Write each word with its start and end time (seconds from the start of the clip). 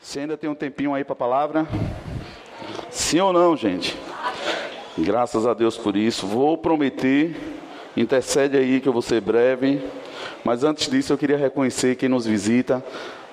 Você 0.00 0.20
ainda 0.20 0.36
tem 0.36 0.48
um 0.48 0.54
tempinho 0.54 0.94
aí 0.94 1.02
para 1.04 1.12
a 1.12 1.16
palavra? 1.16 1.66
Sim 2.88 3.20
ou 3.20 3.32
não, 3.32 3.56
gente? 3.56 3.98
Graças 4.96 5.46
a 5.46 5.52
Deus 5.52 5.76
por 5.76 5.96
isso. 5.96 6.26
Vou 6.26 6.56
prometer, 6.56 7.36
intercede 7.96 8.56
aí 8.56 8.80
que 8.80 8.88
eu 8.88 8.92
vou 8.92 9.02
ser 9.02 9.20
breve. 9.20 9.82
Mas 10.44 10.62
antes 10.62 10.88
disso, 10.88 11.12
eu 11.12 11.18
queria 11.18 11.36
reconhecer 11.36 11.96
quem 11.96 12.08
nos 12.08 12.24
visita. 12.24 12.82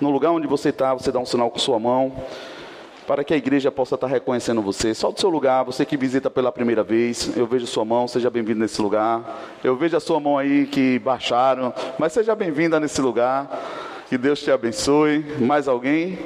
No 0.02 0.10
lugar 0.10 0.32
onde 0.32 0.48
você 0.48 0.70
está, 0.70 0.94
você 0.94 1.12
dá 1.12 1.20
um 1.20 1.26
sinal 1.26 1.52
com 1.52 1.60
sua 1.60 1.80
mão. 1.80 2.12
Para 3.06 3.24
que 3.24 3.34
a 3.34 3.38
igreja 3.38 3.72
possa 3.72 3.94
estar 3.94 4.08
reconhecendo 4.08 4.62
você. 4.62 4.94
Só 4.96 5.12
do 5.12 5.20
seu 5.20 5.29
lugar, 5.29 5.63
você 5.63 5.86
que 5.86 5.96
visita 5.96 6.32
pela 6.32 6.52
primeira 6.52 6.84
vez, 6.84 7.38
eu 7.38 7.46
vejo 7.46 7.68
sua 7.68 7.86
mão, 7.86 8.08
seja 8.08 8.32
bem-vindo 8.32 8.60
nesse 8.60 8.82
lugar. 8.82 9.24
Eu 9.63 9.78
vejo 9.78 9.96
a 9.96 10.00
sua 10.00 10.20
mão 10.20 10.36
aí 10.36 10.66
que 10.66 10.97
baixaram, 10.97 11.72
mas 12.00 12.12
seja 12.12 12.34
bem-vinda 12.36 12.79
nesse 12.79 13.00
lugar. 13.02 13.62
Que 14.10 14.18
Deus 14.18 14.42
te 14.42 14.50
abençoe. 14.50 15.20
Mais 15.40 15.68
alguém? 15.68 16.18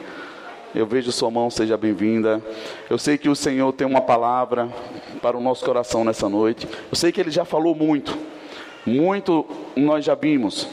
Eu 0.74 0.86
vejo 0.86 1.12
sua 1.12 1.32
mão, 1.32 1.50
seja 1.50 1.76
bem-vinda. 1.76 2.40
Eu 2.88 3.00
sei 3.00 3.18
que 3.18 3.28
o 3.28 3.36
Senhor 3.36 3.74
tem 3.74 3.88
uma 3.88 4.02
palavra 4.02 4.70
para 5.20 5.36
o 5.36 5.42
nosso 5.42 5.66
coração 5.66 6.04
nessa 6.04 6.30
noite. 6.30 6.68
Eu 6.92 6.96
sei 6.96 7.12
que 7.12 7.20
Ele 7.20 7.32
já 7.32 7.44
falou 7.44 7.74
muito, 7.74 8.16
muito 8.86 9.48
nós 9.76 10.06
já 10.06 10.14
vimos, 10.14 10.68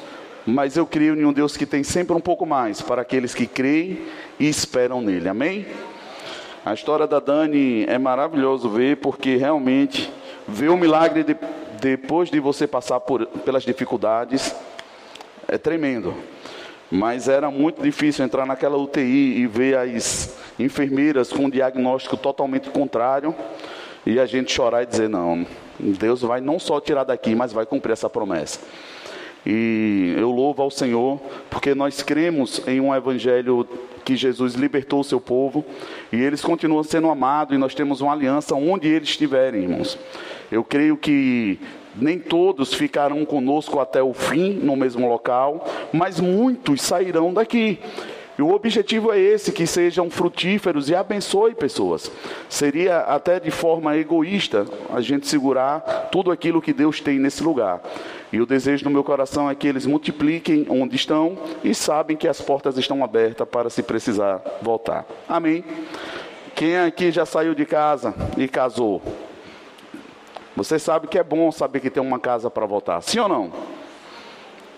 mas 0.44 0.76
eu 0.76 0.86
creio 0.86 1.18
em 1.18 1.24
um 1.24 1.32
Deus 1.32 1.56
que 1.56 1.64
tem 1.64 1.82
sempre 1.82 2.14
um 2.14 2.20
pouco 2.20 2.44
mais 2.44 2.82
para 2.82 3.00
aqueles 3.00 3.34
que 3.34 3.46
creem 3.46 4.00
e 4.38 4.46
esperam 4.46 5.00
nele. 5.00 5.30
Amém? 5.30 5.66
A 6.62 6.74
história 6.74 7.06
da 7.06 7.18
Dani 7.18 7.86
é 7.88 7.96
maravilhoso 7.96 8.68
ver, 8.68 8.98
porque 8.98 9.36
realmente 9.36 10.12
ver 10.46 10.68
o 10.68 10.76
milagre 10.76 11.24
de, 11.24 11.34
depois 11.80 12.30
de 12.30 12.38
você 12.38 12.66
passar 12.66 13.00
por, 13.00 13.24
pelas 13.26 13.62
dificuldades 13.62 14.54
é 15.48 15.56
tremendo. 15.56 16.14
Mas 16.90 17.28
era 17.28 17.50
muito 17.50 17.82
difícil 17.82 18.24
entrar 18.24 18.46
naquela 18.46 18.76
UTI 18.76 19.38
e 19.38 19.46
ver 19.46 19.76
as 19.76 20.36
enfermeiras 20.58 21.32
com 21.32 21.46
um 21.46 21.50
diagnóstico 21.50 22.16
totalmente 22.16 22.70
contrário 22.70 23.34
e 24.04 24.20
a 24.20 24.26
gente 24.26 24.52
chorar 24.52 24.84
e 24.84 24.86
dizer: 24.86 25.08
não, 25.08 25.44
Deus 25.78 26.22
vai 26.22 26.40
não 26.40 26.58
só 26.58 26.80
tirar 26.80 27.04
daqui, 27.04 27.34
mas 27.34 27.52
vai 27.52 27.66
cumprir 27.66 27.92
essa 27.92 28.08
promessa. 28.08 28.60
E 29.44 30.14
eu 30.16 30.30
louvo 30.30 30.62
ao 30.62 30.70
Senhor, 30.70 31.20
porque 31.48 31.74
nós 31.74 32.02
cremos 32.02 32.60
em 32.66 32.80
um 32.80 32.94
evangelho 32.94 33.66
que 34.04 34.16
Jesus 34.16 34.54
libertou 34.54 35.00
o 35.00 35.04
seu 35.04 35.20
povo 35.20 35.64
e 36.12 36.20
eles 36.20 36.40
continuam 36.40 36.82
sendo 36.82 37.08
amados 37.08 37.54
e 37.54 37.58
nós 37.58 37.74
temos 37.74 38.00
uma 38.00 38.12
aliança 38.12 38.54
onde 38.54 38.88
eles 38.88 39.08
estiverem, 39.08 39.62
irmãos. 39.62 39.98
Eu 40.50 40.64
creio 40.64 40.96
que 40.96 41.60
nem 41.96 42.18
todos 42.18 42.74
ficarão 42.74 43.24
conosco 43.24 43.80
até 43.80 44.02
o 44.02 44.12
fim 44.12 44.52
no 44.52 44.76
mesmo 44.76 45.08
local, 45.08 45.66
mas 45.92 46.20
muitos 46.20 46.82
sairão 46.82 47.32
daqui. 47.32 47.78
E 48.38 48.42
o 48.42 48.52
objetivo 48.52 49.10
é 49.12 49.18
esse, 49.18 49.50
que 49.50 49.66
sejam 49.66 50.10
frutíferos 50.10 50.90
e 50.90 50.94
abençoe 50.94 51.54
pessoas. 51.54 52.10
Seria 52.50 52.98
até 52.98 53.40
de 53.40 53.50
forma 53.50 53.96
egoísta 53.96 54.66
a 54.92 55.00
gente 55.00 55.26
segurar 55.26 56.08
tudo 56.12 56.30
aquilo 56.30 56.60
que 56.60 56.74
Deus 56.74 57.00
tem 57.00 57.18
nesse 57.18 57.42
lugar. 57.42 57.80
E 58.30 58.38
o 58.38 58.44
desejo 58.44 58.84
no 58.84 58.90
meu 58.90 59.02
coração 59.02 59.48
é 59.48 59.54
que 59.54 59.66
eles 59.66 59.86
multipliquem 59.86 60.66
onde 60.68 60.96
estão 60.96 61.38
e 61.64 61.74
sabem 61.74 62.16
que 62.16 62.28
as 62.28 62.38
portas 62.38 62.76
estão 62.76 63.02
abertas 63.02 63.48
para 63.48 63.70
se 63.70 63.82
precisar 63.82 64.42
voltar. 64.60 65.06
Amém. 65.26 65.64
Quem 66.54 66.76
aqui 66.76 67.10
já 67.10 67.24
saiu 67.24 67.54
de 67.54 67.64
casa 67.64 68.14
e 68.36 68.46
casou? 68.46 69.00
Você 70.56 70.78
sabe 70.78 71.06
que 71.06 71.18
é 71.18 71.22
bom 71.22 71.52
saber 71.52 71.80
que 71.80 71.90
tem 71.90 72.02
uma 72.02 72.18
casa 72.18 72.50
para 72.50 72.64
voltar, 72.64 73.02
sim 73.02 73.18
ou 73.18 73.28
não? 73.28 73.52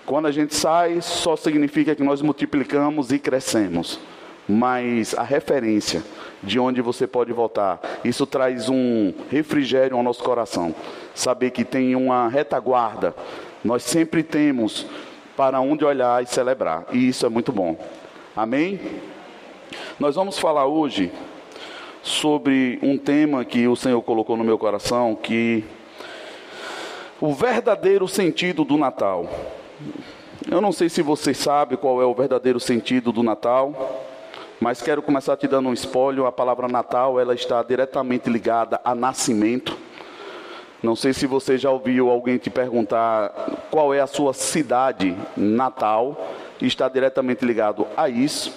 Quando 0.04 0.26
a 0.26 0.32
gente 0.32 0.54
sai, 0.54 1.00
só 1.00 1.36
significa 1.36 1.94
que 1.94 2.02
nós 2.02 2.20
multiplicamos 2.20 3.12
e 3.12 3.18
crescemos. 3.18 4.00
Mas 4.48 5.14
a 5.14 5.22
referência 5.22 6.02
de 6.42 6.58
onde 6.58 6.80
você 6.80 7.06
pode 7.06 7.32
voltar, 7.32 7.80
isso 8.02 8.26
traz 8.26 8.68
um 8.68 9.12
refrigério 9.30 9.96
ao 9.96 10.02
nosso 10.02 10.24
coração. 10.24 10.74
Saber 11.14 11.50
que 11.50 11.64
tem 11.64 11.94
uma 11.94 12.28
retaguarda, 12.28 13.14
nós 13.62 13.82
sempre 13.82 14.22
temos 14.22 14.86
para 15.36 15.60
onde 15.60 15.84
olhar 15.84 16.22
e 16.22 16.26
celebrar, 16.26 16.86
e 16.90 17.08
isso 17.08 17.24
é 17.24 17.28
muito 17.28 17.52
bom. 17.52 17.78
Amém? 18.34 18.80
Nós 20.00 20.16
vamos 20.16 20.38
falar 20.38 20.66
hoje 20.66 21.12
sobre 22.02 22.78
um 22.82 22.96
tema 22.96 23.44
que 23.44 23.68
o 23.68 23.76
Senhor 23.76 24.00
colocou 24.02 24.36
no 24.36 24.44
meu 24.44 24.56
coração, 24.58 25.14
que 25.14 25.64
o 27.20 27.34
verdadeiro 27.34 28.06
sentido 28.06 28.64
do 28.64 28.76
Natal. 28.76 29.28
Eu 30.48 30.60
não 30.60 30.72
sei 30.72 30.88
se 30.88 31.02
você 31.02 31.34
sabe 31.34 31.76
qual 31.76 32.00
é 32.00 32.04
o 32.04 32.14
verdadeiro 32.14 32.60
sentido 32.60 33.12
do 33.12 33.22
Natal, 33.22 34.04
mas 34.60 34.80
quero 34.80 35.02
começar 35.02 35.36
te 35.36 35.48
dando 35.48 35.68
um 35.68 35.72
spoiler. 35.72 36.24
A 36.24 36.32
palavra 36.32 36.68
Natal, 36.68 37.18
ela 37.18 37.34
está 37.34 37.62
diretamente 37.62 38.30
ligada 38.30 38.80
a 38.84 38.94
nascimento. 38.94 39.76
Não 40.80 40.94
sei 40.94 41.12
se 41.12 41.26
você 41.26 41.58
já 41.58 41.70
ouviu 41.70 42.08
alguém 42.08 42.38
te 42.38 42.50
perguntar 42.50 43.30
qual 43.68 43.92
é 43.92 44.00
a 44.00 44.06
sua 44.06 44.32
cidade 44.32 45.16
natal, 45.36 46.28
está 46.60 46.88
diretamente 46.88 47.44
ligado 47.44 47.84
a 47.96 48.08
isso 48.08 48.54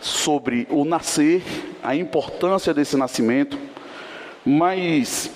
sobre 0.00 0.66
o 0.70 0.86
nascer, 0.86 1.42
a 1.82 1.94
importância 1.94 2.72
desse 2.72 2.96
nascimento, 2.96 3.58
mas 4.44 5.30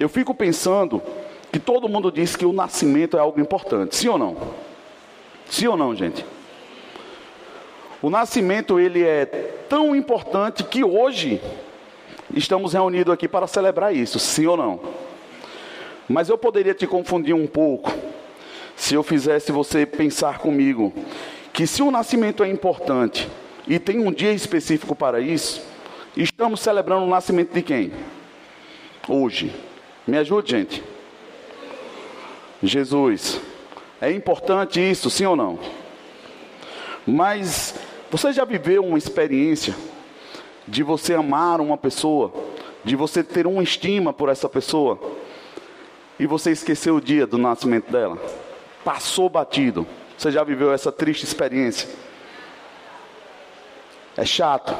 eu 0.00 0.08
fico 0.08 0.34
pensando 0.34 1.00
que 1.54 1.60
todo 1.60 1.88
mundo 1.88 2.10
diz 2.10 2.34
que 2.34 2.44
o 2.44 2.52
nascimento 2.52 3.16
é 3.16 3.20
algo 3.20 3.40
importante, 3.40 3.94
sim 3.94 4.08
ou 4.08 4.18
não? 4.18 4.36
Sim 5.48 5.68
ou 5.68 5.76
não, 5.76 5.94
gente? 5.94 6.26
O 8.02 8.10
nascimento 8.10 8.80
ele 8.80 9.04
é 9.04 9.24
tão 9.68 9.94
importante 9.94 10.64
que 10.64 10.82
hoje 10.82 11.40
estamos 12.34 12.72
reunidos 12.72 13.14
aqui 13.14 13.28
para 13.28 13.46
celebrar 13.46 13.94
isso, 13.94 14.18
sim 14.18 14.46
ou 14.46 14.56
não? 14.56 14.80
Mas 16.08 16.28
eu 16.28 16.36
poderia 16.36 16.74
te 16.74 16.88
confundir 16.88 17.36
um 17.36 17.46
pouco 17.46 17.92
se 18.74 18.96
eu 18.96 19.04
fizesse 19.04 19.52
você 19.52 19.86
pensar 19.86 20.38
comigo 20.38 20.92
que 21.52 21.68
se 21.68 21.84
o 21.84 21.90
nascimento 21.92 22.42
é 22.42 22.48
importante, 22.48 23.30
e 23.68 23.78
tem 23.78 24.00
um 24.00 24.10
dia 24.10 24.32
específico 24.32 24.96
para 24.96 25.20
isso, 25.20 25.64
estamos 26.16 26.58
celebrando 26.58 27.04
o 27.04 27.08
nascimento 27.08 27.54
de 27.54 27.62
quem? 27.62 27.92
Hoje. 29.08 29.54
Me 30.04 30.18
ajude, 30.18 30.50
gente. 30.50 30.93
Jesus. 32.66 33.40
É 34.00 34.10
importante 34.10 34.80
isso, 34.80 35.10
sim 35.10 35.24
ou 35.26 35.36
não? 35.36 35.58
Mas 37.06 37.74
você 38.10 38.32
já 38.32 38.44
viveu 38.44 38.84
uma 38.84 38.98
experiência 38.98 39.74
de 40.66 40.82
você 40.82 41.14
amar 41.14 41.60
uma 41.60 41.76
pessoa, 41.76 42.32
de 42.82 42.96
você 42.96 43.22
ter 43.22 43.46
uma 43.46 43.62
estima 43.62 44.12
por 44.12 44.28
essa 44.28 44.48
pessoa, 44.48 44.98
e 46.18 46.26
você 46.26 46.52
esqueceu 46.52 46.96
o 46.96 47.00
dia 47.00 47.26
do 47.26 47.38
nascimento 47.38 47.90
dela? 47.90 48.18
Passou 48.84 49.28
batido. 49.28 49.86
Você 50.16 50.30
já 50.30 50.44
viveu 50.44 50.72
essa 50.72 50.92
triste 50.92 51.24
experiência? 51.24 51.88
É 54.16 54.24
chato. 54.24 54.74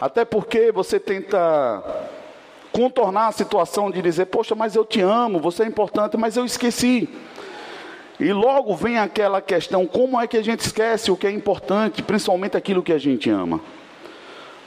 Até 0.00 0.24
porque 0.24 0.70
você 0.70 1.00
tenta 1.00 1.82
contornar 2.78 3.26
a 3.26 3.32
situação 3.32 3.90
de 3.90 4.00
dizer, 4.00 4.26
poxa, 4.26 4.54
mas 4.54 4.76
eu 4.76 4.84
te 4.84 5.00
amo, 5.00 5.40
você 5.40 5.64
é 5.64 5.66
importante, 5.66 6.16
mas 6.16 6.36
eu 6.36 6.44
esqueci. 6.44 7.08
E 8.20 8.32
logo 8.32 8.76
vem 8.76 8.98
aquela 8.98 9.40
questão: 9.40 9.84
como 9.84 10.20
é 10.20 10.28
que 10.28 10.36
a 10.36 10.42
gente 10.42 10.60
esquece 10.60 11.10
o 11.10 11.16
que 11.16 11.26
é 11.26 11.30
importante, 11.32 12.04
principalmente 12.04 12.56
aquilo 12.56 12.80
que 12.80 12.92
a 12.92 12.98
gente 12.98 13.28
ama? 13.28 13.60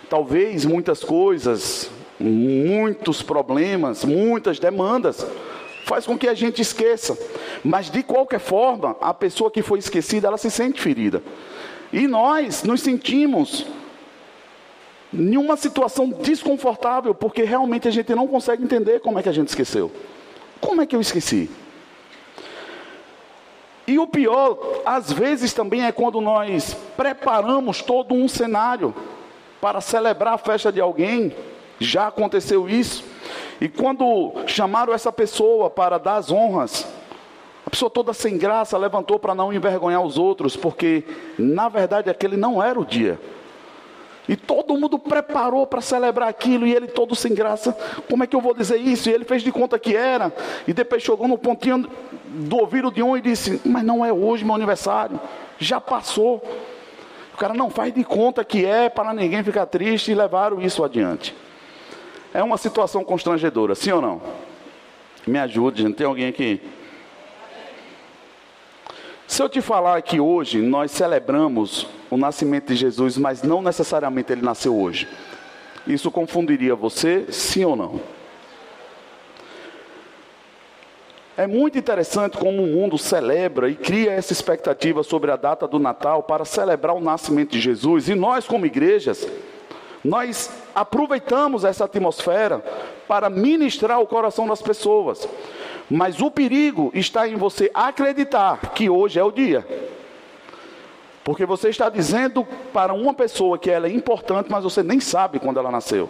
Talvez 0.10 0.66
muitas 0.66 1.06
coisas, 1.06 1.90
muitos 2.20 3.22
problemas, 3.22 4.04
muitas 4.04 4.60
demandas, 4.60 5.26
faz 5.86 6.06
com 6.06 6.18
que 6.18 6.28
a 6.28 6.34
gente 6.34 6.62
esqueça. 6.62 7.18
Mas 7.64 7.90
de 7.90 8.04
qualquer 8.04 8.42
forma, 8.42 8.98
a 9.00 9.14
pessoa 9.14 9.50
que 9.50 9.62
foi 9.62 9.80
esquecida, 9.80 10.28
ela 10.28 10.38
se 10.38 10.52
sente 10.52 10.82
ferida. 10.82 11.24
E 11.94 12.08
nós 12.08 12.64
nos 12.64 12.82
sentimos 12.82 13.66
em 15.14 15.38
uma 15.38 15.58
situação 15.58 16.10
desconfortável, 16.10 17.14
porque 17.14 17.44
realmente 17.44 17.88
a 17.88 17.92
gente 17.92 18.14
não 18.16 18.28
consegue 18.28 18.64
entender 18.64 19.00
como 19.00 19.20
é 19.20 19.24
que 19.24 19.30
a 19.30 19.34
gente 19.34 19.50
esqueceu. 19.50 19.92
Como 20.60 20.82
é 20.82 20.86
que 20.86 20.96
eu 20.96 21.02
esqueci? 21.02 21.50
E 23.88 24.00
o 24.00 24.08
pior, 24.08 24.58
às 24.86 25.12
vezes 25.12 25.54
também 25.54 25.86
é 25.86 25.92
quando 25.92 26.22
nós 26.22 26.76
preparamos 26.96 27.82
todo 27.82 28.14
um 28.14 28.28
cenário 28.28 28.94
para 29.60 29.82
celebrar 29.82 30.36
a 30.36 30.38
festa 30.38 30.72
de 30.72 30.80
alguém, 30.80 31.36
já 31.80 32.08
aconteceu 32.08 32.70
isso, 32.70 33.04
e 33.60 33.68
quando 33.68 34.34
chamaram 34.48 34.94
essa 34.94 35.12
pessoa 35.12 35.70
para 35.70 35.98
dar 35.98 36.16
as 36.16 36.32
honras, 36.32 36.88
a 37.66 37.70
pessoa 37.70 37.90
toda 37.90 38.14
sem 38.14 38.38
graça 38.38 38.78
levantou 38.78 39.20
para 39.20 39.36
não 39.36 39.52
envergonhar 39.52 40.02
os 40.02 40.18
outros, 40.18 40.56
porque 40.56 41.04
na 41.38 41.70
verdade 41.70 42.10
aquele 42.10 42.38
não 42.38 42.62
era 42.62 42.80
o 42.80 42.86
dia. 42.86 43.20
E 44.30 44.36
todo 44.36 44.78
mundo 44.78 45.00
preparou 45.00 45.66
para 45.66 45.82
celebrar 45.82 46.30
aquilo, 46.30 46.68
e 46.68 46.74
ele 46.74 46.88
todo 46.88 47.16
sem 47.16 47.34
graça. 47.34 47.76
Como 48.10 48.24
é 48.24 48.28
que 48.28 48.36
eu 48.36 48.42
vou 48.42 48.54
dizer 48.54 48.78
isso? 48.78 49.10
E 49.10 49.14
ele 49.14 49.26
fez 49.26 49.42
de 49.42 49.52
conta 49.52 49.80
que 49.80 49.96
era, 49.96 50.32
e 50.68 50.74
depois 50.74 51.02
chegou 51.02 51.28
no 51.28 51.38
pontinho 51.38 51.90
do 52.26 52.58
ouvido 52.58 52.92
de 52.92 53.02
um 53.02 53.18
e 53.18 53.22
disse: 53.22 53.60
Mas 53.66 53.84
não 53.84 54.06
é 54.06 54.14
hoje 54.14 54.46
meu 54.46 54.56
aniversário, 54.56 55.20
já 55.58 55.82
passou. 55.82 56.42
cara 57.38 57.54
não 57.56 57.72
faz 57.72 57.94
de 57.94 58.04
conta 58.04 58.46
que 58.46 58.66
é 58.66 58.88
para 58.88 59.14
ninguém 59.14 59.44
ficar 59.44 59.66
triste 59.66 60.12
e 60.12 60.16
levaram 60.16 60.62
isso 60.62 60.84
adiante. 60.84 61.36
É 62.34 62.44
uma 62.44 62.58
situação 62.58 63.04
constrangedora, 63.04 63.74
sim 63.76 63.92
ou 63.92 64.02
não? 64.02 64.22
Me 65.28 65.40
ajude, 65.40 65.82
gente. 65.82 65.96
Tem 65.96 66.06
alguém 66.06 66.28
aqui? 66.28 66.62
Se 69.32 69.42
eu 69.42 69.48
te 69.48 69.62
falar 69.62 70.02
que 70.02 70.20
hoje 70.20 70.62
nós 70.62 70.92
celebramos 70.92 71.88
o 72.10 72.18
nascimento 72.18 72.68
de 72.68 72.76
Jesus, 72.76 73.18
mas 73.18 73.42
não 73.42 73.62
necessariamente 73.62 74.34
ele 74.34 74.42
nasceu 74.42 74.78
hoje, 74.78 75.08
isso 75.88 76.12
confundiria 76.12 76.76
você, 76.76 77.28
sim 77.30 77.64
ou 77.64 77.78
não? 77.78 78.02
É 81.38 81.48
muito 81.48 81.78
interessante 81.78 82.38
como 82.38 82.62
o 82.62 82.68
mundo 82.68 82.98
celebra 82.98 83.70
e 83.70 83.76
cria 83.76 84.12
essa 84.12 84.34
expectativa 84.34 85.02
sobre 85.02 85.32
a 85.32 85.38
data 85.38 85.66
do 85.66 85.80
Natal 85.80 86.24
para 86.24 86.44
celebrar 86.44 86.94
o 86.94 87.00
nascimento 87.00 87.52
de 87.52 87.62
Jesus, 87.62 88.10
e 88.10 88.16
nós, 88.16 88.46
como 88.46 88.66
igrejas, 88.66 89.26
nós 90.04 90.52
aproveitamos 90.76 91.64
essa 91.64 91.86
atmosfera 91.86 92.62
para 93.08 93.30
ministrar 93.30 94.02
o 94.02 94.08
coração 94.08 94.46
das 94.46 94.62
pessoas. 94.62 95.26
Mas 95.92 96.22
o 96.22 96.32
perigo 96.32 96.90
está 96.94 97.28
em 97.28 97.36
você 97.36 97.70
acreditar 97.74 98.72
que 98.74 98.90
hoje 98.90 99.20
é 99.20 99.24
o 99.24 99.30
dia. 99.30 99.68
Porque 101.22 101.46
você 101.46 101.68
está 101.68 101.90
dizendo 101.90 102.48
para 102.72 102.94
uma 102.94 103.14
pessoa 103.14 103.58
que 103.58 103.70
ela 103.70 103.88
é 103.88 103.92
importante, 103.92 104.50
mas 104.50 104.64
você 104.64 104.82
nem 104.82 105.02
sabe 105.02 105.38
quando 105.38 105.60
ela 105.60 105.70
nasceu. 105.70 106.10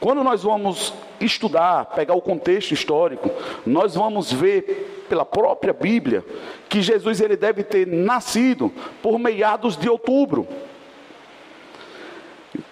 Quando 0.00 0.24
nós 0.24 0.42
vamos 0.42 0.94
estudar, 1.20 1.84
pegar 1.84 2.14
o 2.14 2.22
contexto 2.22 2.72
histórico, 2.72 3.30
nós 3.66 3.94
vamos 3.94 4.32
ver 4.32 5.04
pela 5.06 5.26
própria 5.26 5.74
Bíblia 5.74 6.24
que 6.70 6.80
Jesus 6.80 7.20
ele 7.20 7.36
deve 7.36 7.62
ter 7.62 7.86
nascido 7.86 8.72
por 9.02 9.18
meados 9.18 9.76
de 9.76 9.88
outubro. 9.90 10.48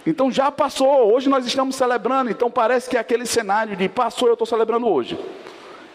Então 0.06 0.30
já 0.30 0.50
passou, 0.50 1.12
hoje 1.12 1.28
nós 1.28 1.46
estamos 1.46 1.76
celebrando, 1.76 2.30
então 2.30 2.50
parece 2.50 2.88
que 2.88 2.96
é 2.96 3.00
aquele 3.00 3.26
cenário 3.26 3.76
de 3.76 3.88
passou, 3.88 4.28
eu 4.28 4.34
estou 4.34 4.46
celebrando 4.46 4.86
hoje. 4.86 5.18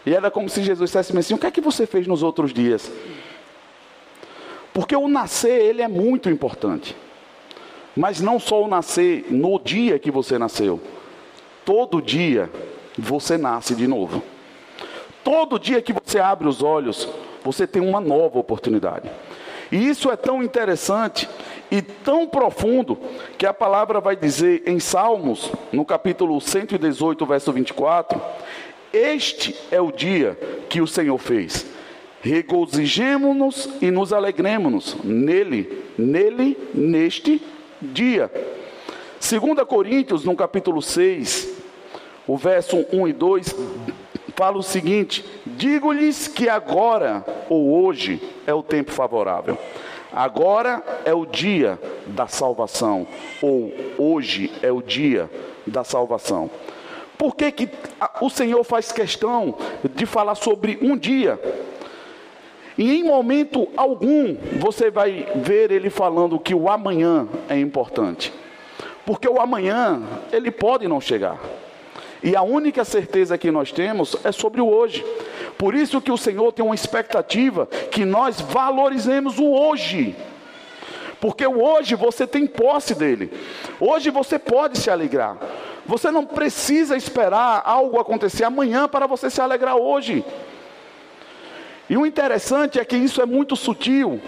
E 0.04 0.14
era 0.14 0.30
como 0.30 0.48
se 0.48 0.62
Jesus 0.62 0.90
dissesse 0.90 1.16
assim: 1.16 1.34
o 1.34 1.38
que 1.38 1.46
é 1.46 1.50
que 1.50 1.60
você 1.60 1.86
fez 1.86 2.06
nos 2.06 2.22
outros 2.22 2.52
dias? 2.52 2.90
Porque 4.72 4.94
o 4.94 5.08
nascer, 5.08 5.60
ele 5.62 5.82
é 5.82 5.88
muito 5.88 6.28
importante. 6.28 6.96
Mas 7.96 8.20
não 8.20 8.38
só 8.38 8.62
o 8.62 8.68
nascer 8.68 9.24
no 9.30 9.58
dia 9.58 9.98
que 9.98 10.10
você 10.10 10.38
nasceu. 10.38 10.80
Todo 11.64 12.02
dia 12.02 12.50
você 12.96 13.38
nasce 13.38 13.74
de 13.74 13.86
novo. 13.86 14.22
Todo 15.24 15.58
dia 15.58 15.80
que 15.80 15.92
você 15.92 16.20
abre 16.20 16.46
os 16.46 16.62
olhos, 16.62 17.08
você 17.42 17.66
tem 17.66 17.82
uma 17.82 18.00
nova 18.00 18.38
oportunidade. 18.38 19.10
E 19.72 19.76
isso 19.88 20.10
é 20.10 20.16
tão 20.16 20.42
interessante 20.42 21.28
e 21.70 21.82
tão 21.82 22.26
profundo 22.26 22.98
que 23.36 23.46
a 23.46 23.52
palavra 23.52 24.00
vai 24.00 24.14
dizer 24.14 24.62
em 24.66 24.78
Salmos, 24.78 25.50
no 25.72 25.84
capítulo 25.84 26.40
118, 26.40 27.26
verso 27.26 27.52
24: 27.52 28.20
Este 28.92 29.56
é 29.70 29.80
o 29.80 29.90
dia 29.90 30.38
que 30.68 30.80
o 30.80 30.86
Senhor 30.86 31.18
fez. 31.18 31.66
Regozijemo-nos 32.20 33.68
e 33.80 33.90
nos 33.90 34.12
alegremos 34.12 34.96
nele, 35.04 35.84
nele, 35.96 36.56
neste 36.74 37.42
dia. 37.80 38.30
2 39.20 39.66
Coríntios, 39.66 40.24
no 40.24 40.34
capítulo 40.36 40.80
6, 40.80 41.56
o 42.26 42.36
verso 42.36 42.84
1 42.92 43.08
e 43.08 43.12
2, 43.12 43.56
fala 44.34 44.58
o 44.58 44.62
seguinte: 44.62 45.24
Digo-lhes 45.44 46.28
que 46.28 46.48
agora 46.48 47.24
ou 47.48 47.84
hoje 47.84 48.20
é 48.46 48.54
o 48.54 48.62
tempo 48.62 48.92
favorável. 48.92 49.58
Agora 50.16 50.82
é 51.04 51.12
o 51.12 51.26
dia 51.26 51.78
da 52.06 52.26
salvação, 52.26 53.06
ou 53.42 53.70
hoje 53.98 54.50
é 54.62 54.72
o 54.72 54.80
dia 54.80 55.30
da 55.66 55.84
salvação. 55.84 56.50
Por 57.18 57.36
que, 57.36 57.52
que 57.52 57.68
o 58.22 58.30
Senhor 58.30 58.64
faz 58.64 58.90
questão 58.90 59.54
de 59.94 60.06
falar 60.06 60.34
sobre 60.34 60.78
um 60.80 60.96
dia? 60.96 61.38
E 62.78 62.96
em 62.96 63.04
momento 63.04 63.68
algum 63.76 64.34
você 64.58 64.90
vai 64.90 65.28
ver 65.36 65.70
ele 65.70 65.90
falando 65.90 66.40
que 66.40 66.54
o 66.54 66.70
amanhã 66.70 67.28
é 67.46 67.58
importante. 67.58 68.32
Porque 69.04 69.28
o 69.28 69.38
amanhã, 69.38 70.02
ele 70.32 70.50
pode 70.50 70.88
não 70.88 70.98
chegar. 70.98 71.38
E 72.26 72.34
a 72.34 72.42
única 72.42 72.84
certeza 72.84 73.38
que 73.38 73.52
nós 73.52 73.70
temos 73.70 74.16
é 74.24 74.32
sobre 74.32 74.60
o 74.60 74.68
hoje. 74.68 75.06
Por 75.56 75.76
isso 75.76 76.00
que 76.00 76.10
o 76.10 76.18
Senhor 76.18 76.50
tem 76.50 76.64
uma 76.64 76.74
expectativa 76.74 77.66
que 77.66 78.04
nós 78.04 78.40
valorizemos 78.40 79.38
o 79.38 79.48
hoje. 79.48 80.16
Porque 81.20 81.46
o 81.46 81.62
hoje 81.62 81.94
você 81.94 82.26
tem 82.26 82.44
posse 82.44 82.96
dele. 82.96 83.32
Hoje 83.78 84.10
você 84.10 84.40
pode 84.40 84.76
se 84.76 84.90
alegrar. 84.90 85.38
Você 85.86 86.10
não 86.10 86.26
precisa 86.26 86.96
esperar 86.96 87.62
algo 87.64 88.00
acontecer 88.00 88.42
amanhã 88.42 88.88
para 88.88 89.06
você 89.06 89.30
se 89.30 89.40
alegrar 89.40 89.76
hoje. 89.76 90.24
E 91.88 91.96
o 91.96 92.04
interessante 92.04 92.80
é 92.80 92.84
que 92.84 92.96
isso 92.96 93.22
é 93.22 93.24
muito 93.24 93.54
sutil. 93.54 94.20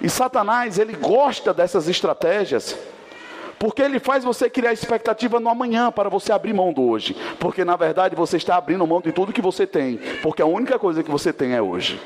E 0.00 0.10
Satanás, 0.10 0.76
ele 0.76 0.94
gosta 0.94 1.54
dessas 1.54 1.88
estratégias 1.88 2.76
porque 3.62 3.80
ele 3.80 4.00
faz 4.00 4.24
você 4.24 4.50
criar 4.50 4.72
expectativa 4.72 5.38
no 5.38 5.48
amanhã 5.48 5.92
para 5.92 6.08
você 6.08 6.32
abrir 6.32 6.52
mão 6.52 6.72
do 6.72 6.82
hoje. 6.82 7.16
Porque 7.38 7.64
na 7.64 7.76
verdade 7.76 8.16
você 8.16 8.36
está 8.36 8.56
abrindo 8.56 8.84
mão 8.84 9.00
de 9.00 9.12
tudo 9.12 9.32
que 9.32 9.40
você 9.40 9.68
tem. 9.68 9.98
Porque 10.20 10.42
a 10.42 10.46
única 10.46 10.80
coisa 10.80 11.00
que 11.00 11.08
você 11.08 11.32
tem 11.32 11.52
é 11.52 11.62
hoje. 11.62 12.00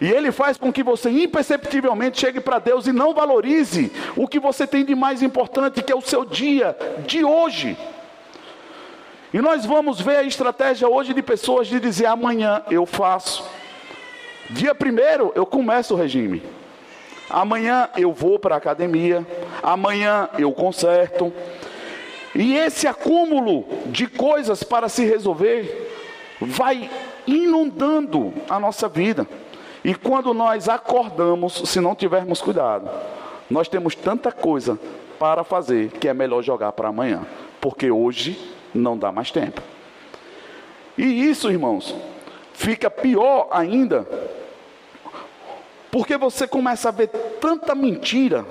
E 0.00 0.10
ele 0.10 0.32
faz 0.32 0.56
com 0.56 0.72
que 0.72 0.82
você 0.82 1.10
imperceptivelmente 1.10 2.18
chegue 2.18 2.40
para 2.40 2.58
Deus 2.58 2.86
e 2.86 2.92
não 2.92 3.12
valorize 3.12 3.92
o 4.16 4.26
que 4.26 4.40
você 4.40 4.66
tem 4.66 4.86
de 4.86 4.94
mais 4.94 5.22
importante, 5.22 5.82
que 5.82 5.92
é 5.92 5.94
o 5.94 6.00
seu 6.00 6.24
dia 6.24 6.74
de 7.06 7.22
hoje. 7.22 7.76
E 9.34 9.38
nós 9.38 9.66
vamos 9.66 10.00
ver 10.00 10.16
a 10.16 10.22
estratégia 10.22 10.88
hoje 10.88 11.12
de 11.12 11.20
pessoas 11.22 11.68
de 11.68 11.78
dizer: 11.78 12.06
amanhã 12.06 12.62
eu 12.70 12.86
faço. 12.86 13.44
Dia 14.48 14.74
primeiro 14.74 15.30
eu 15.34 15.44
começo 15.44 15.92
o 15.92 15.96
regime. 15.98 16.42
Amanhã 17.32 17.88
eu 17.96 18.12
vou 18.12 18.38
para 18.38 18.54
a 18.54 18.58
academia, 18.58 19.26
amanhã 19.62 20.28
eu 20.38 20.52
conserto. 20.52 21.32
E 22.34 22.54
esse 22.54 22.86
acúmulo 22.86 23.64
de 23.86 24.06
coisas 24.06 24.62
para 24.62 24.88
se 24.88 25.04
resolver 25.04 25.90
vai 26.40 26.90
inundando 27.26 28.34
a 28.48 28.60
nossa 28.60 28.86
vida. 28.86 29.26
E 29.82 29.94
quando 29.94 30.34
nós 30.34 30.68
acordamos, 30.68 31.54
se 31.64 31.80
não 31.80 31.94
tivermos 31.94 32.40
cuidado, 32.40 32.88
nós 33.50 33.66
temos 33.66 33.94
tanta 33.94 34.30
coisa 34.30 34.78
para 35.18 35.42
fazer 35.42 35.90
que 35.92 36.08
é 36.08 36.14
melhor 36.14 36.42
jogar 36.42 36.72
para 36.72 36.88
amanhã, 36.88 37.26
porque 37.60 37.90
hoje 37.90 38.38
não 38.74 38.96
dá 38.96 39.10
mais 39.10 39.30
tempo. 39.30 39.62
E 40.96 41.30
isso, 41.30 41.50
irmãos, 41.50 41.94
fica 42.52 42.90
pior 42.90 43.48
ainda 43.50 44.06
porque 45.92 46.16
você 46.16 46.48
começa 46.48 46.88
a 46.88 46.90
ver 46.90 47.08
tanta 47.38 47.74
mentira, 47.74 48.46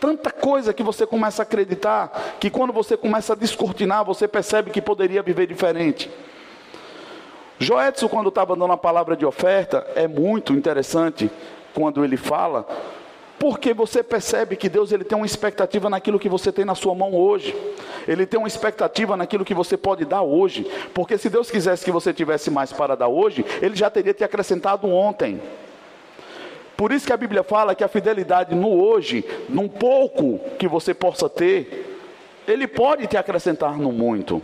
tanta 0.00 0.30
coisa 0.30 0.72
que 0.72 0.82
você 0.82 1.06
começa 1.06 1.42
a 1.42 1.44
acreditar, 1.44 2.36
que 2.40 2.48
quando 2.48 2.72
você 2.72 2.96
começa 2.96 3.34
a 3.34 3.36
descortinar, 3.36 4.02
você 4.02 4.26
percebe 4.26 4.70
que 4.70 4.80
poderia 4.80 5.22
viver 5.22 5.46
diferente. 5.46 6.10
Joedson, 7.58 8.08
quando 8.08 8.30
estava 8.30 8.56
dando 8.56 8.72
a 8.72 8.78
palavra 8.78 9.14
de 9.14 9.26
oferta, 9.26 9.86
é 9.94 10.08
muito 10.08 10.54
interessante 10.54 11.30
quando 11.74 12.02
ele 12.02 12.16
fala, 12.16 12.66
porque 13.38 13.74
você 13.74 14.02
percebe 14.02 14.56
que 14.56 14.70
Deus 14.70 14.90
ele 14.90 15.04
tem 15.04 15.18
uma 15.18 15.26
expectativa 15.26 15.90
naquilo 15.90 16.18
que 16.18 16.30
você 16.30 16.50
tem 16.50 16.64
na 16.64 16.74
sua 16.74 16.94
mão 16.94 17.14
hoje. 17.14 17.54
Ele 18.08 18.24
tem 18.24 18.38
uma 18.38 18.48
expectativa 18.48 19.18
naquilo 19.18 19.44
que 19.44 19.52
você 19.52 19.76
pode 19.76 20.06
dar 20.06 20.22
hoje. 20.22 20.66
Porque 20.94 21.18
se 21.18 21.28
Deus 21.28 21.50
quisesse 21.50 21.84
que 21.84 21.92
você 21.92 22.14
tivesse 22.14 22.50
mais 22.50 22.72
para 22.72 22.96
dar 22.96 23.08
hoje, 23.08 23.44
Ele 23.60 23.76
já 23.76 23.90
teria 23.90 24.14
te 24.14 24.24
acrescentado 24.24 24.88
ontem. 24.88 25.42
Por 26.76 26.92
isso 26.92 27.06
que 27.06 27.12
a 27.12 27.16
Bíblia 27.16 27.42
fala 27.42 27.74
que 27.74 27.84
a 27.84 27.88
fidelidade 27.88 28.54
no 28.54 28.80
hoje, 28.80 29.24
num 29.48 29.68
pouco 29.68 30.40
que 30.58 30.66
você 30.66 30.92
possa 30.92 31.28
ter, 31.28 32.00
ele 32.46 32.66
pode 32.66 33.06
te 33.06 33.16
acrescentar 33.16 33.76
no 33.78 33.92
muito. 33.92 34.42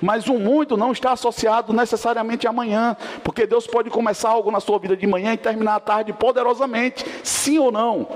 Mas 0.00 0.26
o 0.26 0.34
muito 0.34 0.76
não 0.76 0.92
está 0.92 1.12
associado 1.12 1.72
necessariamente 1.72 2.46
amanhã, 2.46 2.96
porque 3.24 3.46
Deus 3.46 3.66
pode 3.66 3.88
começar 3.88 4.30
algo 4.30 4.50
na 4.50 4.60
sua 4.60 4.78
vida 4.78 4.96
de 4.96 5.06
manhã 5.06 5.32
e 5.32 5.38
terminar 5.38 5.76
a 5.76 5.80
tarde 5.80 6.12
poderosamente, 6.12 7.04
sim 7.22 7.58
ou 7.58 7.72
não. 7.72 8.06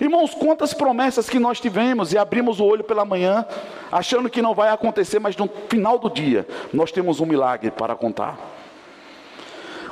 Irmãos, 0.00 0.34
quantas 0.34 0.74
promessas 0.74 1.28
que 1.28 1.38
nós 1.38 1.60
tivemos 1.60 2.12
e 2.12 2.18
abrimos 2.18 2.60
o 2.60 2.64
olho 2.64 2.82
pela 2.82 3.04
manhã, 3.04 3.46
achando 3.90 4.30
que 4.30 4.42
não 4.42 4.54
vai 4.54 4.70
acontecer, 4.70 5.18
mas 5.18 5.36
no 5.36 5.48
final 5.68 5.98
do 5.98 6.10
dia 6.10 6.46
nós 6.72 6.90
temos 6.90 7.20
um 7.20 7.26
milagre 7.26 7.70
para 7.70 7.94
contar. 7.94 8.38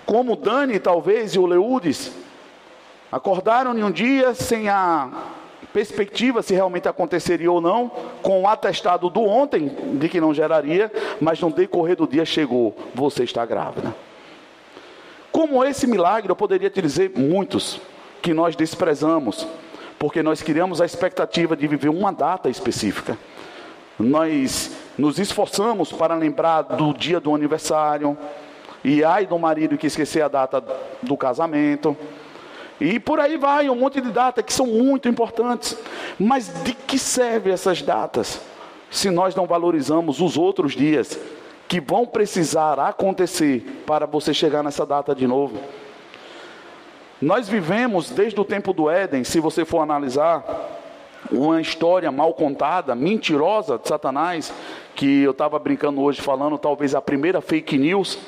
Como 0.06 0.34
Dani, 0.34 0.80
talvez, 0.80 1.34
e 1.34 1.38
o 1.38 1.46
Leudes, 1.46 2.12
Acordaram 3.10 3.76
em 3.76 3.82
um 3.82 3.90
dia 3.90 4.34
sem 4.34 4.68
a 4.68 5.10
perspectiva 5.72 6.42
se 6.42 6.54
realmente 6.54 6.88
aconteceria 6.88 7.50
ou 7.50 7.60
não, 7.60 7.90
com 8.22 8.42
o 8.42 8.48
atestado 8.48 9.08
do 9.08 9.22
ontem 9.22 9.68
de 9.98 10.08
que 10.08 10.20
não 10.20 10.34
geraria, 10.34 10.90
mas 11.20 11.40
no 11.40 11.50
decorrer 11.50 11.96
do 11.96 12.06
dia 12.06 12.24
chegou, 12.24 12.76
você 12.94 13.24
está 13.24 13.44
grávida. 13.44 13.94
Como 15.30 15.64
esse 15.64 15.86
milagre, 15.86 16.30
eu 16.30 16.36
poderia 16.36 16.70
te 16.70 16.82
dizer 16.82 17.12
muitos, 17.16 17.80
que 18.20 18.34
nós 18.34 18.54
desprezamos, 18.54 19.46
porque 19.98 20.22
nós 20.22 20.42
criamos 20.42 20.80
a 20.80 20.84
expectativa 20.84 21.56
de 21.56 21.66
viver 21.66 21.88
uma 21.88 22.12
data 22.12 22.48
específica. 22.48 23.16
Nós 23.98 24.72
nos 24.98 25.18
esforçamos 25.18 25.92
para 25.92 26.14
lembrar 26.14 26.62
do 26.62 26.92
dia 26.92 27.20
do 27.20 27.34
aniversário, 27.34 28.16
e 28.82 29.04
ai 29.04 29.26
do 29.26 29.38
marido 29.38 29.76
que 29.76 29.86
esquecer 29.86 30.22
a 30.22 30.28
data 30.28 30.62
do 31.02 31.16
casamento. 31.16 31.96
E 32.80 32.98
por 32.98 33.20
aí 33.20 33.36
vai, 33.36 33.68
um 33.68 33.74
monte 33.74 34.00
de 34.00 34.10
datas 34.10 34.44
que 34.44 34.52
são 34.52 34.66
muito 34.66 35.08
importantes. 35.08 35.76
Mas 36.18 36.48
de 36.64 36.72
que 36.72 36.98
servem 36.98 37.52
essas 37.52 37.82
datas 37.82 38.40
se 38.90 39.10
nós 39.10 39.34
não 39.34 39.46
valorizamos 39.46 40.20
os 40.20 40.36
outros 40.36 40.72
dias 40.72 41.18
que 41.68 41.80
vão 41.80 42.06
precisar 42.06 42.80
acontecer 42.80 43.82
para 43.86 44.06
você 44.06 44.32
chegar 44.32 44.62
nessa 44.62 44.86
data 44.86 45.14
de 45.14 45.26
novo? 45.26 45.58
Nós 47.20 47.48
vivemos 47.48 48.08
desde 48.10 48.40
o 48.40 48.44
tempo 48.44 48.72
do 48.72 48.88
Éden, 48.88 49.24
se 49.24 49.40
você 49.40 49.64
for 49.64 49.80
analisar, 49.80 50.42
uma 51.30 51.60
história 51.60 52.10
mal 52.10 52.32
contada, 52.32 52.94
mentirosa 52.94 53.78
de 53.78 53.86
Satanás, 53.86 54.50
que 54.94 55.22
eu 55.22 55.32
estava 55.32 55.58
brincando 55.58 56.00
hoje 56.00 56.20
falando, 56.20 56.56
talvez 56.56 56.94
a 56.94 57.02
primeira 57.02 57.42
fake 57.42 57.76
news 57.76 58.18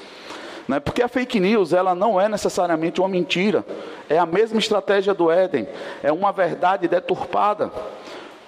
né? 0.68 0.80
Porque 0.80 1.02
a 1.02 1.08
fake 1.08 1.40
news 1.40 1.72
ela 1.72 1.94
não 1.94 2.20
é 2.20 2.28
necessariamente 2.28 3.00
uma 3.00 3.08
mentira, 3.08 3.64
é 4.08 4.18
a 4.18 4.26
mesma 4.26 4.58
estratégia 4.58 5.14
do 5.14 5.30
Éden, 5.30 5.68
é 6.02 6.12
uma 6.12 6.32
verdade 6.32 6.88
deturpada. 6.88 7.70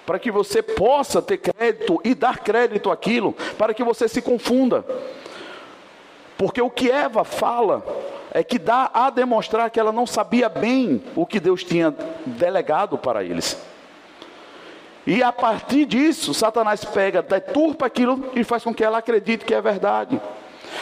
Para 0.05 0.19
que 0.19 0.29
você 0.29 0.61
possa 0.61 1.19
ter 1.19 1.37
crédito 1.37 1.99
e 2.03 2.13
dar 2.13 2.37
crédito 2.37 2.91
àquilo, 2.91 3.33
para 3.57 3.73
que 3.73 3.83
você 3.83 4.07
se 4.07 4.21
confunda. 4.21 4.85
Porque 6.37 6.61
o 6.61 6.69
que 6.69 6.91
Eva 6.91 7.23
fala 7.23 7.83
é 8.31 8.43
que 8.43 8.59
dá 8.59 8.91
a 8.93 9.09
demonstrar 9.09 9.69
que 9.71 9.79
ela 9.79 9.91
não 9.91 10.05
sabia 10.05 10.47
bem 10.47 11.01
o 11.15 11.25
que 11.25 11.39
Deus 11.39 11.63
tinha 11.63 11.95
delegado 12.25 12.97
para 12.97 13.23
eles. 13.23 13.57
E 15.07 15.23
a 15.23 15.31
partir 15.31 15.85
disso, 15.85 16.33
Satanás 16.33 16.83
pega, 16.83 17.21
deturpa 17.21 17.85
aquilo 17.85 18.29
e 18.35 18.43
faz 18.43 18.63
com 18.63 18.73
que 18.73 18.83
ela 18.83 18.97
acredite 18.97 19.45
que 19.45 19.53
é 19.53 19.61
verdade. 19.61 20.19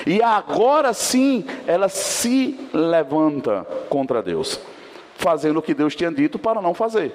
E 0.05 0.21
agora 0.21 0.93
sim 0.93 1.45
ela 1.67 1.89
se 1.89 2.59
levanta 2.73 3.65
contra 3.89 4.21
Deus, 4.21 4.59
fazendo 5.15 5.59
o 5.59 5.61
que 5.61 5.73
Deus 5.73 5.95
tinha 5.95 6.11
dito 6.11 6.37
para 6.37 6.61
não 6.61 6.73
fazer. 6.73 7.13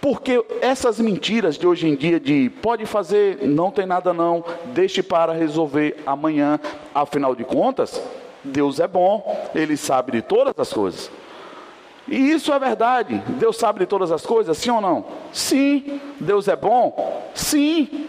Porque 0.00 0.42
essas 0.62 0.98
mentiras 0.98 1.58
de 1.58 1.66
hoje 1.66 1.86
em 1.86 1.94
dia 1.94 2.18
de 2.18 2.48
pode 2.62 2.86
fazer, 2.86 3.40
não 3.42 3.70
tem 3.70 3.84
nada 3.84 4.14
não, 4.14 4.42
deixe 4.66 5.02
para 5.02 5.32
resolver 5.32 5.96
amanhã, 6.06 6.58
afinal 6.94 7.34
de 7.34 7.44
contas, 7.44 8.00
Deus 8.42 8.80
é 8.80 8.88
bom, 8.88 9.50
ele 9.54 9.76
sabe 9.76 10.12
de 10.12 10.22
todas 10.22 10.54
as 10.58 10.72
coisas. 10.72 11.10
E 12.08 12.32
isso 12.32 12.52
é 12.52 12.58
verdade. 12.58 13.22
Deus 13.38 13.56
sabe 13.56 13.80
de 13.80 13.86
todas 13.86 14.10
as 14.10 14.26
coisas, 14.26 14.56
sim 14.58 14.70
ou 14.70 14.80
não? 14.80 15.04
Sim. 15.32 16.00
Deus 16.18 16.48
é 16.48 16.56
bom? 16.56 17.30
Sim. 17.34 18.08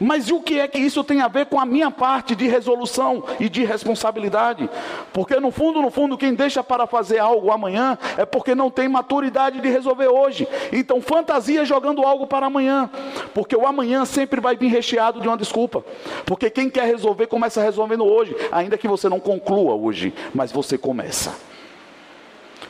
Mas 0.00 0.30
o 0.30 0.40
que 0.40 0.58
é 0.58 0.66
que 0.66 0.78
isso 0.78 1.04
tem 1.04 1.20
a 1.20 1.28
ver 1.28 1.44
com 1.46 1.60
a 1.60 1.66
minha 1.66 1.90
parte 1.90 2.34
de 2.34 2.48
resolução 2.48 3.22
e 3.38 3.50
de 3.50 3.64
responsabilidade? 3.64 4.68
Porque 5.12 5.38
no 5.38 5.50
fundo, 5.50 5.82
no 5.82 5.90
fundo, 5.90 6.16
quem 6.16 6.32
deixa 6.32 6.64
para 6.64 6.86
fazer 6.86 7.18
algo 7.18 7.50
amanhã 7.50 7.98
é 8.16 8.24
porque 8.24 8.54
não 8.54 8.70
tem 8.70 8.88
maturidade 8.88 9.60
de 9.60 9.68
resolver 9.68 10.08
hoje. 10.08 10.48
Então, 10.72 11.02
fantasia 11.02 11.66
jogando 11.66 12.02
algo 12.02 12.26
para 12.26 12.46
amanhã, 12.46 12.88
porque 13.34 13.54
o 13.54 13.66
amanhã 13.66 14.06
sempre 14.06 14.40
vai 14.40 14.56
vir 14.56 14.68
recheado 14.68 15.20
de 15.20 15.28
uma 15.28 15.36
desculpa. 15.36 15.84
Porque 16.24 16.48
quem 16.48 16.70
quer 16.70 16.86
resolver 16.86 17.26
começa 17.26 17.60
resolvendo 17.60 18.06
hoje, 18.06 18.34
ainda 18.50 18.78
que 18.78 18.88
você 18.88 19.06
não 19.06 19.20
conclua 19.20 19.74
hoje, 19.74 20.14
mas 20.34 20.50
você 20.50 20.78
começa. 20.78 21.34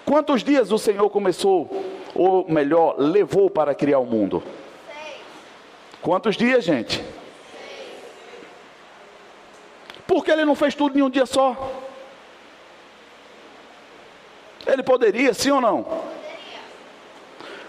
Quantos 0.05 0.43
dias 0.43 0.73
o 0.73 0.79
Senhor 0.79 1.09
começou, 1.11 1.71
ou 2.13 2.45
melhor, 2.49 2.97
levou 2.99 3.49
para 3.49 3.73
criar 3.73 4.01
o 4.01 4.07
mundo? 4.07 4.43
Quantos 6.03 6.37
dias, 6.37 6.65
gente? 6.65 7.05
Por 10.11 10.25
que 10.25 10.33
ele 10.33 10.45
não 10.45 10.57
fez 10.57 10.75
tudo 10.75 10.99
em 10.99 11.03
um 11.03 11.09
dia 11.09 11.25
só? 11.25 11.57
Ele 14.67 14.83
poderia, 14.83 15.33
sim 15.33 15.53
ou 15.53 15.61
não? 15.61 15.87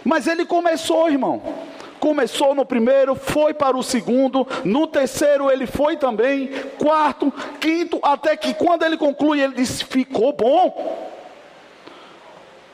Mas 0.04 0.26
ele 0.26 0.44
começou, 0.44 1.08
irmão. 1.08 1.40
Começou 2.00 2.56
no 2.56 2.66
primeiro, 2.66 3.14
foi 3.14 3.54
para 3.54 3.78
o 3.78 3.84
segundo, 3.84 4.48
no 4.66 4.88
terceiro 4.88 5.52
ele 5.52 5.68
foi 5.68 5.98
também, 5.98 6.48
quarto, 6.80 7.32
quinto, 7.60 8.00
até 8.02 8.36
que 8.36 8.56
quando 8.56 8.82
ele 8.82 8.98
conclui, 8.98 9.40
ele 9.40 9.54
disse: 9.54 9.86
ficou 9.86 10.34
bom. 10.34 11.10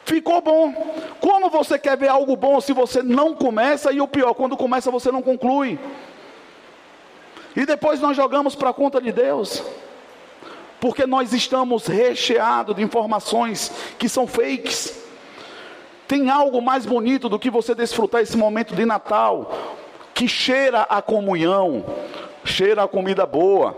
Ficou 0.06 0.40
bom. 0.40 0.74
Como 1.20 1.50
você 1.50 1.78
quer 1.78 1.98
ver 1.98 2.08
algo 2.08 2.38
bom 2.38 2.62
se 2.62 2.72
você 2.72 3.04
não 3.04 3.36
começa? 3.36 3.92
E 3.92 4.00
o 4.00 4.08
pior, 4.08 4.34
quando 4.34 4.56
começa 4.56 4.90
você 4.90 5.12
não 5.12 5.22
conclui. 5.22 5.78
E 7.58 7.66
depois 7.66 8.00
nós 8.00 8.16
jogamos 8.16 8.54
para 8.54 8.70
a 8.70 8.74
conta 8.74 9.02
de 9.02 9.12
Deus. 9.12 9.64
Porque 10.80 11.08
nós 11.08 11.34
estamos 11.34 11.88
recheados 11.88 12.76
de 12.76 12.84
informações 12.84 13.72
que 13.98 14.08
são 14.08 14.28
fakes. 14.28 15.04
Tem 16.08 16.30
algo 16.30 16.62
mais 16.62 16.86
bonito 16.86 17.28
do 17.28 17.40
que 17.40 17.50
você 17.50 17.74
desfrutar 17.74 18.22
esse 18.22 18.38
momento 18.38 18.76
de 18.76 18.86
Natal, 18.86 19.52
que 20.14 20.28
cheira 20.28 20.84
a 20.84 21.02
comunhão, 21.02 21.84
cheira 22.46 22.84
a 22.84 22.88
comida 22.88 23.26
boa, 23.26 23.76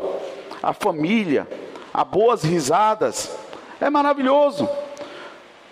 a 0.62 0.74
família, 0.74 1.48
a 1.94 2.04
boas 2.04 2.44
risadas. 2.44 3.34
É 3.80 3.90
maravilhoso. 3.90 4.68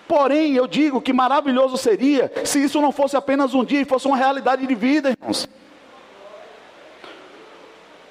Porém, 0.07 0.53
eu 0.53 0.65
digo 0.65 1.01
que 1.01 1.11
maravilhoso 1.11 1.75
seria 1.75 2.31
se 2.45 2.63
isso 2.63 2.79
não 2.79 2.93
fosse 2.93 3.17
apenas 3.17 3.53
um 3.53 3.65
dia 3.65 3.81
e 3.81 3.85
fosse 3.85 4.07
uma 4.07 4.15
realidade 4.15 4.65
de 4.65 4.75
vida, 4.75 5.09
irmãos. 5.09 5.49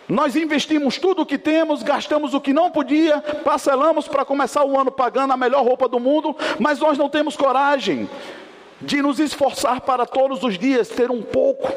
Nós 0.09 0.37
investimos 0.37 0.99
tudo 0.99 1.23
o 1.23 1.27
que 1.27 1.37
temos, 1.37 1.83
gastamos 1.83 2.33
o 2.33 2.41
que 2.41 2.53
não 2.53 2.71
podia, 2.71 3.21
parcelamos 3.45 4.07
para 4.07 4.25
começar 4.25 4.65
o 4.65 4.79
ano 4.79 4.91
pagando 4.91 5.33
a 5.33 5.37
melhor 5.37 5.65
roupa 5.65 5.89
do 5.89 5.99
mundo, 5.99 6.37
mas 6.61 6.79
nós 6.79 6.97
não 6.97 7.09
temos 7.09 7.37
coragem 7.37 8.09
de 8.81 9.03
nos 9.03 9.19
esforçar 9.19 9.81
para 9.81 10.07
todos 10.07 10.45
os 10.45 10.57
dias 10.57 10.89
ter 10.89 11.11
um 11.11 11.23
pouco 11.23 11.73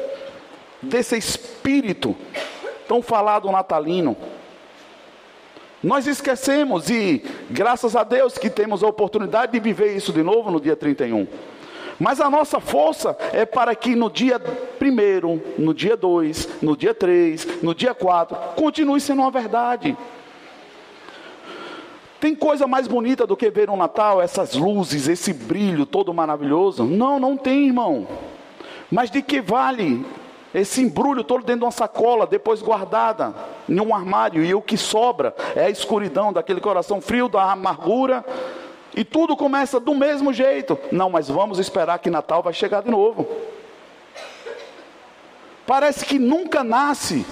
desse 0.80 1.16
espírito 1.16 2.16
tão 2.86 3.02
falado 3.02 3.50
natalino. 3.50 4.16
Nós 5.82 6.06
esquecemos 6.06 6.90
e 6.90 7.24
graças 7.50 7.96
a 7.96 8.04
Deus 8.04 8.36
que 8.36 8.50
temos 8.50 8.84
a 8.84 8.86
oportunidade 8.86 9.52
de 9.52 9.60
viver 9.60 9.96
isso 9.96 10.12
de 10.12 10.22
novo 10.22 10.50
no 10.50 10.60
dia 10.60 10.76
31. 10.76 11.26
Mas 12.00 12.18
a 12.18 12.30
nossa 12.30 12.58
força 12.58 13.14
é 13.30 13.44
para 13.44 13.74
que 13.74 13.94
no 13.94 14.10
dia 14.10 14.40
primeiro, 14.40 15.40
no 15.58 15.74
dia 15.74 15.98
dois, 15.98 16.48
no 16.62 16.74
dia 16.74 16.94
três, 16.94 17.46
no 17.62 17.74
dia 17.74 17.92
quatro, 17.92 18.38
continue 18.56 18.98
sendo 18.98 19.20
uma 19.20 19.30
verdade. 19.30 19.94
Tem 22.18 22.34
coisa 22.34 22.66
mais 22.66 22.88
bonita 22.88 23.26
do 23.26 23.36
que 23.36 23.50
ver 23.50 23.68
um 23.68 23.76
Natal, 23.76 24.20
essas 24.20 24.54
luzes, 24.54 25.08
esse 25.08 25.34
brilho 25.34 25.84
todo 25.84 26.12
maravilhoso? 26.14 26.84
Não, 26.84 27.20
não 27.20 27.36
tem, 27.36 27.66
irmão. 27.66 28.08
Mas 28.90 29.10
de 29.10 29.20
que 29.20 29.42
vale 29.42 30.04
esse 30.54 30.82
embrulho 30.82 31.22
todo 31.22 31.44
dentro 31.44 31.60
de 31.60 31.64
uma 31.66 31.70
sacola, 31.70 32.26
depois 32.26 32.62
guardada 32.62 33.34
em 33.68 33.78
um 33.78 33.94
armário, 33.94 34.42
e 34.42 34.54
o 34.54 34.62
que 34.62 34.76
sobra 34.76 35.34
é 35.54 35.66
a 35.66 35.70
escuridão 35.70 36.32
daquele 36.32 36.60
coração 36.60 37.00
frio, 37.00 37.28
da 37.28 37.52
amargura, 37.52 38.24
e 38.94 39.04
tudo 39.04 39.36
começa 39.36 39.78
do 39.78 39.94
mesmo 39.94 40.32
jeito. 40.32 40.78
Não, 40.90 41.08
mas 41.08 41.28
vamos 41.28 41.58
esperar 41.58 41.98
que 41.98 42.10
Natal 42.10 42.42
vai 42.42 42.52
chegar 42.52 42.82
de 42.82 42.90
novo. 42.90 43.26
Parece 45.66 46.04
que 46.04 46.18
nunca 46.18 46.64
nasce 46.64 47.24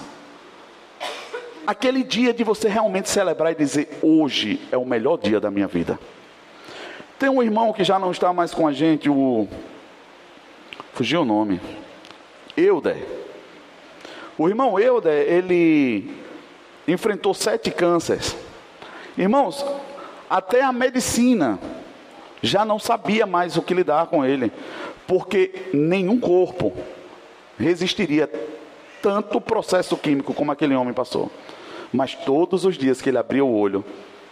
aquele 1.67 2.05
dia 2.05 2.33
de 2.33 2.45
você 2.45 2.69
realmente 2.69 3.11
celebrar 3.11 3.53
e 3.53 3.57
dizer: 3.57 3.99
hoje 4.01 4.61
é 4.71 4.77
o 4.77 4.85
melhor 4.85 5.17
dia 5.19 5.41
da 5.41 5.51
minha 5.51 5.67
vida. 5.67 5.99
Tem 7.19 7.29
um 7.29 7.43
irmão 7.43 7.73
que 7.73 7.83
já 7.83 7.99
não 7.99 8.13
está 8.13 8.33
mais 8.33 8.55
com 8.55 8.67
a 8.67 8.73
gente, 8.73 9.11
o. 9.11 9.49
Fugiu 10.93 11.23
o 11.23 11.25
nome. 11.25 11.61
Euder. 12.57 13.05
O 14.37 14.49
irmão 14.49 14.79
Euder, 14.79 15.27
ele 15.29 16.15
enfrentou 16.87 17.35
sete 17.35 17.71
cânceres. 17.71 18.37
Irmãos, 19.17 19.65
até 20.29 20.63
a 20.63 20.73
medicina 20.73 21.59
já 22.43 22.65
não 22.65 22.79
sabia 22.79 23.27
mais 23.27 23.57
o 23.57 23.63
que 23.63 23.75
lidar 23.75 24.07
com 24.07 24.25
ele, 24.25 24.53
porque 25.07 25.71
nenhum 25.73 26.21
corpo 26.21 26.73
resistiria 27.59 28.31
tanto 29.03 29.41
processo 29.41 29.97
químico 29.97 30.35
como 30.35 30.53
aquele 30.53 30.75
homem 30.75 30.93
passou. 30.93 31.31
Mas 31.93 32.15
todos 32.15 32.65
os 32.65 32.77
dias 32.77 33.01
que 33.01 33.09
ele 33.09 33.19
abria 33.19 33.45
o 33.45 33.53
olho, 33.53 33.85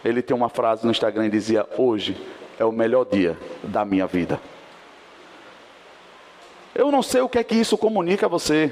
ele 0.05 0.23
tem 0.23 0.37
uma 0.37 0.49
frase 0.49 0.85
no 0.85 0.91
Instagram 0.91 1.27
e 1.27 1.31
dizia: 1.31 1.67
Hoje 1.77 2.17
é 2.59 2.65
o 2.65 2.73
melhor 2.73 3.05
dia 3.05 3.37
da 3.63 3.85
minha 3.85 4.07
vida. 4.07 4.41
Eu 6.75 6.93
não 6.93 7.03
sei 7.03 7.23
o 7.23 7.29
que 7.29 7.39
é 7.39 7.45
que 7.45 7.55
isso 7.55 7.79
comunica 7.79 8.27
a 8.27 8.29
você, 8.29 8.71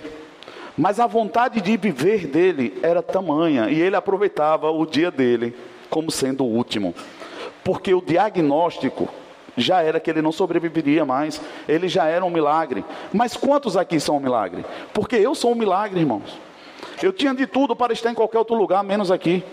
mas 0.77 1.01
a 1.01 1.07
vontade 1.07 1.61
de 1.63 1.77
viver 1.77 2.27
dele 2.27 2.79
era 2.83 3.03
tamanha 3.03 3.71
e 3.71 3.81
ele 3.81 3.97
aproveitava 3.97 4.71
o 4.71 4.85
dia 4.85 5.11
dele 5.11 5.57
como 5.91 6.11
sendo 6.11 6.45
o 6.45 6.49
último. 6.49 6.95
Porque 7.63 7.95
o 7.95 8.03
diagnóstico 8.03 9.09
já 9.57 9.83
era 9.83 10.01
que 10.01 10.11
ele 10.11 10.23
não 10.23 10.33
sobreviveria 10.33 11.05
mais, 11.05 11.41
ele 11.69 11.89
já 11.89 12.07
era 12.07 12.25
um 12.25 12.31
milagre. 12.31 12.85
Mas 13.13 13.37
quantos 13.37 13.77
aqui 13.77 14.01
são 14.01 14.17
um 14.17 14.21
milagre? 14.21 14.65
Porque 14.93 15.17
eu 15.17 15.35
sou 15.35 15.53
um 15.53 15.55
milagre, 15.55 16.01
irmãos. 16.01 16.39
Eu 17.03 17.13
tinha 17.13 17.35
de 17.35 17.47
tudo 17.47 17.75
para 17.75 17.93
estar 17.93 18.11
em 18.11 18.15
qualquer 18.15 18.39
outro 18.39 18.55
lugar, 18.55 18.83
menos 18.83 19.11
aqui. 19.11 19.45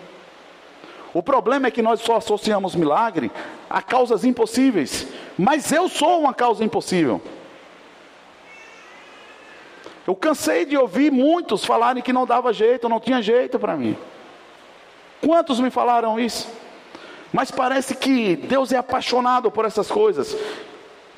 O 1.14 1.22
problema 1.22 1.68
é 1.68 1.72
que 1.72 1.82
nós 1.82 2.00
só 2.02 2.18
associamos 2.18 2.76
milagre 2.76 3.32
a 3.70 3.82
causas 3.82 4.24
impossíveis. 4.24 5.08
Mas 5.38 5.72
eu 5.72 5.90
sou 5.90 6.22
uma 6.22 6.34
causa 6.34 6.64
impossível. 6.64 7.22
Eu 10.08 10.16
cansei 10.16 10.66
de 10.66 10.78
ouvir 10.78 11.12
muitos 11.12 11.64
falarem 11.64 12.02
que 12.02 12.14
não 12.14 12.26
dava 12.26 12.52
jeito, 12.52 12.90
não 12.90 13.00
tinha 13.00 13.22
jeito 13.22 13.60
para 13.60 13.76
mim. 13.76 13.96
Quantos 15.22 15.60
me 15.60 15.70
falaram 15.70 16.20
isso? 16.20 16.48
Mas 17.32 17.52
parece 17.52 17.96
que 17.96 18.36
Deus 18.36 18.72
é 18.72 18.78
apaixonado 18.78 19.50
por 19.50 19.64
essas 19.64 19.90
coisas, 19.90 20.36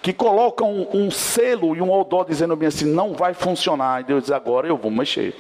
que 0.02 0.14
colocam 0.14 0.70
um, 0.70 1.06
um 1.06 1.12
selo 1.12 1.76
e 1.76 1.82
um 1.82 1.92
odó 1.92 2.24
dizendo 2.24 2.56
bem 2.56 2.68
assim: 2.68 2.86
não 2.86 3.14
vai 3.14 3.34
funcionar. 3.34 4.02
E 4.02 4.04
Deus 4.04 4.24
diz: 4.24 4.32
agora 4.32 4.68
eu 4.68 4.78
vou 4.78 4.92
mexer. 4.92 5.36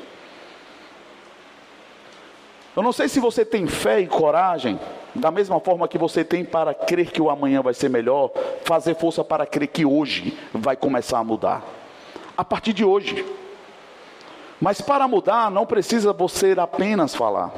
Eu 2.76 2.82
não 2.82 2.92
sei 2.92 3.08
se 3.08 3.20
você 3.20 3.46
tem 3.46 3.68
fé 3.68 4.00
e 4.00 4.08
coragem, 4.08 4.80
da 5.14 5.30
mesma 5.30 5.60
forma 5.60 5.88
que 5.88 5.98
você 5.98 6.24
tem 6.24 6.44
para 6.44 6.74
crer 6.74 7.12
que 7.12 7.22
o 7.22 7.30
amanhã 7.30 7.62
vai 7.62 7.74
ser 7.76 7.88
melhor, 7.88 8.32
fazer 8.64 8.96
força 8.96 9.24
para 9.24 9.46
crer 9.46 9.68
que 9.68 9.86
hoje 9.86 10.36
vai 10.52 10.76
começar 10.76 11.20
a 11.20 11.24
mudar. 11.24 11.62
A 12.36 12.44
partir 12.44 12.74
de 12.74 12.84
hoje. 12.84 13.24
Mas 14.60 14.82
para 14.82 15.08
mudar, 15.08 15.52
não 15.52 15.68
precisa 15.68 16.14
você 16.14 16.56
apenas 16.58 17.14
falar. 17.14 17.52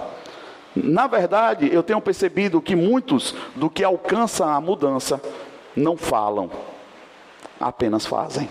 Na 0.76 1.08
verdade, 1.08 1.74
eu 1.74 1.82
tenho 1.82 2.02
percebido 2.02 2.62
que 2.62 2.76
muitos 2.76 3.34
do 3.56 3.70
que 3.70 3.84
alcançam 3.84 4.50
a 4.50 4.60
mudança 4.60 5.22
não 5.76 5.96
falam, 5.96 6.52
apenas 7.60 8.06
fazem. 8.06 8.50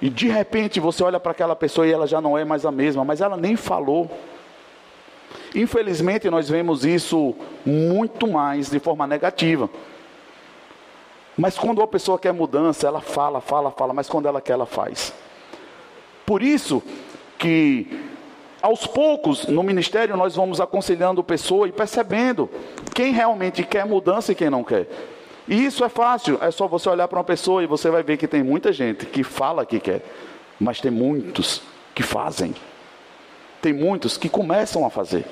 E 0.00 0.10
de 0.10 0.26
repente 0.26 0.80
você 0.80 1.04
olha 1.04 1.20
para 1.20 1.30
aquela 1.30 1.54
pessoa 1.54 1.86
e 1.86 1.92
ela 1.92 2.08
já 2.08 2.20
não 2.20 2.36
é 2.36 2.44
mais 2.44 2.66
a 2.66 2.72
mesma, 2.72 3.04
mas 3.04 3.20
ela 3.20 3.36
nem 3.36 3.54
falou. 3.54 4.10
Infelizmente, 5.54 6.28
nós 6.28 6.48
vemos 6.48 6.84
isso 6.84 7.36
muito 7.64 8.26
mais 8.26 8.68
de 8.68 8.80
forma 8.80 9.06
negativa. 9.06 9.70
Mas 11.38 11.56
quando 11.56 11.78
uma 11.78 11.86
pessoa 11.86 12.18
quer 12.18 12.32
mudança, 12.32 12.86
ela 12.86 13.00
fala, 13.00 13.40
fala, 13.40 13.70
fala, 13.70 13.94
mas 13.94 14.08
quando 14.08 14.26
ela 14.26 14.40
quer, 14.40 14.54
ela 14.54 14.66
faz. 14.66 15.14
Por 16.26 16.42
isso 16.42 16.82
que 17.38 18.11
aos 18.62 18.86
poucos 18.86 19.46
no 19.46 19.62
ministério 19.62 20.16
nós 20.16 20.36
vamos 20.36 20.60
aconselhando 20.60 21.22
pessoa 21.22 21.68
e 21.68 21.72
percebendo 21.72 22.48
quem 22.94 23.12
realmente 23.12 23.62
quer 23.64 23.84
mudança 23.84 24.32
e 24.32 24.34
quem 24.34 24.48
não 24.48 24.62
quer. 24.62 24.88
E 25.48 25.64
isso 25.64 25.84
é 25.84 25.88
fácil, 25.88 26.38
é 26.40 26.50
só 26.50 26.68
você 26.68 26.88
olhar 26.88 27.08
para 27.08 27.18
uma 27.18 27.24
pessoa 27.24 27.62
e 27.62 27.66
você 27.66 27.90
vai 27.90 28.02
ver 28.02 28.16
que 28.16 28.28
tem 28.28 28.42
muita 28.42 28.72
gente 28.72 29.04
que 29.04 29.24
fala 29.24 29.66
que 29.66 29.80
quer, 29.80 30.02
mas 30.58 30.80
tem 30.80 30.90
muitos 30.90 31.60
que 31.94 32.02
fazem. 32.02 32.54
Tem 33.60 33.72
muitos 33.72 34.16
que 34.16 34.28
começam 34.28 34.86
a 34.86 34.90
fazer. 34.90 35.24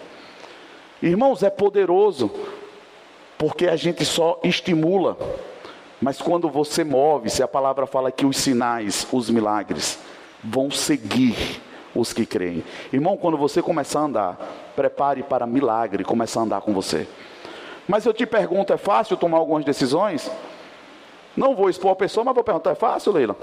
Irmãos, 1.03 1.43
é 1.43 1.51
poderoso, 1.51 2.31
porque 3.39 3.67
a 3.67 3.77
gente 3.77 4.05
só 4.05 4.39
estimula. 4.43 5.17
Mas 6.01 6.21
quando 6.21 6.49
você 6.49 6.83
move, 6.83 7.31
se 7.31 7.43
a 7.43 7.49
palavra 7.49 7.87
fala 7.87 8.11
que 8.11 8.27
os 8.27 8.37
sinais, 8.37 9.07
os 9.13 9.31
milagres, 9.31 9.99
vão 10.43 10.71
seguir 10.71 11.61
os 11.95 12.13
que 12.13 12.25
creem. 12.25 12.65
Irmão, 12.93 13.17
quando 13.17 13.37
você 13.37 13.63
começar 13.63 14.01
a 14.01 14.05
andar, 14.05 14.39
prepare 14.77 15.23
para 15.23 15.47
milagre 15.47 16.05
começar 16.05 16.41
a 16.41 16.43
andar 16.45 16.61
com 16.61 16.73
você. 16.73 17.09
Mas 17.89 18.07
eu 18.07 18.13
te 18.13 18.25
pergunto, 18.27 18.73
é 18.73 18.77
fácil 18.77 19.17
tomar 19.17 19.39
algumas 19.39 19.65
decisões? 19.65 20.31
Não 21.37 21.55
vou 21.55 21.69
expor 21.69 21.93
a 21.93 21.97
pessoa, 21.97 22.25
mas 22.25 22.35
vou 22.35 22.45
perguntar, 22.45 22.71
é 22.71 22.75
fácil, 22.75 23.13
Leila? 23.13 23.37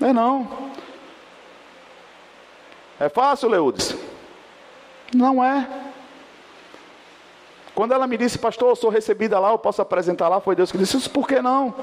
É 0.00 0.12
não. 0.12 0.48
É 2.98 3.08
fácil, 3.08 3.48
Leudes? 3.48 3.94
Não 5.14 5.42
é. 5.42 5.68
Quando 7.74 7.92
ela 7.92 8.06
me 8.06 8.16
disse, 8.16 8.38
pastor, 8.38 8.70
eu 8.70 8.76
sou 8.76 8.88
recebida 8.88 9.38
lá, 9.38 9.50
eu 9.50 9.58
posso 9.58 9.82
apresentar 9.82 10.28
lá, 10.28 10.40
foi 10.40 10.54
Deus 10.54 10.70
que 10.70 10.78
disse 10.78 10.96
isso, 10.96 11.10
por 11.10 11.26
que 11.26 11.42
não? 11.42 11.74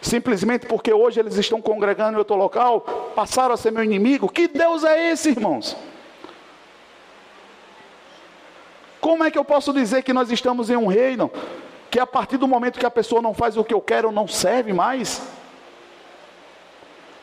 Simplesmente 0.00 0.66
porque 0.66 0.92
hoje 0.92 1.18
eles 1.18 1.36
estão 1.36 1.60
congregando 1.60 2.14
em 2.14 2.18
outro 2.18 2.36
local, 2.36 2.80
passaram 3.14 3.54
a 3.54 3.56
ser 3.56 3.72
meu 3.72 3.82
inimigo. 3.82 4.28
Que 4.28 4.46
Deus 4.46 4.84
é 4.84 5.10
esse, 5.10 5.30
irmãos? 5.30 5.76
Como 9.00 9.24
é 9.24 9.30
que 9.30 9.38
eu 9.38 9.44
posso 9.44 9.72
dizer 9.72 10.02
que 10.02 10.12
nós 10.12 10.30
estamos 10.30 10.70
em 10.70 10.76
um 10.76 10.86
reino 10.86 11.30
que 11.90 11.98
a 11.98 12.06
partir 12.06 12.36
do 12.36 12.46
momento 12.46 12.78
que 12.78 12.86
a 12.86 12.90
pessoa 12.90 13.22
não 13.22 13.32
faz 13.32 13.56
o 13.56 13.64
que 13.64 13.74
eu 13.74 13.80
quero, 13.80 14.12
não 14.12 14.28
serve 14.28 14.72
mais? 14.72 15.22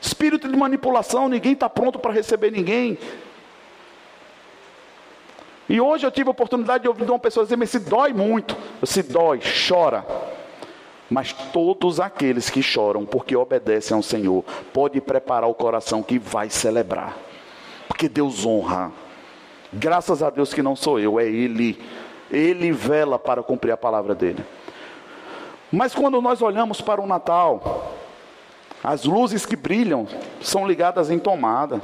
Espírito 0.02 0.48
de 0.48 0.58
manipulação, 0.58 1.30
ninguém 1.30 1.54
está 1.54 1.70
pronto 1.70 1.98
para 1.98 2.12
receber 2.12 2.52
ninguém. 2.52 2.98
E 5.68 5.82
hoje 5.82 6.06
eu 6.06 6.12
tive 6.12 6.30
a 6.30 6.32
oportunidade 6.32 6.84
de 6.84 6.88
ouvir 6.88 7.10
uma 7.10 7.20
pessoa 7.20 7.44
dizer, 7.44 7.56
mas 7.56 7.72
se 7.72 7.80
dói 7.80 8.14
muito. 8.14 8.56
Se 8.84 9.02
dói, 9.02 9.40
chora. 9.68 10.06
Mas 11.10 11.34
todos 11.54 12.00
aqueles 12.00 12.50
que 12.50 12.62
choram 12.64 13.06
porque 13.06 13.36
obedecem 13.36 13.96
ao 13.96 14.02
Senhor, 14.02 14.44
pode 14.74 15.00
preparar 15.00 15.50
o 15.50 15.54
coração 15.54 16.02
que 16.02 16.18
vai 16.18 16.50
celebrar. 16.50 17.16
Porque 17.88 18.10
Deus 18.10 18.46
honra. 18.46 18.92
Graças 19.72 20.24
a 20.24 20.30
Deus 20.30 20.54
que 20.54 20.64
não 20.64 20.76
sou 20.76 21.00
eu, 21.00 21.20
é 21.20 21.26
Ele. 21.26 21.82
Ele 22.32 22.72
vela 22.72 23.20
para 23.20 23.44
cumprir 23.44 23.72
a 23.72 23.78
palavra 23.78 24.16
dele. 24.16 24.44
Mas 25.72 25.94
quando 25.94 26.22
nós 26.22 26.42
olhamos 26.42 26.82
para 26.82 27.02
o 27.02 27.06
Natal, 27.06 27.94
as 28.84 29.04
luzes 29.04 29.46
que 29.46 29.56
brilham 29.56 30.08
são 30.42 30.68
ligadas 30.68 31.12
em 31.12 31.20
tomada 31.20 31.82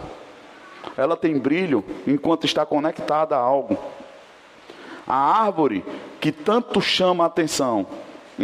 ela 0.98 1.16
tem 1.16 1.38
brilho 1.38 1.84
enquanto 2.08 2.46
está 2.46 2.66
conectada 2.66 3.36
a 3.36 3.40
algo. 3.40 3.78
A 5.08 5.44
árvore 5.44 5.84
que 6.20 6.32
tanto 6.32 6.82
chama 6.82 7.24
a 7.24 7.28
atenção, 7.28 7.86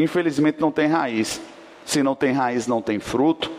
infelizmente 0.04 0.60
não 0.60 0.72
tem 0.72 0.88
raiz. 0.88 1.42
Se 1.86 2.04
não 2.04 2.16
tem 2.16 2.32
raiz, 2.32 2.68
não 2.68 2.82
tem 2.82 3.00
fruto. 3.00 3.52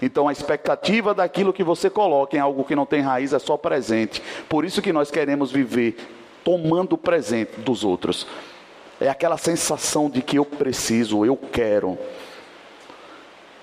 Então 0.00 0.28
a 0.28 0.32
expectativa 0.32 1.14
daquilo 1.14 1.52
que 1.52 1.64
você 1.64 1.88
coloca 1.88 2.36
em 2.36 2.40
algo 2.40 2.64
que 2.64 2.76
não 2.76 2.84
tem 2.84 3.00
raiz 3.00 3.32
é 3.32 3.38
só 3.38 3.56
presente. 3.56 4.22
Por 4.48 4.64
isso 4.64 4.82
que 4.82 4.92
nós 4.92 5.10
queremos 5.10 5.50
viver 5.50 5.96
tomando 6.44 6.92
o 6.92 6.98
presente 6.98 7.60
dos 7.60 7.84
outros. 7.84 8.26
É 9.00 9.08
aquela 9.08 9.38
sensação 9.38 10.10
de 10.10 10.22
que 10.22 10.38
eu 10.38 10.44
preciso, 10.44 11.24
eu 11.24 11.36
quero. 11.36 11.98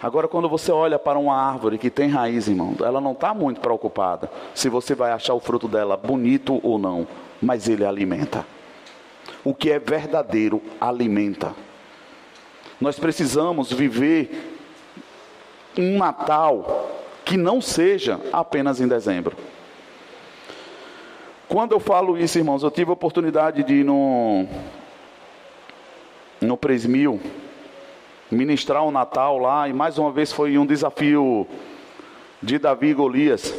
Agora, 0.02 0.28
quando 0.28 0.50
você 0.50 0.71
olha 0.71 0.97
para 0.97 1.19
uma 1.19 1.36
árvore 1.36 1.78
que 1.78 1.91
tem 1.91 2.10
raiz, 2.10 2.47
irmão, 2.47 2.76
ela 2.80 3.00
não 3.00 3.12
está 3.12 3.36
muito 3.36 3.62
preocupada 3.62 4.32
se 4.56 4.67
você 4.67 4.95
vai 4.95 5.12
achar 5.12 5.36
o 5.36 5.39
fruto 5.39 5.67
dela 5.67 5.95
bonito 5.95 6.60
ou 6.63 6.80
não, 6.80 7.08
mas 7.39 7.69
ele 7.69 7.86
alimenta. 7.86 8.43
O 9.43 9.54
que 9.54 9.71
é 9.71 9.78
verdadeiro 9.78 10.60
alimenta. 10.80 11.54
Nós 12.82 12.98
precisamos 12.98 13.72
viver 13.72 14.58
um 15.78 16.00
Natal 16.00 16.89
que 17.24 17.38
não 17.38 17.62
seja 17.62 18.20
apenas 18.34 18.82
em 18.82 18.88
dezembro. 18.88 19.38
Quando 21.48 21.74
eu 21.74 21.80
falo 21.80 22.17
isso, 22.17 22.39
irmãos, 22.39 22.63
eu 22.63 22.72
tive 22.72 22.89
a 22.89 22.94
oportunidade 22.94 23.63
de 23.63 23.76
ir 23.76 23.86
no, 23.86 24.48
no 26.41 26.58
Presmil 26.58 27.22
ministrar 28.32 28.84
o 28.84 28.91
Natal 28.91 29.38
lá, 29.38 29.67
e 29.67 29.74
mais 29.74 29.98
uma 29.98 30.12
vez 30.12 30.32
foi 30.32 30.58
um 30.58 30.65
desafio 30.65 31.46
de 32.41 32.58
Davi 32.58 32.88
e 32.88 32.94
Golias. 32.94 33.54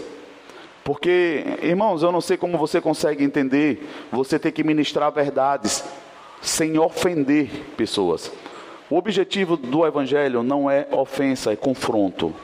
Porque, 0.82 1.44
irmãos, 1.62 2.02
eu 2.02 2.10
não 2.10 2.20
sei 2.20 2.36
como 2.36 2.58
você 2.58 2.80
consegue 2.80 3.22
entender, 3.22 3.88
você 4.10 4.36
tem 4.38 4.50
que 4.50 4.64
ministrar 4.64 5.12
verdades 5.12 5.84
sem 6.40 6.76
ofender 6.76 7.48
pessoas. 7.76 8.32
O 8.92 8.96
objetivo 8.98 9.56
do 9.56 9.86
Evangelho 9.86 10.42
não 10.42 10.70
é 10.70 10.86
ofensa, 10.90 11.50
é 11.50 11.56
confronto. 11.56 12.34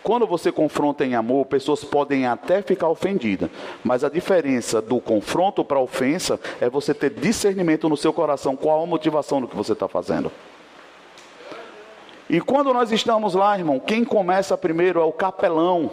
Quando 0.00 0.24
você 0.24 0.52
confronta 0.52 1.04
em 1.04 1.16
amor, 1.16 1.44
pessoas 1.46 1.82
podem 1.82 2.24
até 2.24 2.62
ficar 2.62 2.88
ofendidas, 2.88 3.50
mas 3.82 4.04
a 4.04 4.08
diferença 4.08 4.80
do 4.80 5.00
confronto 5.00 5.64
para 5.64 5.78
a 5.78 5.82
ofensa 5.82 6.38
é 6.60 6.70
você 6.70 6.94
ter 6.94 7.10
discernimento 7.10 7.88
no 7.88 7.96
seu 7.96 8.12
coração 8.12 8.54
qual 8.54 8.80
a 8.80 8.86
motivação 8.86 9.40
do 9.40 9.48
que 9.48 9.56
você 9.56 9.72
está 9.72 9.88
fazendo. 9.88 10.30
E 12.28 12.40
quando 12.40 12.72
nós 12.72 12.92
estamos 12.92 13.34
lá, 13.34 13.58
irmão, 13.58 13.80
quem 13.80 14.04
começa 14.04 14.56
primeiro 14.56 15.00
é 15.00 15.04
o 15.04 15.10
capelão. 15.10 15.90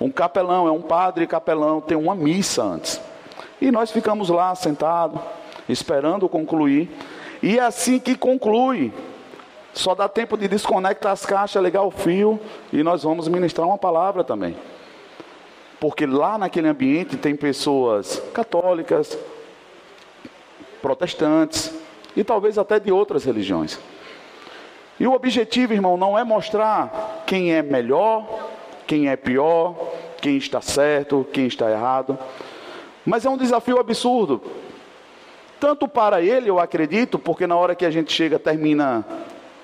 Um 0.00 0.10
capelão, 0.10 0.66
é 0.66 0.72
um 0.72 0.82
padre 0.82 1.28
capelão, 1.28 1.80
tem 1.80 1.96
uma 1.96 2.16
missa 2.16 2.64
antes. 2.64 3.00
E 3.60 3.70
nós 3.70 3.92
ficamos 3.92 4.30
lá 4.30 4.52
sentados, 4.56 5.20
esperando 5.68 6.28
concluir. 6.28 6.90
E 7.44 7.58
é 7.58 7.62
assim 7.62 7.98
que 7.98 8.16
conclui, 8.16 8.90
só 9.74 9.94
dá 9.94 10.08
tempo 10.08 10.34
de 10.34 10.48
desconectar 10.48 11.12
as 11.12 11.26
caixas, 11.26 11.62
ligar 11.62 11.82
o 11.82 11.90
fio 11.90 12.40
e 12.72 12.82
nós 12.82 13.02
vamos 13.02 13.28
ministrar 13.28 13.68
uma 13.68 13.76
palavra 13.76 14.24
também. 14.24 14.56
Porque 15.78 16.06
lá 16.06 16.38
naquele 16.38 16.68
ambiente 16.68 17.18
tem 17.18 17.36
pessoas 17.36 18.18
católicas, 18.32 19.18
protestantes, 20.80 21.70
e 22.16 22.24
talvez 22.24 22.56
até 22.56 22.80
de 22.80 22.90
outras 22.90 23.24
religiões. 23.24 23.78
E 24.98 25.06
o 25.06 25.12
objetivo, 25.12 25.74
irmão, 25.74 25.98
não 25.98 26.18
é 26.18 26.24
mostrar 26.24 27.24
quem 27.26 27.52
é 27.52 27.60
melhor, 27.60 28.26
quem 28.86 29.10
é 29.10 29.16
pior, 29.16 29.76
quem 30.16 30.38
está 30.38 30.62
certo, 30.62 31.26
quem 31.30 31.46
está 31.46 31.70
errado, 31.70 32.18
mas 33.04 33.26
é 33.26 33.28
um 33.28 33.36
desafio 33.36 33.78
absurdo. 33.78 34.40
Tanto 35.64 35.88
para 35.88 36.20
ele, 36.20 36.50
eu 36.50 36.60
acredito, 36.60 37.18
porque 37.18 37.46
na 37.46 37.56
hora 37.56 37.74
que 37.74 37.86
a 37.86 37.90
gente 37.90 38.12
chega, 38.12 38.38
termina 38.38 39.02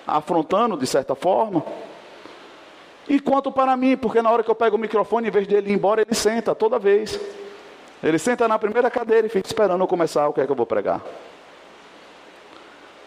afrontando 0.06 0.74
de 0.74 0.86
certa 0.86 1.14
forma, 1.14 1.62
e 3.06 3.20
quanto 3.20 3.52
para 3.52 3.76
mim, 3.76 3.98
porque 3.98 4.22
na 4.22 4.30
hora 4.30 4.42
que 4.42 4.50
eu 4.50 4.54
pego 4.54 4.76
o 4.76 4.78
microfone, 4.78 5.28
em 5.28 5.30
vez 5.30 5.46
dele 5.46 5.70
ir 5.70 5.74
embora, 5.74 6.00
ele 6.00 6.14
senta 6.14 6.54
toda 6.54 6.78
vez. 6.78 7.20
Ele 8.02 8.18
senta 8.18 8.48
na 8.48 8.58
primeira 8.58 8.90
cadeira 8.90 9.26
e 9.26 9.30
fica 9.30 9.46
esperando 9.46 9.82
eu 9.82 9.86
começar 9.86 10.26
o 10.26 10.32
que 10.32 10.40
é 10.40 10.46
que 10.46 10.50
eu 10.50 10.56
vou 10.56 10.64
pregar. 10.64 11.02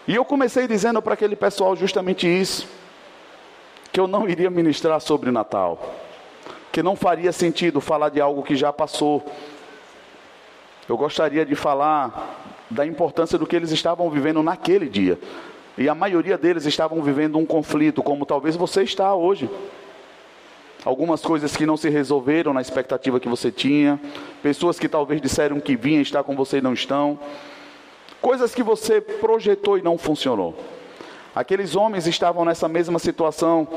E 0.07 0.13
eu 0.13 0.23
comecei 0.23 0.67
dizendo 0.67 1.01
para 1.01 1.15
aquele 1.15 1.35
pessoal 1.35 1.75
justamente 1.75 2.27
isso: 2.27 2.67
que 3.91 3.99
eu 3.99 4.05
não 4.05 4.29
iria 4.29 4.51
ministrar 4.51 5.01
sobre 5.01 5.31
Natal, 5.31 5.79
que 6.71 6.83
não 6.83 6.95
faria 6.95 7.31
sentido 7.31 7.81
falar 7.81 8.09
de 8.09 8.21
algo 8.21 8.43
que 8.43 8.55
já 8.55 8.71
passou. 8.71 9.25
Eu 10.87 10.95
gostaria 10.95 11.43
de 11.43 11.55
falar 11.55 12.52
da 12.73 12.85
importância 12.85 13.37
do 13.37 13.45
que 13.45 13.55
eles 13.55 13.71
estavam 13.71 14.09
vivendo 14.09 14.43
naquele 14.43 14.87
dia. 14.87 15.17
E 15.77 15.89
a 15.89 15.95
maioria 15.95 16.37
deles 16.37 16.65
estavam 16.65 17.01
vivendo 17.01 17.37
um 17.37 17.45
conflito, 17.45 18.03
como 18.03 18.25
talvez 18.25 18.55
você 18.55 18.83
está 18.83 19.15
hoje. 19.15 19.49
Algumas 20.85 21.21
coisas 21.21 21.55
que 21.55 21.65
não 21.65 21.77
se 21.77 21.89
resolveram 21.89 22.53
na 22.53 22.61
expectativa 22.61 23.19
que 23.19 23.29
você 23.29 23.51
tinha, 23.51 23.99
pessoas 24.41 24.77
que 24.77 24.89
talvez 24.89 25.21
disseram 25.21 25.59
que 25.59 25.75
vinham 25.75 26.01
estar 26.01 26.23
com 26.23 26.35
você 26.35 26.57
e 26.57 26.61
não 26.61 26.73
estão. 26.73 27.17
Coisas 28.21 28.53
que 28.53 28.61
você 28.61 28.99
projetou 28.99 29.77
e 29.77 29.81
não 29.81 29.97
funcionou. 29.97 30.55
Aqueles 31.33 31.75
homens 31.75 32.05
estavam 32.05 32.45
nessa 32.45 32.67
mesma 32.67 32.99
situação 32.99 33.67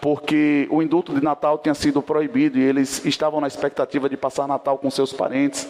porque 0.00 0.66
o 0.70 0.82
indulto 0.82 1.14
de 1.14 1.22
Natal 1.22 1.58
tinha 1.58 1.74
sido 1.74 2.02
proibido 2.02 2.58
e 2.58 2.62
eles 2.62 3.04
estavam 3.04 3.40
na 3.40 3.46
expectativa 3.46 4.08
de 4.08 4.16
passar 4.16 4.48
Natal 4.48 4.78
com 4.78 4.90
seus 4.90 5.12
parentes. 5.12 5.68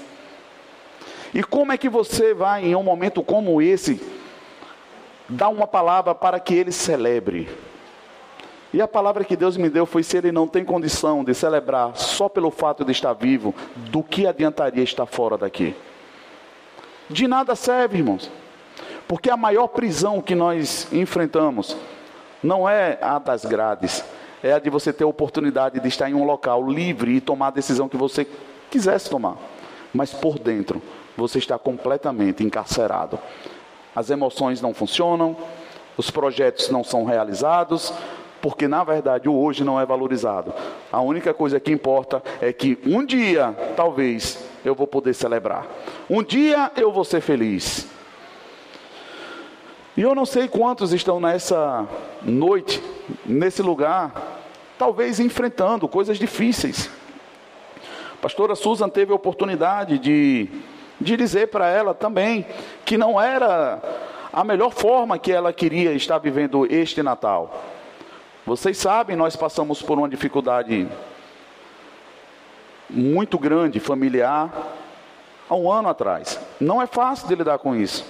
E 1.36 1.44
como 1.44 1.70
é 1.70 1.76
que 1.76 1.90
você 1.90 2.32
vai, 2.32 2.64
em 2.64 2.74
um 2.74 2.82
momento 2.82 3.22
como 3.22 3.60
esse, 3.60 4.00
dar 5.28 5.50
uma 5.50 5.66
palavra 5.66 6.14
para 6.14 6.40
que 6.40 6.54
ele 6.54 6.72
celebre? 6.72 7.46
E 8.72 8.80
a 8.80 8.88
palavra 8.88 9.22
que 9.22 9.36
Deus 9.36 9.58
me 9.58 9.68
deu 9.68 9.84
foi: 9.84 10.02
se 10.02 10.16
ele 10.16 10.32
não 10.32 10.48
tem 10.48 10.64
condição 10.64 11.22
de 11.22 11.34
celebrar 11.34 11.94
só 11.94 12.26
pelo 12.26 12.50
fato 12.50 12.86
de 12.86 12.92
estar 12.92 13.12
vivo, 13.12 13.54
do 13.90 14.02
que 14.02 14.26
adiantaria 14.26 14.82
estar 14.82 15.04
fora 15.04 15.36
daqui? 15.36 15.76
De 17.10 17.28
nada 17.28 17.54
serve, 17.54 17.98
irmãos. 17.98 18.30
Porque 19.06 19.28
a 19.28 19.36
maior 19.36 19.66
prisão 19.66 20.22
que 20.22 20.34
nós 20.34 20.90
enfrentamos 20.90 21.76
não 22.42 22.66
é 22.66 22.96
a 23.02 23.18
das 23.18 23.44
grades, 23.44 24.02
é 24.42 24.54
a 24.54 24.58
de 24.58 24.70
você 24.70 24.90
ter 24.90 25.04
a 25.04 25.08
oportunidade 25.08 25.80
de 25.80 25.88
estar 25.88 26.08
em 26.08 26.14
um 26.14 26.24
local 26.24 26.66
livre 26.66 27.16
e 27.16 27.20
tomar 27.20 27.48
a 27.48 27.50
decisão 27.50 27.90
que 27.90 27.96
você 27.98 28.26
quisesse 28.70 29.10
tomar. 29.10 29.36
Mas 29.92 30.14
por 30.14 30.38
dentro, 30.38 30.80
você 31.16 31.38
está 31.38 31.58
completamente 31.58 32.44
encarcerado. 32.44 33.18
As 33.94 34.10
emoções 34.10 34.60
não 34.60 34.74
funcionam, 34.74 35.36
os 35.96 36.10
projetos 36.10 36.68
não 36.68 36.84
são 36.84 37.04
realizados, 37.04 37.92
porque 38.42 38.68
na 38.68 38.84
verdade 38.84 39.28
o 39.28 39.34
hoje 39.34 39.64
não 39.64 39.80
é 39.80 39.86
valorizado. 39.86 40.52
A 40.92 41.00
única 41.00 41.32
coisa 41.32 41.58
que 41.58 41.72
importa 41.72 42.22
é 42.40 42.52
que 42.52 42.78
um 42.86 43.04
dia, 43.04 43.54
talvez, 43.74 44.38
eu 44.64 44.74
vou 44.74 44.86
poder 44.86 45.14
celebrar. 45.14 45.66
Um 46.08 46.22
dia 46.22 46.70
eu 46.76 46.92
vou 46.92 47.04
ser 47.04 47.20
feliz. 47.20 47.88
E 49.96 50.02
eu 50.02 50.14
não 50.14 50.26
sei 50.26 50.46
quantos 50.46 50.92
estão 50.92 51.18
nessa 51.18 51.88
noite, 52.22 52.82
nesse 53.24 53.62
lugar, 53.62 54.12
talvez 54.78 55.18
enfrentando 55.18 55.88
coisas 55.88 56.18
difíceis. 56.18 56.90
A 58.12 58.16
pastora 58.20 58.54
Susan 58.54 58.90
teve 58.90 59.12
a 59.12 59.14
oportunidade 59.14 59.98
de, 59.98 60.48
de 61.00 61.16
dizer 61.16 61.48
para 61.48 61.68
ela 61.68 61.94
também 61.94 62.46
que 62.84 62.96
não 62.96 63.20
era 63.20 63.80
a 64.32 64.44
melhor 64.44 64.70
forma 64.70 65.18
que 65.18 65.32
ela 65.32 65.52
queria 65.52 65.92
estar 65.92 66.18
vivendo 66.18 66.66
este 66.70 67.02
Natal. 67.02 67.62
Vocês 68.44 68.78
sabem, 68.78 69.16
nós 69.16 69.34
passamos 69.34 69.82
por 69.82 69.98
uma 69.98 70.08
dificuldade 70.08 70.88
muito 72.88 73.38
grande, 73.38 73.80
familiar, 73.80 74.52
há 75.48 75.54
um 75.54 75.70
ano 75.70 75.88
atrás. 75.88 76.38
Não 76.60 76.80
é 76.80 76.86
fácil 76.86 77.26
de 77.28 77.34
lidar 77.34 77.58
com 77.58 77.74
isso. 77.74 78.06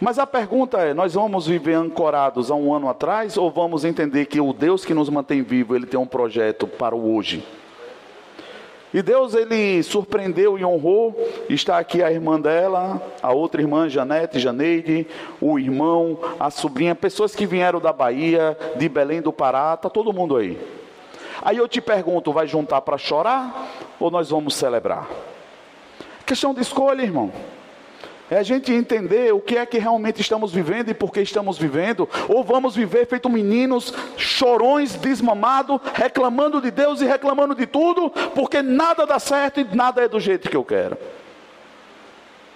Mas 0.00 0.18
a 0.18 0.26
pergunta 0.26 0.78
é: 0.78 0.94
nós 0.94 1.14
vamos 1.14 1.46
viver 1.46 1.74
ancorados 1.74 2.50
há 2.50 2.54
um 2.54 2.74
ano 2.74 2.88
atrás 2.88 3.36
ou 3.36 3.50
vamos 3.50 3.84
entender 3.84 4.26
que 4.26 4.40
o 4.40 4.52
Deus 4.52 4.84
que 4.84 4.94
nos 4.94 5.08
mantém 5.08 5.42
vivo, 5.42 5.76
ele 5.76 5.86
tem 5.86 5.98
um 5.98 6.06
projeto 6.06 6.66
para 6.66 6.94
o 6.94 7.14
hoje? 7.14 7.46
E 8.92 9.02
Deus 9.02 9.34
ele 9.34 9.82
surpreendeu 9.82 10.58
e 10.58 10.64
honrou. 10.64 11.16
Está 11.48 11.78
aqui 11.78 12.02
a 12.02 12.10
irmã 12.10 12.40
dela, 12.40 13.00
a 13.22 13.32
outra 13.32 13.60
irmã 13.60 13.88
Janete, 13.88 14.40
Janeide, 14.40 15.06
o 15.40 15.58
irmão, 15.58 16.18
a 16.38 16.50
sobrinha, 16.50 16.94
pessoas 16.94 17.34
que 17.34 17.46
vieram 17.46 17.80
da 17.80 17.92
Bahia, 17.92 18.58
de 18.76 18.88
Belém 18.88 19.20
do 19.20 19.32
Pará, 19.32 19.76
tá 19.76 19.88
todo 19.88 20.12
mundo 20.12 20.36
aí. 20.36 20.58
Aí 21.42 21.56
eu 21.56 21.68
te 21.68 21.80
pergunto, 21.80 22.32
vai 22.32 22.46
juntar 22.46 22.80
para 22.82 22.98
chorar 22.98 23.68
ou 23.98 24.10
nós 24.10 24.30
vamos 24.30 24.54
celebrar? 24.54 25.08
Questão 26.26 26.52
de 26.52 26.60
escolha, 26.60 27.02
irmão. 27.02 27.32
É 28.30 28.38
a 28.38 28.44
gente 28.44 28.72
entender 28.72 29.34
o 29.34 29.40
que 29.40 29.56
é 29.56 29.66
que 29.66 29.76
realmente 29.76 30.20
estamos 30.20 30.52
vivendo 30.52 30.88
e 30.88 30.94
por 30.94 31.12
que 31.12 31.20
estamos 31.20 31.58
vivendo, 31.58 32.08
ou 32.28 32.44
vamos 32.44 32.76
viver 32.76 33.04
feito 33.08 33.28
meninos 33.28 33.92
chorões, 34.16 34.94
desmamados, 34.94 35.80
reclamando 35.94 36.60
de 36.60 36.70
Deus 36.70 37.00
e 37.00 37.06
reclamando 37.06 37.56
de 37.56 37.66
tudo, 37.66 38.08
porque 38.32 38.62
nada 38.62 39.04
dá 39.04 39.18
certo 39.18 39.60
e 39.60 39.64
nada 39.74 40.04
é 40.04 40.08
do 40.08 40.20
jeito 40.20 40.48
que 40.48 40.56
eu 40.56 40.64
quero. 40.64 40.96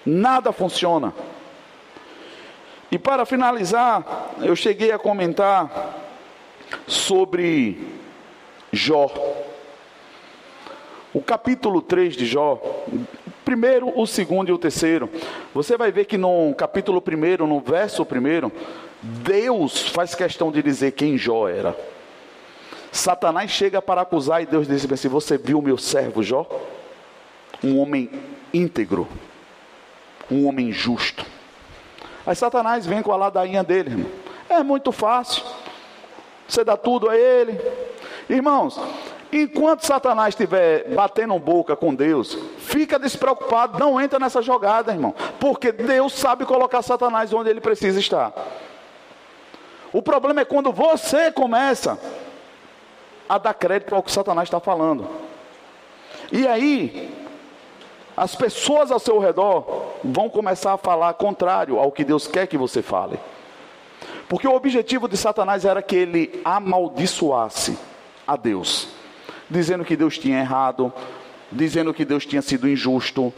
Nada 0.06 0.52
funciona. 0.52 1.12
E 2.88 2.98
para 2.98 3.26
finalizar, 3.26 4.30
eu 4.42 4.54
cheguei 4.54 4.92
a 4.92 4.98
comentar 4.98 5.98
sobre 6.86 7.84
Jó. 8.72 9.10
O 11.12 11.20
capítulo 11.20 11.82
3 11.82 12.16
de 12.16 12.26
Jó, 12.26 12.60
primeiro, 13.44 13.92
o 13.98 14.06
segundo 14.06 14.48
e 14.48 14.52
o 14.52 14.58
terceiro. 14.58 15.08
Você 15.52 15.76
vai 15.76 15.92
ver 15.92 16.06
que 16.06 16.16
no 16.16 16.54
capítulo 16.54 17.00
primeiro, 17.00 17.46
no 17.46 17.60
verso 17.60 18.04
primeiro, 18.04 18.50
Deus 19.02 19.88
faz 19.90 20.14
questão 20.14 20.50
de 20.50 20.62
dizer 20.62 20.92
quem 20.92 21.18
Jó 21.18 21.48
era. 21.48 21.76
Satanás 22.90 23.50
chega 23.50 23.82
para 23.82 24.00
acusar 24.00 24.42
e 24.42 24.46
Deus 24.46 24.66
diz 24.66 24.90
assim: 24.90 25.08
Você 25.08 25.36
viu 25.36 25.60
meu 25.60 25.76
servo 25.76 26.22
Jó? 26.22 26.46
Um 27.62 27.78
homem 27.78 28.10
íntegro, 28.52 29.08
um 30.30 30.46
homem 30.46 30.72
justo. 30.72 31.24
Aí 32.26 32.34
Satanás 32.34 32.86
vem 32.86 33.02
com 33.02 33.12
a 33.12 33.16
ladainha 33.16 33.62
dele, 33.62 33.90
irmão. 33.90 34.10
É 34.48 34.62
muito 34.62 34.92
fácil. 34.92 35.42
Você 36.46 36.62
dá 36.64 36.76
tudo 36.76 37.10
a 37.10 37.16
ele. 37.16 37.58
Irmãos, 38.28 38.80
Enquanto 39.36 39.84
Satanás 39.84 40.28
estiver 40.28 40.88
batendo 40.90 41.36
boca 41.40 41.74
com 41.74 41.92
Deus, 41.92 42.38
fica 42.56 43.00
despreocupado, 43.00 43.80
não 43.80 44.00
entra 44.00 44.16
nessa 44.16 44.40
jogada, 44.40 44.92
irmão, 44.92 45.12
porque 45.40 45.72
Deus 45.72 46.12
sabe 46.12 46.44
colocar 46.44 46.82
Satanás 46.82 47.32
onde 47.32 47.50
ele 47.50 47.60
precisa 47.60 47.98
estar. 47.98 48.32
O 49.92 50.00
problema 50.00 50.42
é 50.42 50.44
quando 50.44 50.70
você 50.70 51.32
começa 51.32 51.98
a 53.28 53.36
dar 53.36 53.54
crédito 53.54 53.92
ao 53.92 54.04
que 54.04 54.12
Satanás 54.12 54.46
está 54.46 54.60
falando. 54.60 55.04
E 56.30 56.46
aí, 56.46 57.12
as 58.16 58.36
pessoas 58.36 58.92
ao 58.92 59.00
seu 59.00 59.18
redor 59.18 59.96
vão 60.04 60.30
começar 60.30 60.74
a 60.74 60.78
falar 60.78 61.12
contrário 61.14 61.80
ao 61.80 61.90
que 61.90 62.04
Deus 62.04 62.28
quer 62.28 62.46
que 62.46 62.56
você 62.56 62.82
fale. 62.82 63.18
Porque 64.28 64.46
o 64.46 64.54
objetivo 64.54 65.08
de 65.08 65.16
Satanás 65.16 65.64
era 65.64 65.82
que 65.82 65.96
ele 65.96 66.40
amaldiçoasse 66.44 67.76
a 68.24 68.36
Deus 68.36 69.02
dizendo 69.54 69.84
que 69.84 69.96
Deus 69.96 70.18
tinha 70.18 70.40
errado, 70.40 70.92
dizendo 71.50 71.94
que 71.94 72.04
Deus 72.04 72.26
tinha 72.26 72.42
sido 72.42 72.68
injusto, 72.68 73.32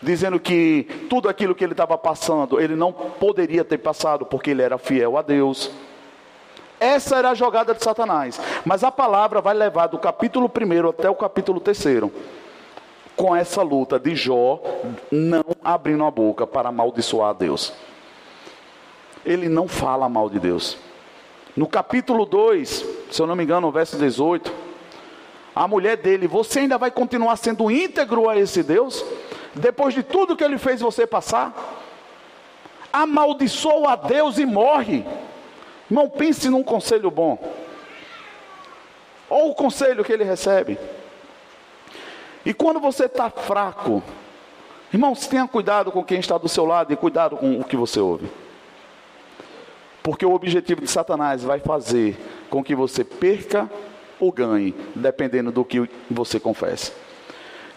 dizendo 0.00 0.38
que 0.38 0.86
tudo 1.10 1.28
aquilo 1.28 1.56
que 1.56 1.64
ele 1.64 1.72
estava 1.72 1.98
passando, 1.98 2.60
ele 2.60 2.76
não 2.76 2.92
poderia 2.92 3.64
ter 3.64 3.78
passado 3.78 4.24
porque 4.24 4.50
ele 4.50 4.62
era 4.62 4.78
fiel 4.78 5.18
a 5.18 5.22
Deus. 5.22 5.72
Essa 6.78 7.16
era 7.16 7.30
a 7.30 7.34
jogada 7.34 7.74
de 7.74 7.82
Satanás. 7.82 8.40
Mas 8.64 8.84
a 8.84 8.92
palavra 8.92 9.40
vai 9.40 9.54
levar 9.54 9.88
do 9.88 9.98
capítulo 9.98 10.48
1 10.48 10.88
até 10.88 11.10
o 11.10 11.16
capítulo 11.16 11.58
3 11.58 12.02
com 13.16 13.34
essa 13.34 13.62
luta 13.62 13.98
de 13.98 14.14
Jó 14.14 14.60
não 15.10 15.44
abrindo 15.64 16.04
a 16.04 16.10
boca 16.10 16.46
para 16.46 16.68
amaldiçoar 16.68 17.30
a 17.30 17.32
Deus. 17.32 17.72
Ele 19.24 19.48
não 19.48 19.66
fala 19.66 20.08
mal 20.08 20.30
de 20.30 20.38
Deus. 20.38 20.78
No 21.56 21.66
capítulo 21.66 22.24
2, 22.24 22.86
se 23.10 23.20
eu 23.20 23.26
não 23.26 23.34
me 23.34 23.42
engano, 23.42 23.66
no 23.66 23.72
verso 23.72 23.96
18, 23.96 24.65
a 25.56 25.66
mulher 25.66 25.96
dele, 25.96 26.28
você 26.28 26.60
ainda 26.60 26.78
vai 26.78 26.92
continuar 26.92 27.34
sendo 27.36 27.70
íntegro 27.70 28.28
a 28.28 28.36
esse 28.36 28.62
Deus? 28.62 29.04
Depois 29.54 29.92
de 29.94 30.04
tudo 30.04 30.36
que 30.36 30.44
ele 30.44 30.58
fez 30.58 30.80
você 30.80 31.06
passar? 31.06 31.82
amaldiçoa 33.02 33.92
a 33.92 33.96
Deus 33.96 34.38
e 34.38 34.46
morre. 34.46 35.04
Irmão, 35.90 36.08
pense 36.08 36.48
num 36.48 36.62
conselho 36.62 37.10
bom. 37.10 37.38
Ou 39.28 39.50
o 39.50 39.54
conselho 39.54 40.04
que 40.04 40.12
ele 40.12 40.24
recebe. 40.24 40.78
E 42.44 42.54
quando 42.54 42.80
você 42.80 43.06
está 43.06 43.28
fraco, 43.28 44.02
irmãos, 44.92 45.26
tenha 45.26 45.46
cuidado 45.46 45.90
com 45.90 46.04
quem 46.04 46.20
está 46.20 46.38
do 46.38 46.48
seu 46.48 46.64
lado 46.64 46.92
e 46.92 46.96
cuidado 46.96 47.36
com 47.36 47.60
o 47.60 47.64
que 47.64 47.76
você 47.76 48.00
ouve. 48.00 48.30
Porque 50.02 50.24
o 50.24 50.32
objetivo 50.32 50.80
de 50.80 50.88
Satanás 50.88 51.42
vai 51.42 51.58
fazer 51.58 52.16
com 52.48 52.62
que 52.62 52.74
você 52.74 53.02
perca 53.04 53.68
ou 54.20 54.32
ganhe, 54.32 54.74
dependendo 54.94 55.50
do 55.52 55.64
que 55.64 55.88
você 56.10 56.40
confessa. 56.40 56.92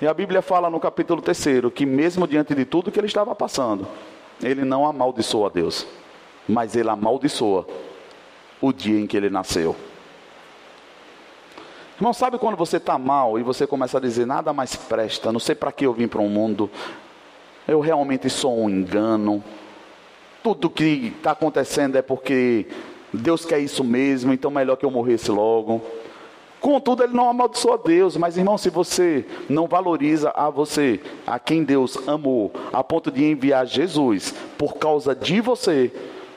E 0.01 0.07
a 0.07 0.13
Bíblia 0.13 0.41
fala 0.41 0.69
no 0.69 0.79
capítulo 0.79 1.21
3 1.21 1.71
que, 1.73 1.85
mesmo 1.85 2.27
diante 2.27 2.55
de 2.55 2.63
tudo 2.63 2.91
que 2.91 2.99
ele 2.99 3.07
estava 3.07 3.35
passando, 3.35 3.87
ele 4.41 4.63
não 4.63 4.85
amaldiçoa 4.85 5.47
a 5.47 5.49
Deus, 5.51 5.85
mas 6.47 6.75
ele 6.75 6.89
amaldiçoa 6.89 7.67
o 8.61 8.71
dia 8.71 8.99
em 8.99 9.05
que 9.05 9.17
ele 9.17 9.29
nasceu. 9.29 9.75
Irmão, 11.97 12.13
sabe 12.13 12.37
quando 12.37 12.55
você 12.55 12.77
está 12.77 12.97
mal 12.97 13.37
e 13.37 13.43
você 13.43 13.67
começa 13.67 13.97
a 13.97 14.01
dizer 14.01 14.25
nada 14.25 14.53
mais 14.53 14.73
presta, 14.73 15.33
não 15.33 15.39
sei 15.39 15.53
para 15.53 15.69
que 15.69 15.85
eu 15.85 15.91
vim 15.91 16.07
para 16.07 16.21
o 16.21 16.23
um 16.23 16.29
mundo, 16.29 16.69
eu 17.67 17.81
realmente 17.81 18.29
sou 18.29 18.57
um 18.57 18.69
engano, 18.69 19.43
tudo 20.41 20.69
que 20.69 21.13
está 21.17 21.31
acontecendo 21.31 21.97
é 21.97 22.01
porque 22.01 22.67
Deus 23.13 23.43
quer 23.43 23.59
isso 23.59 23.83
mesmo, 23.83 24.31
então 24.31 24.49
melhor 24.49 24.77
que 24.77 24.85
eu 24.85 24.91
morresse 24.91 25.29
logo. 25.29 25.81
Contudo, 26.59 27.03
ele 27.03 27.13
não 27.13 27.29
amaldiçoa 27.29 27.77
Deus, 27.77 28.17
mas 28.17 28.37
irmão, 28.37 28.57
se 28.57 28.69
você 28.69 29.25
não 29.47 29.67
valoriza 29.67 30.31
a 30.35 30.49
você, 30.49 30.99
a 31.25 31.39
quem 31.39 31.63
Deus 31.63 31.97
amou, 32.07 32.51
a 32.73 32.83
ponto 32.83 33.09
de 33.09 33.23
enviar 33.23 33.65
Jesus 33.65 34.33
por 34.57 34.75
causa 34.75 35.15
de 35.15 35.39
você, 35.39 35.91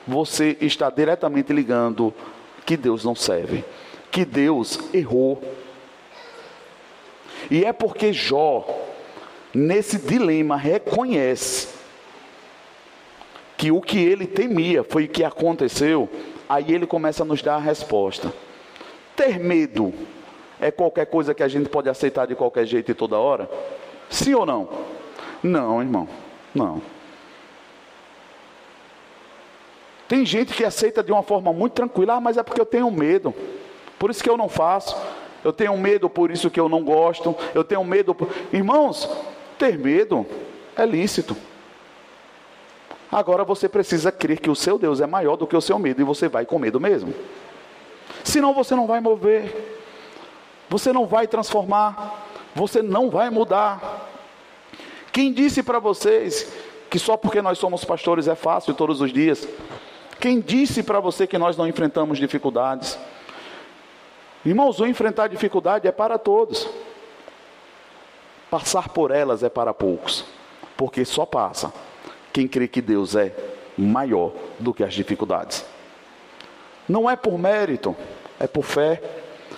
você 0.07 0.57
está 0.61 0.89
diretamente 0.89 1.51
ligando 1.51 2.13
que 2.65 2.77
Deus 2.77 3.03
não 3.03 3.15
serve 3.15 3.65
que 4.13 4.23
Deus 4.23 4.79
errou. 4.93 5.41
E 7.49 7.65
é 7.65 7.73
porque 7.73 8.13
Jó, 8.13 8.63
nesse 9.51 9.97
dilema, 9.97 10.55
reconhece 10.55 11.69
que 13.57 13.71
o 13.71 13.81
que 13.81 13.97
ele 13.97 14.27
temia 14.27 14.83
foi 14.83 15.05
o 15.05 15.09
que 15.09 15.23
aconteceu, 15.23 16.07
aí 16.47 16.71
ele 16.71 16.85
começa 16.85 17.23
a 17.23 17.25
nos 17.25 17.41
dar 17.41 17.55
a 17.55 17.59
resposta. 17.59 18.31
Ter 19.15 19.39
medo 19.39 19.93
é 20.59 20.71
qualquer 20.71 21.05
coisa 21.05 21.33
que 21.33 21.43
a 21.43 21.47
gente 21.47 21.69
pode 21.69 21.89
aceitar 21.89 22.25
de 22.25 22.35
qualquer 22.35 22.65
jeito 22.65 22.91
e 22.91 22.93
toda 22.93 23.17
hora? 23.17 23.49
Sim 24.09 24.33
ou 24.33 24.45
não? 24.45 24.69
Não, 25.41 25.81
irmão, 25.81 26.07
não. 26.53 26.81
Tem 30.07 30.25
gente 30.25 30.53
que 30.53 30.63
aceita 30.63 31.03
de 31.03 31.11
uma 31.11 31.23
forma 31.23 31.51
muito 31.51 31.73
tranquila, 31.73 32.15
ah, 32.15 32.21
mas 32.21 32.37
é 32.37 32.43
porque 32.43 32.61
eu 32.61 32.65
tenho 32.65 32.89
medo. 32.91 33.33
Por 33.97 34.09
isso 34.09 34.23
que 34.23 34.29
eu 34.29 34.37
não 34.37 34.47
faço. 34.47 34.95
Eu 35.43 35.51
tenho 35.51 35.75
medo, 35.77 36.09
por 36.09 36.31
isso 36.31 36.49
que 36.49 36.59
eu 36.59 36.69
não 36.69 36.83
gosto. 36.83 37.35
Eu 37.53 37.63
tenho 37.63 37.83
medo. 37.83 38.13
Por... 38.13 38.29
Irmãos, 38.51 39.09
ter 39.57 39.77
medo 39.77 40.25
é 40.75 40.85
lícito. 40.85 41.35
Agora 43.11 43.43
você 43.43 43.69
precisa 43.69 44.11
crer 44.11 44.39
que 44.39 44.49
o 44.49 44.55
seu 44.55 44.77
Deus 44.77 44.99
é 44.99 45.05
maior 45.05 45.35
do 45.35 45.45
que 45.45 45.55
o 45.55 45.61
seu 45.61 45.77
medo 45.77 46.01
e 46.01 46.03
você 46.03 46.27
vai 46.27 46.45
com 46.45 46.57
medo 46.57 46.79
mesmo. 46.79 47.13
Senão 48.23 48.53
você 48.53 48.75
não 48.75 48.87
vai 48.87 48.99
mover. 48.99 49.79
Você 50.69 50.93
não 50.93 51.05
vai 51.05 51.27
transformar. 51.27 52.27
Você 52.55 52.81
não 52.81 53.09
vai 53.09 53.29
mudar. 53.29 54.09
Quem 55.11 55.31
disse 55.31 55.61
para 55.61 55.79
vocês 55.79 56.51
que 56.89 56.97
só 56.97 57.17
porque 57.17 57.41
nós 57.41 57.57
somos 57.57 57.83
pastores 57.83 58.27
é 58.27 58.35
fácil 58.35 58.73
todos 58.73 59.01
os 59.01 59.11
dias? 59.11 59.47
Quem 60.19 60.39
disse 60.39 60.83
para 60.83 60.99
você 60.99 61.27
que 61.27 61.37
nós 61.37 61.57
não 61.57 61.67
enfrentamos 61.67 62.17
dificuldades? 62.17 62.97
Irmãos, 64.45 64.79
o 64.79 64.85
enfrentar 64.85 65.27
dificuldade 65.27 65.87
é 65.87 65.91
para 65.91 66.17
todos. 66.17 66.67
Passar 68.49 68.89
por 68.89 69.11
elas 69.11 69.41
é 69.41 69.49
para 69.49 69.73
poucos, 69.73 70.25
porque 70.77 71.03
só 71.05 71.25
passa 71.25 71.73
quem 72.31 72.47
crê 72.47 72.67
que 72.67 72.81
Deus 72.81 73.15
é 73.15 73.35
maior 73.77 74.31
do 74.59 74.73
que 74.73 74.83
as 74.83 74.93
dificuldades. 74.93 75.65
Não 76.87 77.09
é 77.09 77.15
por 77.15 77.37
mérito, 77.37 77.95
é 78.39 78.47
por 78.47 78.63
fé. 78.63 79.01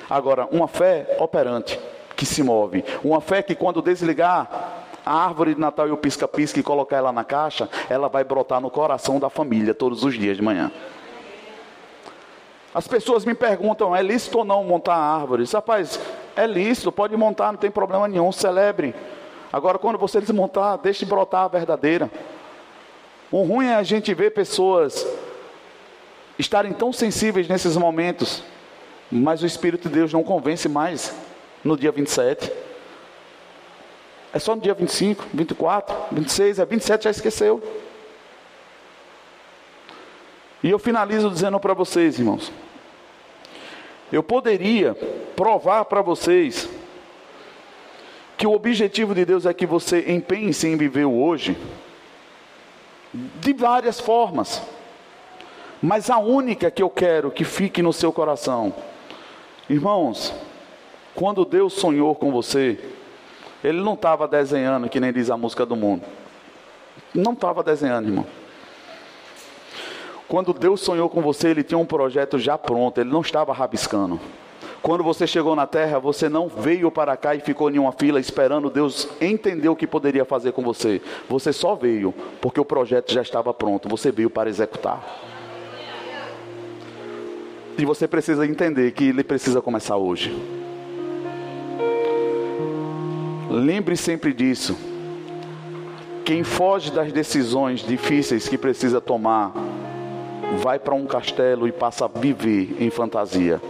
Agora, 0.09 0.47
uma 0.51 0.67
fé 0.67 1.17
operante, 1.19 1.79
que 2.15 2.25
se 2.25 2.43
move. 2.43 2.83
Uma 3.03 3.21
fé 3.21 3.41
que 3.41 3.55
quando 3.55 3.81
desligar 3.81 4.83
a 5.05 5.25
árvore 5.25 5.53
de 5.53 5.59
Natal 5.59 5.87
e 5.87 5.91
o 5.91 5.97
pisca-pisca 5.97 6.59
e 6.59 6.63
colocar 6.63 6.97
ela 6.97 7.11
na 7.11 7.23
caixa, 7.23 7.69
ela 7.89 8.07
vai 8.07 8.23
brotar 8.23 8.59
no 8.59 8.69
coração 8.69 9.19
da 9.19 9.29
família 9.29 9.73
todos 9.73 10.03
os 10.03 10.13
dias 10.13 10.37
de 10.37 10.43
manhã. 10.43 10.71
As 12.73 12.87
pessoas 12.87 13.23
me 13.23 13.33
perguntam: 13.33 13.95
é 13.95 14.01
lícito 14.01 14.39
ou 14.39 14.45
não 14.45 14.63
montar 14.63 14.95
árvores? 14.95 15.51
Rapaz, 15.51 15.99
é 16.35 16.45
lícito, 16.45 16.91
pode 16.91 17.15
montar, 17.15 17.51
não 17.51 17.59
tem 17.59 17.71
problema 17.71 18.07
nenhum, 18.07 18.31
celebre. 18.31 18.93
Agora, 19.51 19.79
quando 19.79 19.97
você 19.97 20.19
desmontar, 20.19 20.77
deixe 20.77 21.05
brotar 21.05 21.45
a 21.45 21.47
verdadeira. 21.47 22.11
O 23.31 23.43
ruim 23.43 23.67
é 23.67 23.75
a 23.75 23.83
gente 23.83 24.13
ver 24.13 24.31
pessoas 24.31 25.07
estarem 26.37 26.73
tão 26.73 26.91
sensíveis 26.91 27.47
nesses 27.47 27.77
momentos, 27.77 28.43
mas 29.11 29.41
o 29.41 29.45
Espírito 29.45 29.87
de 29.87 29.95
Deus 29.95 30.11
não 30.11 30.23
convence 30.23 30.67
mais 30.67 31.13
no 31.63 31.77
dia 31.77 31.91
27. 31.91 32.51
É 34.33 34.39
só 34.39 34.55
no 34.55 34.61
dia 34.61 34.73
25, 34.73 35.25
24, 35.33 35.95
26, 36.11 36.59
é 36.59 36.65
27 36.65 37.03
já 37.05 37.09
esqueceu. 37.09 37.63
E 40.61 40.69
eu 40.69 40.79
finalizo 40.79 41.29
dizendo 41.29 41.59
para 41.59 41.73
vocês, 41.73 42.19
irmãos. 42.19 42.51
Eu 44.11 44.21
poderia 44.21 44.95
provar 45.35 45.85
para 45.85 46.01
vocês 46.01 46.67
que 48.37 48.45
o 48.45 48.51
objetivo 48.51 49.15
de 49.15 49.25
Deus 49.25 49.45
é 49.45 49.53
que 49.53 49.65
você 49.65 50.11
empenhe-se 50.11 50.67
em 50.67 50.75
viver 50.75 51.05
o 51.05 51.21
hoje 51.21 51.57
de 53.13 53.53
várias 53.53 53.99
formas. 53.99 54.61
Mas 55.81 56.09
a 56.09 56.17
única 56.17 56.71
que 56.71 56.81
eu 56.81 56.89
quero 56.89 57.31
que 57.31 57.43
fique 57.43 57.81
no 57.81 57.93
seu 57.93 58.11
coração, 58.11 58.73
irmãos, 59.69 60.33
quando 61.13 61.45
Deus 61.45 61.73
sonhou 61.73 62.15
com 62.15 62.31
você, 62.31 62.79
Ele 63.63 63.81
não 63.81 63.93
estava 63.93 64.27
desenhando, 64.27 64.89
que 64.89 64.99
nem 64.99 65.13
diz 65.13 65.29
a 65.29 65.37
música 65.37 65.65
do 65.65 65.75
mundo. 65.75 66.03
Não 67.13 67.33
estava 67.33 67.63
desenhando, 67.63 68.07
irmão. 68.07 68.25
Quando 70.27 70.53
Deus 70.53 70.81
sonhou 70.81 71.09
com 71.09 71.21
você, 71.21 71.49
Ele 71.49 71.63
tinha 71.63 71.77
um 71.77 71.85
projeto 71.85 72.39
já 72.39 72.57
pronto, 72.57 72.99
Ele 72.99 73.11
não 73.11 73.21
estava 73.21 73.53
rabiscando. 73.53 74.19
Quando 74.81 75.03
você 75.03 75.25
chegou 75.25 75.55
na 75.55 75.65
terra, 75.65 75.97
você 75.97 76.29
não 76.29 76.47
veio 76.47 76.91
para 76.91 77.17
cá 77.17 77.33
e 77.33 77.39
ficou 77.39 77.71
em 77.71 77.79
uma 77.79 77.91
fila 77.91 78.19
esperando 78.19 78.69
Deus 78.69 79.07
entender 79.19 79.67
o 79.67 79.75
que 79.75 79.87
poderia 79.87 80.23
fazer 80.25 80.51
com 80.51 80.61
você. 80.61 81.01
Você 81.27 81.51
só 81.51 81.73
veio 81.73 82.13
porque 82.39 82.59
o 82.59 82.65
projeto 82.65 83.11
já 83.11 83.21
estava 83.21 83.51
pronto, 83.53 83.89
você 83.89 84.11
veio 84.11 84.29
para 84.29 84.47
executar. 84.49 85.03
E 87.77 87.85
você 87.85 88.07
precisa 88.07 88.45
entender 88.45 88.91
que 88.91 89.09
ele 89.09 89.23
precisa 89.23 89.61
começar 89.61 89.97
hoje. 89.97 90.35
Lembre 93.49 93.97
sempre 93.97 94.33
disso. 94.33 94.75
Quem 96.23 96.43
foge 96.43 96.91
das 96.91 97.11
decisões 97.11 97.81
difíceis 97.81 98.47
que 98.47 98.57
precisa 98.57 98.99
tomar, 98.99 99.53
vai 100.61 100.79
para 100.79 100.95
um 100.95 101.05
castelo 101.05 101.67
e 101.67 101.71
passa 101.71 102.05
a 102.05 102.07
viver 102.07 102.75
em 102.79 102.89
fantasia. 102.89 103.61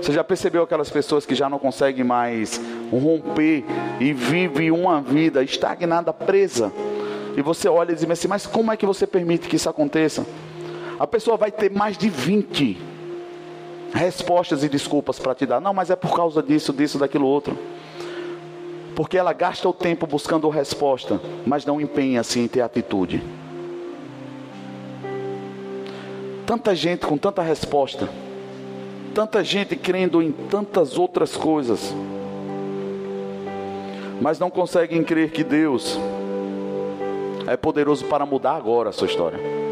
Você 0.00 0.12
já 0.12 0.24
percebeu 0.24 0.62
aquelas 0.62 0.90
pessoas 0.90 1.26
que 1.26 1.34
já 1.34 1.48
não 1.48 1.58
conseguem 1.58 2.04
mais 2.04 2.60
romper 2.90 3.64
e 4.00 4.12
vive 4.12 4.70
uma 4.70 5.00
vida 5.00 5.42
estagnada, 5.42 6.12
presa? 6.12 6.72
E 7.36 7.42
você 7.42 7.68
olha 7.68 7.92
e 7.92 7.94
diz 7.94 8.10
assim, 8.10 8.26
mas 8.26 8.46
como 8.46 8.72
é 8.72 8.76
que 8.76 8.86
você 8.86 9.06
permite 9.06 9.48
que 9.48 9.56
isso 9.56 9.68
aconteça? 9.68 10.26
A 10.98 11.06
pessoa 11.06 11.36
vai 11.36 11.52
ter 11.52 11.70
mais 11.70 11.96
de 11.96 12.08
20 12.08 12.76
respostas 13.94 14.64
e 14.64 14.68
desculpas 14.68 15.18
para 15.18 15.34
te 15.34 15.46
dar. 15.46 15.60
Não, 15.60 15.72
mas 15.72 15.90
é 15.90 15.96
por 15.96 16.14
causa 16.14 16.42
disso, 16.42 16.72
disso, 16.72 16.98
daquilo 16.98 17.26
outro. 17.26 17.56
Porque 18.96 19.16
ela 19.16 19.32
gasta 19.32 19.68
o 19.68 19.72
tempo 19.72 20.06
buscando 20.06 20.48
resposta, 20.48 21.20
mas 21.46 21.64
não 21.64 21.80
empenha-se 21.80 22.40
em 22.40 22.48
ter 22.48 22.62
atitude. 22.62 23.22
Tanta 26.44 26.74
gente 26.74 27.06
com 27.06 27.16
tanta 27.16 27.42
resposta, 27.42 28.08
tanta 29.14 29.44
gente 29.44 29.76
crendo 29.76 30.20
em 30.22 30.32
tantas 30.32 30.98
outras 30.98 31.36
coisas, 31.36 31.94
mas 34.20 34.38
não 34.38 34.50
conseguem 34.50 35.04
crer 35.04 35.30
que 35.30 35.44
Deus 35.44 35.98
é 37.46 37.56
poderoso 37.56 38.04
para 38.06 38.26
mudar 38.26 38.56
agora 38.56 38.88
a 38.88 38.92
sua 38.92 39.06
história. 39.06 39.67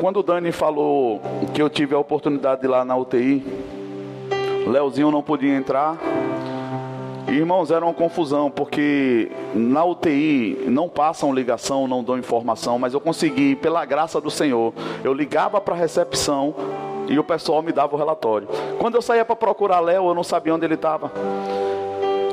Quando 0.00 0.20
o 0.20 0.22
Dani 0.22 0.50
falou 0.50 1.20
que 1.52 1.60
eu 1.60 1.68
tive 1.68 1.94
a 1.94 1.98
oportunidade 1.98 2.62
de 2.62 2.66
ir 2.66 2.70
lá 2.70 2.84
na 2.86 2.96
UTI, 2.96 3.44
Leozinho 4.66 5.10
não 5.10 5.22
podia 5.22 5.54
entrar, 5.54 5.98
Irmãos, 7.28 7.70
era 7.70 7.84
uma 7.84 7.94
confusão, 7.94 8.50
porque 8.50 9.30
na 9.54 9.84
UTI 9.84 10.64
não 10.66 10.88
passam 10.88 11.32
ligação, 11.32 11.86
não 11.86 12.02
dão 12.02 12.18
informação, 12.18 12.76
mas 12.76 12.92
eu 12.92 13.00
consegui, 13.00 13.54
pela 13.54 13.84
graça 13.84 14.20
do 14.20 14.30
Senhor, 14.30 14.72
eu 15.04 15.12
ligava 15.12 15.60
para 15.60 15.74
a 15.74 15.78
recepção 15.78 16.52
e 17.06 17.16
o 17.18 17.22
pessoal 17.22 17.62
me 17.62 17.70
dava 17.70 17.94
o 17.94 17.98
relatório. 17.98 18.48
Quando 18.80 18.96
eu 18.96 19.02
saía 19.02 19.24
para 19.24 19.36
procurar 19.36 19.78
Léo, 19.78 20.08
eu 20.08 20.14
não 20.14 20.24
sabia 20.24 20.52
onde 20.52 20.64
ele 20.64 20.74
estava. 20.74 21.12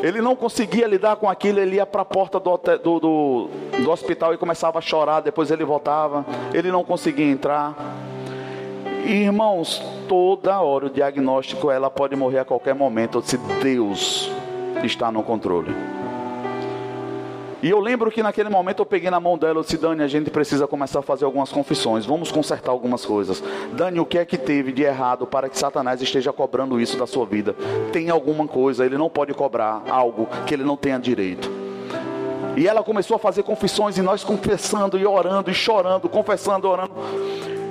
Ele 0.01 0.21
não 0.21 0.35
conseguia 0.35 0.87
lidar 0.87 1.15
com 1.15 1.29
aquilo, 1.29 1.59
ele 1.59 1.77
ia 1.77 1.85
para 1.85 2.03
a 2.03 2.05
porta 2.05 2.39
do, 2.39 2.57
do, 2.57 2.99
do, 2.99 3.49
do 3.83 3.91
hospital 3.91 4.33
e 4.33 4.37
começava 4.37 4.77
a 4.77 4.81
chorar, 4.81 5.21
depois 5.21 5.49
ele 5.49 5.65
voltava, 5.65 6.25
ele 6.53 6.71
não 6.71 6.83
conseguia 6.83 7.25
entrar. 7.25 7.75
E, 9.05 9.23
irmãos, 9.23 9.81
toda 10.07 10.59
hora 10.59 10.87
o 10.87 10.89
diagnóstico 10.89 11.71
ela 11.71 11.89
pode 11.89 12.15
morrer 12.15 12.39
a 12.39 12.45
qualquer 12.45 12.75
momento 12.75 13.21
se 13.25 13.37
Deus 13.37 14.29
está 14.83 15.11
no 15.11 15.23
controle. 15.23 15.73
E 17.61 17.69
eu 17.69 17.79
lembro 17.79 18.11
que 18.11 18.21
naquele 18.21 18.49
momento 18.49 18.79
eu 18.79 18.85
peguei 18.85 19.09
na 19.09 19.19
mão 19.19 19.35
dela 19.37 19.61
e 19.61 19.63
disse, 19.63 19.77
Dani, 19.77 20.03
a 20.03 20.07
gente 20.07 20.29
precisa 20.29 20.67
começar 20.67 20.99
a 20.99 21.01
fazer 21.01 21.25
algumas 21.25 21.51
confissões, 21.51 22.05
vamos 22.05 22.31
consertar 22.31 22.71
algumas 22.71 23.03
coisas. 23.03 23.43
Dani, 23.73 23.99
o 23.99 24.05
que 24.05 24.19
é 24.19 24.25
que 24.25 24.37
teve 24.37 24.71
de 24.71 24.83
errado 24.83 25.25
para 25.25 25.49
que 25.49 25.57
Satanás 25.57 25.99
esteja 26.01 26.31
cobrando 26.31 26.79
isso 26.79 26.97
da 26.97 27.07
sua 27.07 27.25
vida? 27.25 27.55
Tem 27.91 28.11
alguma 28.11 28.47
coisa, 28.47 28.85
ele 28.85 28.97
não 28.97 29.09
pode 29.09 29.33
cobrar 29.33 29.81
algo 29.89 30.27
que 30.45 30.53
ele 30.53 30.63
não 30.63 30.77
tenha 30.77 30.99
direito. 30.99 31.49
E 32.55 32.67
ela 32.67 32.83
começou 32.83 33.15
a 33.15 33.19
fazer 33.19 33.43
confissões 33.43 33.97
e 33.97 34.01
nós 34.01 34.23
confessando 34.23 34.97
e 34.97 35.05
orando 35.05 35.49
e 35.49 35.53
chorando, 35.53 36.07
confessando, 36.07 36.67
orando. 36.67 36.91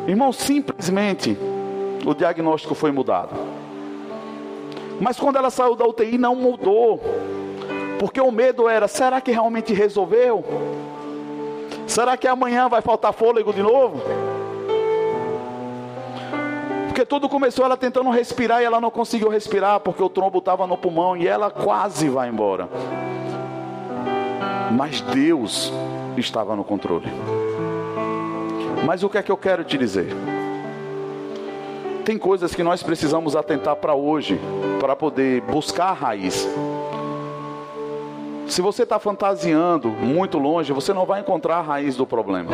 Irmão, 0.06 0.32
simplesmente 0.32 1.36
o 2.04 2.14
diagnóstico 2.14 2.74
foi 2.74 2.90
mudado. 2.90 3.34
Mas 5.00 5.18
quando 5.18 5.36
ela 5.36 5.50
saiu 5.50 5.76
da 5.76 5.84
UTI, 5.84 6.16
não 6.16 6.34
mudou. 6.34 7.00
Porque 7.98 8.20
o 8.20 8.30
medo 8.30 8.68
era: 8.68 8.88
será 8.88 9.20
que 9.20 9.30
realmente 9.30 9.72
resolveu? 9.72 10.44
Será 11.86 12.16
que 12.16 12.26
amanhã 12.26 12.68
vai 12.68 12.82
faltar 12.82 13.12
fôlego 13.12 13.52
de 13.52 13.62
novo? 13.62 14.00
Porque 16.88 17.04
tudo 17.04 17.28
começou 17.28 17.64
ela 17.64 17.76
tentando 17.76 18.08
respirar 18.10 18.62
e 18.62 18.64
ela 18.64 18.80
não 18.80 18.90
conseguiu 18.90 19.28
respirar 19.28 19.80
porque 19.80 20.02
o 20.02 20.08
trombo 20.08 20.38
estava 20.38 20.66
no 20.66 20.78
pulmão 20.78 21.16
e 21.16 21.28
ela 21.28 21.50
quase 21.50 22.08
vai 22.08 22.28
embora. 22.28 22.68
Mas 24.72 25.00
Deus 25.02 25.72
estava 26.16 26.56
no 26.56 26.64
controle. 26.64 27.06
Mas 28.84 29.02
o 29.02 29.08
que 29.08 29.18
é 29.18 29.22
que 29.22 29.30
eu 29.30 29.36
quero 29.36 29.62
te 29.62 29.76
dizer? 29.76 30.08
Tem 32.04 32.16
coisas 32.16 32.54
que 32.54 32.62
nós 32.62 32.82
precisamos 32.82 33.36
atentar 33.36 33.76
para 33.76 33.94
hoje, 33.94 34.40
para 34.80 34.96
poder 34.96 35.42
buscar 35.42 35.88
a 35.88 35.92
raiz. 35.92 36.48
Se 38.48 38.62
você 38.62 38.84
está 38.84 38.98
fantasiando 38.98 39.88
muito 39.88 40.38
longe, 40.38 40.72
você 40.72 40.92
não 40.92 41.04
vai 41.04 41.20
encontrar 41.20 41.56
a 41.56 41.62
raiz 41.62 41.96
do 41.96 42.06
problema. 42.06 42.52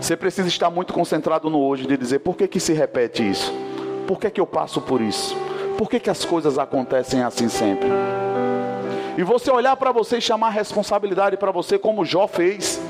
Você 0.00 0.16
precisa 0.16 0.48
estar 0.48 0.68
muito 0.68 0.92
concentrado 0.92 1.48
no 1.48 1.60
hoje, 1.60 1.86
de 1.86 1.96
dizer 1.96 2.18
por 2.18 2.36
que, 2.36 2.46
que 2.46 2.60
se 2.60 2.72
repete 2.72 3.28
isso? 3.28 3.52
Por 4.06 4.18
que, 4.18 4.30
que 4.30 4.40
eu 4.40 4.46
passo 4.46 4.80
por 4.80 5.00
isso? 5.00 5.34
Por 5.78 5.88
que, 5.88 5.98
que 5.98 6.10
as 6.10 6.24
coisas 6.24 6.58
acontecem 6.58 7.22
assim 7.22 7.48
sempre? 7.48 7.88
E 9.16 9.22
você 9.22 9.50
olhar 9.50 9.76
para 9.76 9.92
você 9.92 10.18
e 10.18 10.20
chamar 10.20 10.50
responsabilidade 10.50 11.36
para 11.36 11.50
você, 11.50 11.78
como 11.78 12.04
Jó 12.04 12.26
fez. 12.26 12.80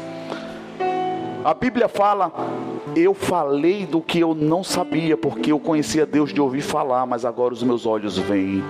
A 1.44 1.54
Bíblia 1.54 1.88
fala: 1.88 2.32
Eu 2.96 3.14
falei 3.14 3.86
do 3.86 4.00
que 4.00 4.18
eu 4.18 4.34
não 4.34 4.64
sabia, 4.64 5.16
porque 5.16 5.52
eu 5.52 5.60
conhecia 5.60 6.04
Deus 6.04 6.32
de 6.32 6.40
ouvir 6.40 6.62
falar, 6.62 7.06
mas 7.06 7.24
agora 7.24 7.54
os 7.54 7.62
meus 7.62 7.86
olhos 7.86 8.18
veem. 8.18 8.62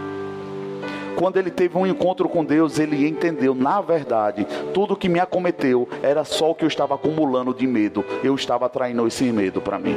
Quando 1.22 1.36
ele 1.36 1.52
teve 1.52 1.78
um 1.78 1.86
encontro 1.86 2.28
com 2.28 2.44
Deus, 2.44 2.80
ele 2.80 3.06
entendeu, 3.06 3.54
na 3.54 3.80
verdade, 3.80 4.44
tudo 4.74 4.96
que 4.96 5.08
me 5.08 5.20
acometeu 5.20 5.88
era 6.02 6.24
só 6.24 6.50
o 6.50 6.54
que 6.54 6.64
eu 6.64 6.68
estava 6.68 6.96
acumulando 6.96 7.54
de 7.54 7.64
medo. 7.64 8.04
Eu 8.24 8.34
estava 8.34 8.66
atraindo 8.66 9.06
esse 9.06 9.22
medo 9.30 9.60
para 9.60 9.78
mim. 9.78 9.96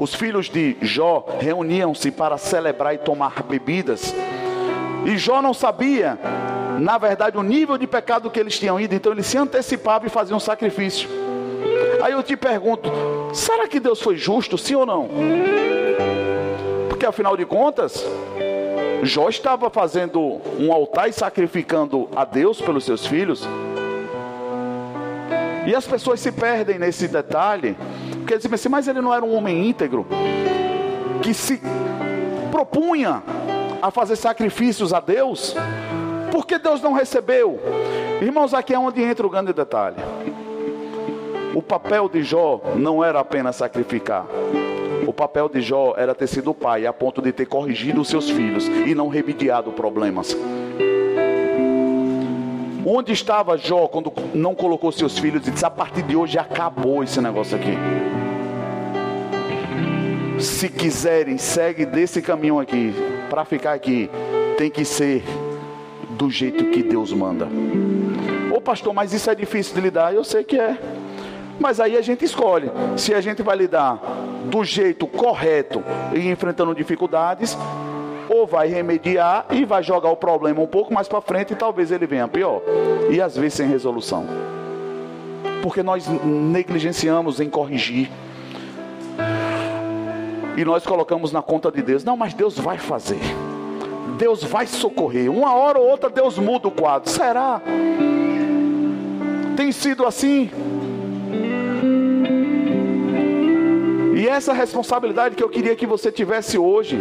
Os 0.00 0.16
filhos 0.16 0.50
de 0.50 0.76
Jó 0.82 1.24
reuniam-se 1.38 2.10
para 2.10 2.36
celebrar 2.36 2.96
e 2.96 2.98
tomar 2.98 3.44
bebidas. 3.44 4.12
E 5.06 5.16
Jó 5.16 5.40
não 5.40 5.54
sabia, 5.54 6.18
na 6.80 6.98
verdade, 6.98 7.38
o 7.38 7.42
nível 7.44 7.78
de 7.78 7.86
pecado 7.86 8.28
que 8.28 8.40
eles 8.40 8.58
tinham 8.58 8.80
ido, 8.80 8.96
então 8.96 9.12
ele 9.12 9.22
se 9.22 9.38
antecipava 9.38 10.08
e 10.08 10.10
fazia 10.10 10.34
um 10.34 10.40
sacrifício. 10.40 11.08
Aí 12.02 12.12
eu 12.12 12.24
te 12.24 12.36
pergunto: 12.36 12.90
será 13.32 13.68
que 13.68 13.78
Deus 13.78 14.02
foi 14.02 14.16
justo, 14.16 14.58
sim 14.58 14.74
ou 14.74 14.84
não? 14.84 15.08
Porque 16.88 17.06
afinal 17.06 17.36
de 17.36 17.46
contas, 17.46 18.04
Jó 19.02 19.28
estava 19.28 19.70
fazendo 19.70 20.40
um 20.58 20.72
altar 20.72 21.08
e 21.08 21.12
sacrificando 21.12 22.08
a 22.14 22.24
Deus 22.24 22.60
pelos 22.60 22.84
seus 22.84 23.06
filhos. 23.06 23.46
E 25.66 25.74
as 25.74 25.86
pessoas 25.86 26.20
se 26.20 26.32
perdem 26.32 26.78
nesse 26.78 27.06
detalhe, 27.06 27.76
porque 28.16 28.36
dizem 28.36 28.54
assim, 28.54 28.68
mas 28.68 28.88
ele 28.88 29.00
não 29.00 29.12
era 29.12 29.24
um 29.24 29.34
homem 29.34 29.68
íntegro, 29.68 30.06
que 31.22 31.34
se 31.34 31.60
propunha 32.50 33.22
a 33.80 33.90
fazer 33.90 34.16
sacrifícios 34.16 34.92
a 34.92 35.00
Deus, 35.00 35.54
porque 36.30 36.58
Deus 36.58 36.80
não 36.80 36.92
recebeu? 36.92 37.60
Irmãos, 38.20 38.52
aqui 38.54 38.74
é 38.74 38.78
onde 38.78 39.02
entra 39.02 39.26
o 39.26 39.30
grande 39.30 39.52
detalhe. 39.52 39.96
O 41.54 41.62
papel 41.62 42.08
de 42.08 42.22
Jó 42.22 42.60
não 42.74 43.02
era 43.04 43.20
apenas 43.20 43.56
sacrificar. 43.56 44.26
Papel 45.18 45.48
de 45.48 45.60
Jó 45.60 45.94
era 45.96 46.14
ter 46.14 46.28
sido 46.28 46.54
pai, 46.54 46.86
a 46.86 46.92
ponto 46.92 47.20
de 47.20 47.32
ter 47.32 47.44
corrigido 47.44 48.02
os 48.02 48.08
seus 48.08 48.30
filhos 48.30 48.68
e 48.68 48.94
não 48.94 49.08
remediado 49.08 49.72
problemas. 49.72 50.36
Onde 52.86 53.12
estava 53.12 53.58
Jó 53.58 53.88
quando 53.88 54.12
não 54.32 54.54
colocou 54.54 54.92
seus 54.92 55.18
filhos 55.18 55.44
e 55.48 55.50
disse: 55.50 55.66
A 55.66 55.70
partir 55.70 56.02
de 56.02 56.14
hoje 56.14 56.38
acabou 56.38 57.02
esse 57.02 57.20
negócio 57.20 57.56
aqui. 57.56 57.76
Se 60.38 60.68
quiserem, 60.68 61.36
segue 61.36 61.84
desse 61.84 62.22
caminho 62.22 62.60
aqui. 62.60 62.94
Para 63.28 63.44
ficar 63.44 63.72
aqui, 63.72 64.08
tem 64.56 64.70
que 64.70 64.84
ser 64.84 65.24
do 66.10 66.30
jeito 66.30 66.66
que 66.66 66.80
Deus 66.80 67.12
manda. 67.12 67.48
Ô 68.54 68.60
pastor, 68.60 68.94
mas 68.94 69.12
isso 69.12 69.28
é 69.28 69.34
difícil 69.34 69.74
de 69.74 69.80
lidar. 69.80 70.14
Eu 70.14 70.22
sei 70.22 70.44
que 70.44 70.56
é. 70.56 70.78
Mas 71.58 71.80
aí 71.80 71.96
a 71.96 72.02
gente 72.02 72.24
escolhe 72.24 72.70
se 72.96 73.12
a 73.14 73.20
gente 73.20 73.42
vai 73.42 73.56
lidar 73.56 74.00
do 74.44 74.64
jeito 74.64 75.06
correto 75.06 75.82
e 76.14 76.28
enfrentando 76.28 76.74
dificuldades, 76.74 77.56
ou 78.28 78.46
vai 78.46 78.68
remediar 78.68 79.46
e 79.50 79.64
vai 79.64 79.82
jogar 79.82 80.10
o 80.10 80.16
problema 80.16 80.60
um 80.60 80.66
pouco 80.66 80.92
mais 80.92 81.08
para 81.08 81.20
frente 81.20 81.52
e 81.52 81.56
talvez 81.56 81.90
ele 81.90 82.06
venha 82.06 82.28
pior. 82.28 82.60
E 83.10 83.20
às 83.20 83.36
vezes 83.36 83.54
sem 83.54 83.68
resolução. 83.68 84.26
Porque 85.62 85.82
nós 85.82 86.06
negligenciamos 86.06 87.40
em 87.40 87.48
corrigir. 87.48 88.10
E 90.56 90.64
nós 90.64 90.84
colocamos 90.84 91.32
na 91.32 91.40
conta 91.40 91.70
de 91.70 91.82
Deus. 91.82 92.04
Não, 92.04 92.16
mas 92.16 92.34
Deus 92.34 92.58
vai 92.58 92.78
fazer. 92.78 93.20
Deus 94.18 94.42
vai 94.42 94.66
socorrer. 94.66 95.30
Uma 95.30 95.54
hora 95.54 95.78
ou 95.78 95.88
outra 95.88 96.10
Deus 96.10 96.38
muda 96.38 96.68
o 96.68 96.70
quadro. 96.70 97.08
Será? 97.08 97.62
Tem 99.56 99.72
sido 99.72 100.04
assim? 100.04 100.50
Essa 104.38 104.52
responsabilidade 104.52 105.34
que 105.34 105.42
eu 105.42 105.48
queria 105.48 105.76
que 105.76 105.86
você 105.86 106.10
tivesse 106.10 106.56
hoje. 106.56 106.98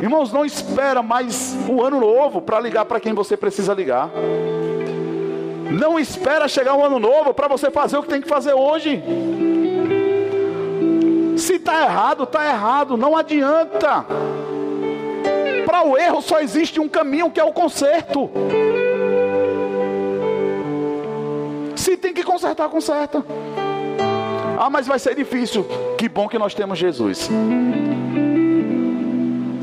Irmãos, 0.00 0.32
não 0.32 0.44
espera 0.44 1.02
mais 1.02 1.56
o 1.68 1.82
ano 1.82 2.00
novo 2.00 2.40
para 2.40 2.58
ligar 2.58 2.84
para 2.84 2.98
quem 2.98 3.12
você 3.12 3.36
precisa 3.36 3.74
ligar. 3.74 4.10
Não 5.70 5.98
espera 5.98 6.48
chegar 6.48 6.74
um 6.74 6.84
ano 6.84 6.98
novo 6.98 7.34
para 7.34 7.48
você 7.48 7.70
fazer 7.70 7.96
o 7.96 8.02
que 8.02 8.08
tem 8.08 8.20
que 8.20 8.28
fazer 8.28 8.54
hoje. 8.54 9.02
Se 11.36 11.54
está 11.54 11.82
errado, 11.82 12.24
está 12.24 12.46
errado, 12.46 12.96
não 12.96 13.16
adianta. 13.16 14.06
Para 15.66 15.84
o 15.84 15.98
erro 15.98 16.20
só 16.20 16.40
existe 16.40 16.78
um 16.78 16.88
caminho 16.88 17.30
que 17.30 17.40
é 17.40 17.44
o 17.44 17.52
conserto. 17.52 18.30
Se 21.74 21.96
tem 21.96 22.12
que 22.12 22.22
consertar, 22.22 22.68
conserta. 22.68 23.24
Ah, 24.64 24.70
mas 24.70 24.86
vai 24.86 24.96
ser 24.96 25.16
difícil. 25.16 25.66
Que 25.98 26.08
bom 26.08 26.28
que 26.28 26.38
nós 26.38 26.54
temos 26.54 26.78
Jesus. 26.78 27.28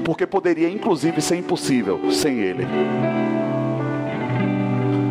Porque 0.03 0.27
poderia 0.27 0.69
inclusive 0.69 1.21
ser 1.21 1.37
impossível 1.37 2.11
sem 2.11 2.39
Ele. 2.39 2.67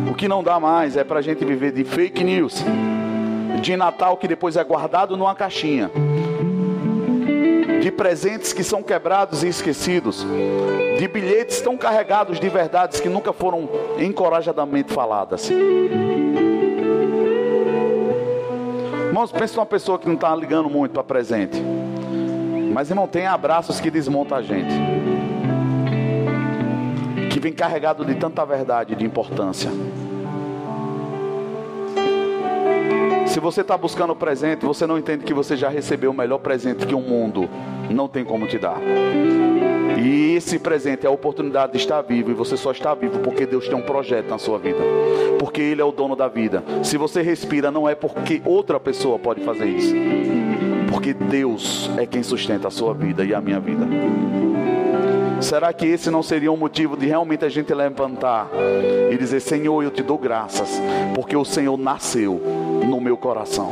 O 0.07 0.13
que 0.13 0.27
não 0.27 0.43
dá 0.43 0.59
mais 0.59 0.95
é 0.95 1.03
para 1.03 1.17
a 1.17 1.21
gente 1.23 1.43
viver 1.43 1.71
de 1.71 1.83
fake 1.83 2.23
news, 2.23 2.63
de 3.63 3.75
Natal 3.75 4.15
que 4.17 4.27
depois 4.27 4.55
é 4.57 4.63
guardado 4.63 5.17
numa 5.17 5.33
caixinha, 5.33 5.89
de 7.81 7.89
presentes 7.89 8.53
que 8.53 8.63
são 8.63 8.83
quebrados 8.83 9.43
e 9.43 9.47
esquecidos, 9.47 10.23
de 10.99 11.07
bilhetes 11.07 11.61
tão 11.61 11.75
carregados 11.75 12.39
de 12.39 12.47
verdades 12.47 12.99
que 12.99 13.09
nunca 13.09 13.33
foram 13.33 13.67
encorajadamente 13.97 14.93
faladas. 14.93 15.49
Irmãos, 19.19 19.33
pensa 19.33 19.55
numa 19.57 19.65
pessoa 19.65 19.99
que 19.99 20.07
não 20.07 20.15
está 20.15 20.33
ligando 20.33 20.69
muito 20.69 20.93
para 20.93 21.03
presente. 21.03 21.61
Mas, 22.73 22.89
irmão, 22.89 23.05
tem 23.05 23.27
abraços 23.27 23.77
que 23.81 23.91
desmontam 23.91 24.37
a 24.37 24.41
gente. 24.41 24.73
Que 27.29 27.37
vem 27.37 27.51
carregado 27.51 28.05
de 28.05 28.15
tanta 28.15 28.45
verdade 28.45 28.95
de 28.95 29.05
importância. 29.05 29.69
Se 33.27 33.41
você 33.41 33.59
está 33.59 33.77
buscando 33.77 34.13
o 34.13 34.15
presente, 34.15 34.65
você 34.65 34.87
não 34.87 34.97
entende 34.97 35.25
que 35.25 35.33
você 35.33 35.57
já 35.57 35.67
recebeu 35.67 36.11
o 36.11 36.13
melhor 36.13 36.37
presente 36.37 36.87
que 36.87 36.95
o 36.95 37.01
mundo 37.01 37.49
não 37.89 38.07
tem 38.07 38.23
como 38.23 38.47
te 38.47 38.57
dar. 38.57 38.77
E 40.01 40.35
esse 40.35 40.57
presente 40.57 41.05
é 41.05 41.09
a 41.09 41.11
oportunidade 41.11 41.73
de 41.73 41.77
estar 41.77 42.01
vivo. 42.01 42.31
E 42.31 42.33
você 42.33 42.55
só 42.55 42.71
está 42.71 42.93
vivo 42.93 43.19
porque 43.19 43.45
Deus 43.45 43.67
tem 43.67 43.75
um 43.75 43.81
projeto 43.81 44.29
na 44.29 44.37
sua 44.37 44.57
vida. 44.57 44.79
Porque 45.37 45.61
Ele 45.61 45.81
é 45.81 45.85
o 45.85 45.91
dono 45.91 46.15
da 46.15 46.27
vida. 46.27 46.63
Se 46.83 46.97
você 46.97 47.21
respira, 47.21 47.69
não 47.69 47.87
é 47.87 47.95
porque 47.95 48.41
outra 48.45 48.79
pessoa 48.79 49.19
pode 49.19 49.43
fazer 49.43 49.65
isso. 49.65 49.93
Porque 50.89 51.13
Deus 51.13 51.89
é 51.97 52.05
quem 52.05 52.23
sustenta 52.23 52.69
a 52.69 52.71
sua 52.71 52.93
vida 52.93 53.25
e 53.25 53.33
a 53.33 53.41
minha 53.41 53.59
vida. 53.59 53.85
Será 55.41 55.71
que 55.71 55.85
esse 55.85 56.11
não 56.11 56.21
seria 56.21 56.51
um 56.51 56.57
motivo 56.57 56.97
de 56.97 57.05
realmente 57.05 57.45
a 57.45 57.49
gente 57.49 57.73
levantar 57.73 58.49
e 59.09 59.17
dizer: 59.17 59.39
Senhor, 59.39 59.81
eu 59.83 59.91
te 59.91 60.03
dou 60.03 60.17
graças, 60.17 60.81
porque 61.15 61.35
o 61.35 61.45
Senhor 61.45 61.77
nasceu 61.77 62.41
no 62.85 62.99
meu 62.99 63.15
coração? 63.15 63.71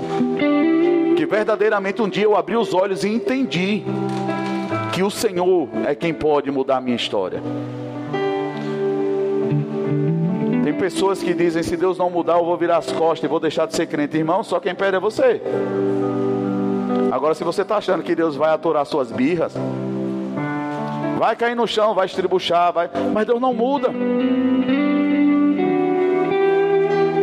Que 1.18 1.26
verdadeiramente 1.26 2.02
um 2.02 2.08
dia 2.08 2.24
eu 2.24 2.38
abri 2.38 2.56
os 2.56 2.74
olhos 2.74 3.04
e 3.04 3.10
entendi 3.10 3.84
que 4.98 5.04
o 5.04 5.12
Senhor 5.12 5.70
é 5.86 5.94
quem 5.94 6.12
pode 6.12 6.50
mudar 6.50 6.78
a 6.78 6.82
minha 6.82 6.96
história. 6.96 7.40
Tem 10.64 10.74
pessoas 10.74 11.22
que 11.22 11.36
dizem: 11.36 11.62
se 11.62 11.78
Deus 11.78 12.00
não 12.00 12.10
mudar, 12.10 12.40
eu 12.40 12.46
vou 12.46 12.58
virar 12.58 12.78
as 12.78 12.92
costas 12.92 13.24
e 13.26 13.28
vou 13.28 13.40
deixar 13.40 13.68
de 13.68 13.76
ser 13.76 13.86
crente. 13.86 14.18
Irmão, 14.18 14.44
só 14.44 14.60
quem 14.60 14.74
perde 14.74 14.98
é 14.98 15.00
você. 15.00 15.40
Agora, 17.12 17.36
se 17.36 17.44
você 17.44 17.62
está 17.62 17.78
achando 17.78 18.02
que 18.02 18.16
Deus 18.16 18.36
vai 18.36 18.50
aturar 18.50 18.88
suas 18.88 19.12
birras, 19.12 19.54
vai 21.20 21.36
cair 21.36 21.56
no 21.56 21.68
chão, 21.68 21.94
vai 21.94 22.08
estribuchar, 22.08 22.74
vai... 22.74 22.90
mas 23.14 23.28
Deus 23.28 23.40
não 23.40 23.54
muda. 23.54 23.92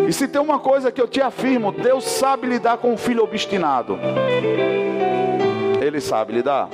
E 0.08 0.12
se 0.12 0.28
tem 0.28 0.40
uma 0.40 0.60
coisa 0.60 0.92
que 0.92 1.00
eu 1.00 1.08
te 1.08 1.20
afirmo, 1.20 1.72
Deus 1.72 2.04
sabe 2.04 2.46
lidar 2.46 2.76
com 2.76 2.92
um 2.92 2.96
filho 2.96 3.24
obstinado. 3.24 3.98
Ele 5.82 6.00
sabe 6.00 6.34
lidar. 6.34 6.68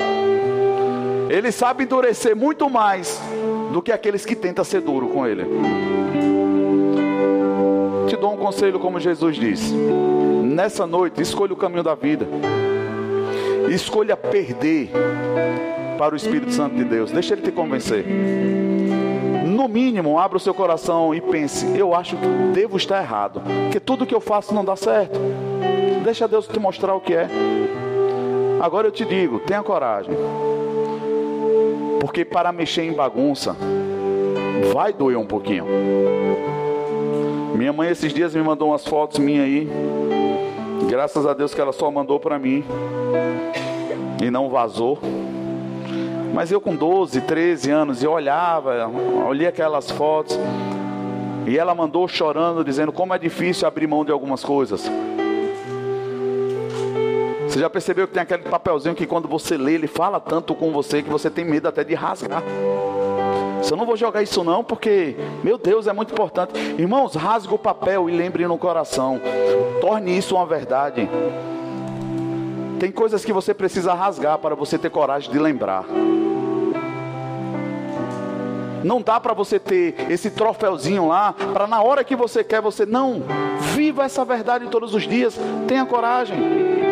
Ele 1.31 1.53
sabe 1.53 1.85
endurecer 1.85 2.35
muito 2.35 2.69
mais 2.69 3.21
do 3.73 3.81
que 3.81 3.93
aqueles 3.93 4.27
que 4.27 4.35
tentam 4.35 4.65
ser 4.65 4.81
duro 4.81 5.07
com 5.07 5.25
ele. 5.25 5.47
Te 8.09 8.17
dou 8.17 8.35
um 8.35 8.37
conselho 8.37 8.81
como 8.81 8.99
Jesus 8.99 9.37
disse. 9.37 9.73
Nessa 9.73 10.89
noite, 10.89 11.23
escolha 11.23 11.53
o 11.53 11.57
caminho 11.57 11.85
da 11.85 11.95
vida. 11.95 12.27
Escolha 13.69 14.17
perder 14.17 14.91
para 15.97 16.15
o 16.15 16.17
Espírito 16.17 16.51
Santo 16.51 16.75
de 16.75 16.83
Deus. 16.83 17.13
Deixa 17.13 17.35
ele 17.35 17.43
te 17.43 17.53
convencer. 17.53 18.05
No 19.47 19.69
mínimo, 19.69 20.19
abra 20.19 20.37
o 20.37 20.41
seu 20.41 20.53
coração 20.53 21.15
e 21.15 21.21
pense: 21.21 21.65
eu 21.79 21.95
acho 21.95 22.17
que 22.17 22.27
devo 22.53 22.77
estar 22.77 23.01
errado, 23.01 23.41
porque 23.63 23.79
tudo 23.79 24.05
que 24.05 24.15
eu 24.15 24.21
faço 24.21 24.53
não 24.53 24.65
dá 24.65 24.75
certo. 24.75 25.21
Deixa 26.03 26.27
Deus 26.27 26.49
te 26.49 26.59
mostrar 26.59 26.97
o 26.97 27.01
que 27.01 27.15
é. 27.15 27.29
Agora 28.61 28.89
eu 28.89 28.91
te 28.91 29.05
digo: 29.05 29.39
tenha 29.39 29.63
coragem, 29.63 30.13
porque 32.01 32.25
para 32.25 32.51
mexer 32.51 32.83
em 32.83 32.93
bagunça 32.93 33.55
vai 34.73 34.93
doer 34.93 35.19
um 35.19 35.27
pouquinho. 35.27 35.67
Minha 37.55 37.73
mãe 37.73 37.91
esses 37.91 38.13
dias 38.13 38.35
me 38.35 38.43
mandou 38.43 38.69
umas 38.69 38.87
fotos 38.87 39.19
minhas 39.19 39.45
aí. 39.45 39.69
Graças 40.89 41.27
a 41.27 41.35
Deus 41.35 41.55
que 41.55 41.61
ela 41.61 41.73
só 41.73 41.91
mandou 41.91 42.19
para 42.19 42.39
mim 42.39 42.65
e 44.23 44.31
não 44.31 44.49
vazou. 44.49 44.99
Mas 46.33 46.51
eu 46.51 46.61
com 46.61 46.75
12, 46.75 47.21
13 47.21 47.71
anos, 47.71 48.03
eu 48.03 48.13
olhava, 48.13 48.91
olhei 49.27 49.47
aquelas 49.47 49.91
fotos, 49.91 50.39
e 51.47 51.59
ela 51.59 51.75
mandou 51.75 52.07
chorando, 52.07 52.65
dizendo 52.65 52.93
como 52.93 53.13
é 53.13 53.19
difícil 53.19 53.67
abrir 53.67 53.87
mão 53.87 54.05
de 54.05 54.13
algumas 54.13 54.45
coisas. 54.45 54.89
Você 57.51 57.59
já 57.59 57.69
percebeu 57.69 58.07
que 58.07 58.15
tem 58.15 58.23
aquele 58.23 58.45
papelzinho 58.45 58.95
que 58.95 59.05
quando 59.05 59.27
você 59.27 59.57
lê, 59.57 59.75
ele 59.75 59.89
fala 59.89 60.21
tanto 60.21 60.55
com 60.55 60.71
você 60.71 61.03
que 61.03 61.11
você 61.11 61.29
tem 61.29 61.45
medo 61.45 61.67
até 61.67 61.83
de 61.83 61.95
rasgar. 61.95 62.45
Eu 63.69 63.77
não 63.77 63.85
vou 63.85 63.97
jogar 63.97 64.23
isso 64.23 64.45
não, 64.45 64.63
porque, 64.63 65.17
meu 65.43 65.59
Deus, 65.59 65.89
é 65.89 65.93
muito 65.93 66.13
importante. 66.13 66.53
Irmãos, 66.79 67.17
rasgue 67.17 67.53
o 67.53 67.59
papel 67.59 68.09
e 68.09 68.17
lembre 68.17 68.47
no 68.47 68.57
coração. 68.57 69.21
Torne 69.81 70.17
isso 70.17 70.37
uma 70.37 70.47
verdade. 70.47 71.11
Tem 72.79 72.93
coisas 72.93 73.25
que 73.25 73.33
você 73.33 73.53
precisa 73.53 73.95
rasgar 73.95 74.39
para 74.39 74.55
você 74.55 74.79
ter 74.79 74.89
coragem 74.89 75.33
de 75.33 75.39
lembrar. 75.41 75.85
Não 78.85 79.03
dá 79.03 79.19
para 79.19 79.35
você 79.35 79.59
ter 79.59 79.97
esse 80.09 80.31
troféuzinho 80.31 81.09
lá, 81.09 81.35
para 81.53 81.67
na 81.67 81.83
hora 81.83 82.05
que 82.05 82.15
você 82.15 82.45
quer, 82.45 82.63
você 82.63 82.87
não. 82.87 83.25
Viva 83.75 84.05
essa 84.05 84.25
verdade 84.25 84.69
todos 84.69 84.95
os 84.95 85.03
dias. 85.03 85.37
Tenha 85.67 85.85
coragem. 85.85 86.90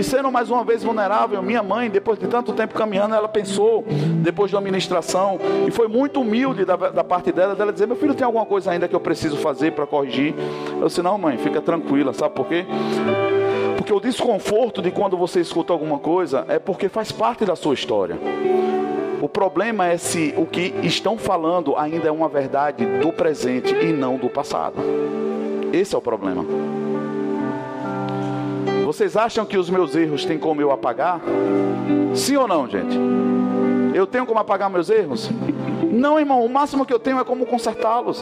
E 0.00 0.02
sendo 0.02 0.32
mais 0.32 0.50
uma 0.50 0.64
vez 0.64 0.82
vulnerável, 0.82 1.42
minha 1.42 1.62
mãe, 1.62 1.90
depois 1.90 2.18
de 2.18 2.26
tanto 2.26 2.54
tempo 2.54 2.72
caminhando, 2.72 3.14
ela 3.14 3.28
pensou, 3.28 3.84
depois 4.22 4.50
da 4.50 4.56
administração, 4.56 5.38
e 5.68 5.70
foi 5.70 5.88
muito 5.88 6.22
humilde 6.22 6.64
da, 6.64 6.74
da 6.74 7.04
parte 7.04 7.30
dela, 7.30 7.54
dela 7.54 7.70
dizer: 7.70 7.86
Meu 7.86 7.96
filho, 7.96 8.14
tem 8.14 8.24
alguma 8.24 8.46
coisa 8.46 8.70
ainda 8.70 8.88
que 8.88 8.96
eu 8.96 9.00
preciso 9.00 9.36
fazer 9.36 9.72
para 9.72 9.86
corrigir? 9.86 10.34
Eu 10.80 10.86
disse: 10.86 11.02
Não, 11.02 11.18
mãe, 11.18 11.36
fica 11.36 11.60
tranquila, 11.60 12.14
sabe 12.14 12.34
por 12.34 12.46
quê? 12.46 12.64
Porque 13.76 13.92
o 13.92 14.00
desconforto 14.00 14.80
de 14.80 14.90
quando 14.90 15.18
você 15.18 15.38
escuta 15.38 15.70
alguma 15.70 15.98
coisa 15.98 16.46
é 16.48 16.58
porque 16.58 16.88
faz 16.88 17.12
parte 17.12 17.44
da 17.44 17.54
sua 17.54 17.74
história. 17.74 18.16
O 19.20 19.28
problema 19.28 19.86
é 19.86 19.98
se 19.98 20.32
o 20.34 20.46
que 20.46 20.74
estão 20.82 21.18
falando 21.18 21.76
ainda 21.76 22.08
é 22.08 22.10
uma 22.10 22.26
verdade 22.26 22.86
do 22.86 23.12
presente 23.12 23.74
e 23.74 23.92
não 23.92 24.16
do 24.16 24.30
passado. 24.30 24.76
Esse 25.74 25.94
é 25.94 25.98
o 25.98 26.00
problema. 26.00 26.42
Vocês 28.90 29.16
acham 29.16 29.46
que 29.46 29.56
os 29.56 29.70
meus 29.70 29.94
erros 29.94 30.24
têm 30.24 30.36
como 30.36 30.60
eu 30.60 30.72
apagar? 30.72 31.20
Sim 32.12 32.34
ou 32.34 32.48
não, 32.48 32.68
gente? 32.68 32.98
Eu 33.94 34.04
tenho 34.04 34.26
como 34.26 34.40
apagar 34.40 34.68
meus 34.68 34.90
erros? 34.90 35.30
Não, 35.92 36.18
irmão, 36.18 36.44
o 36.44 36.48
máximo 36.48 36.84
que 36.84 36.92
eu 36.92 36.98
tenho 36.98 37.20
é 37.20 37.22
como 37.22 37.46
consertá-los. 37.46 38.20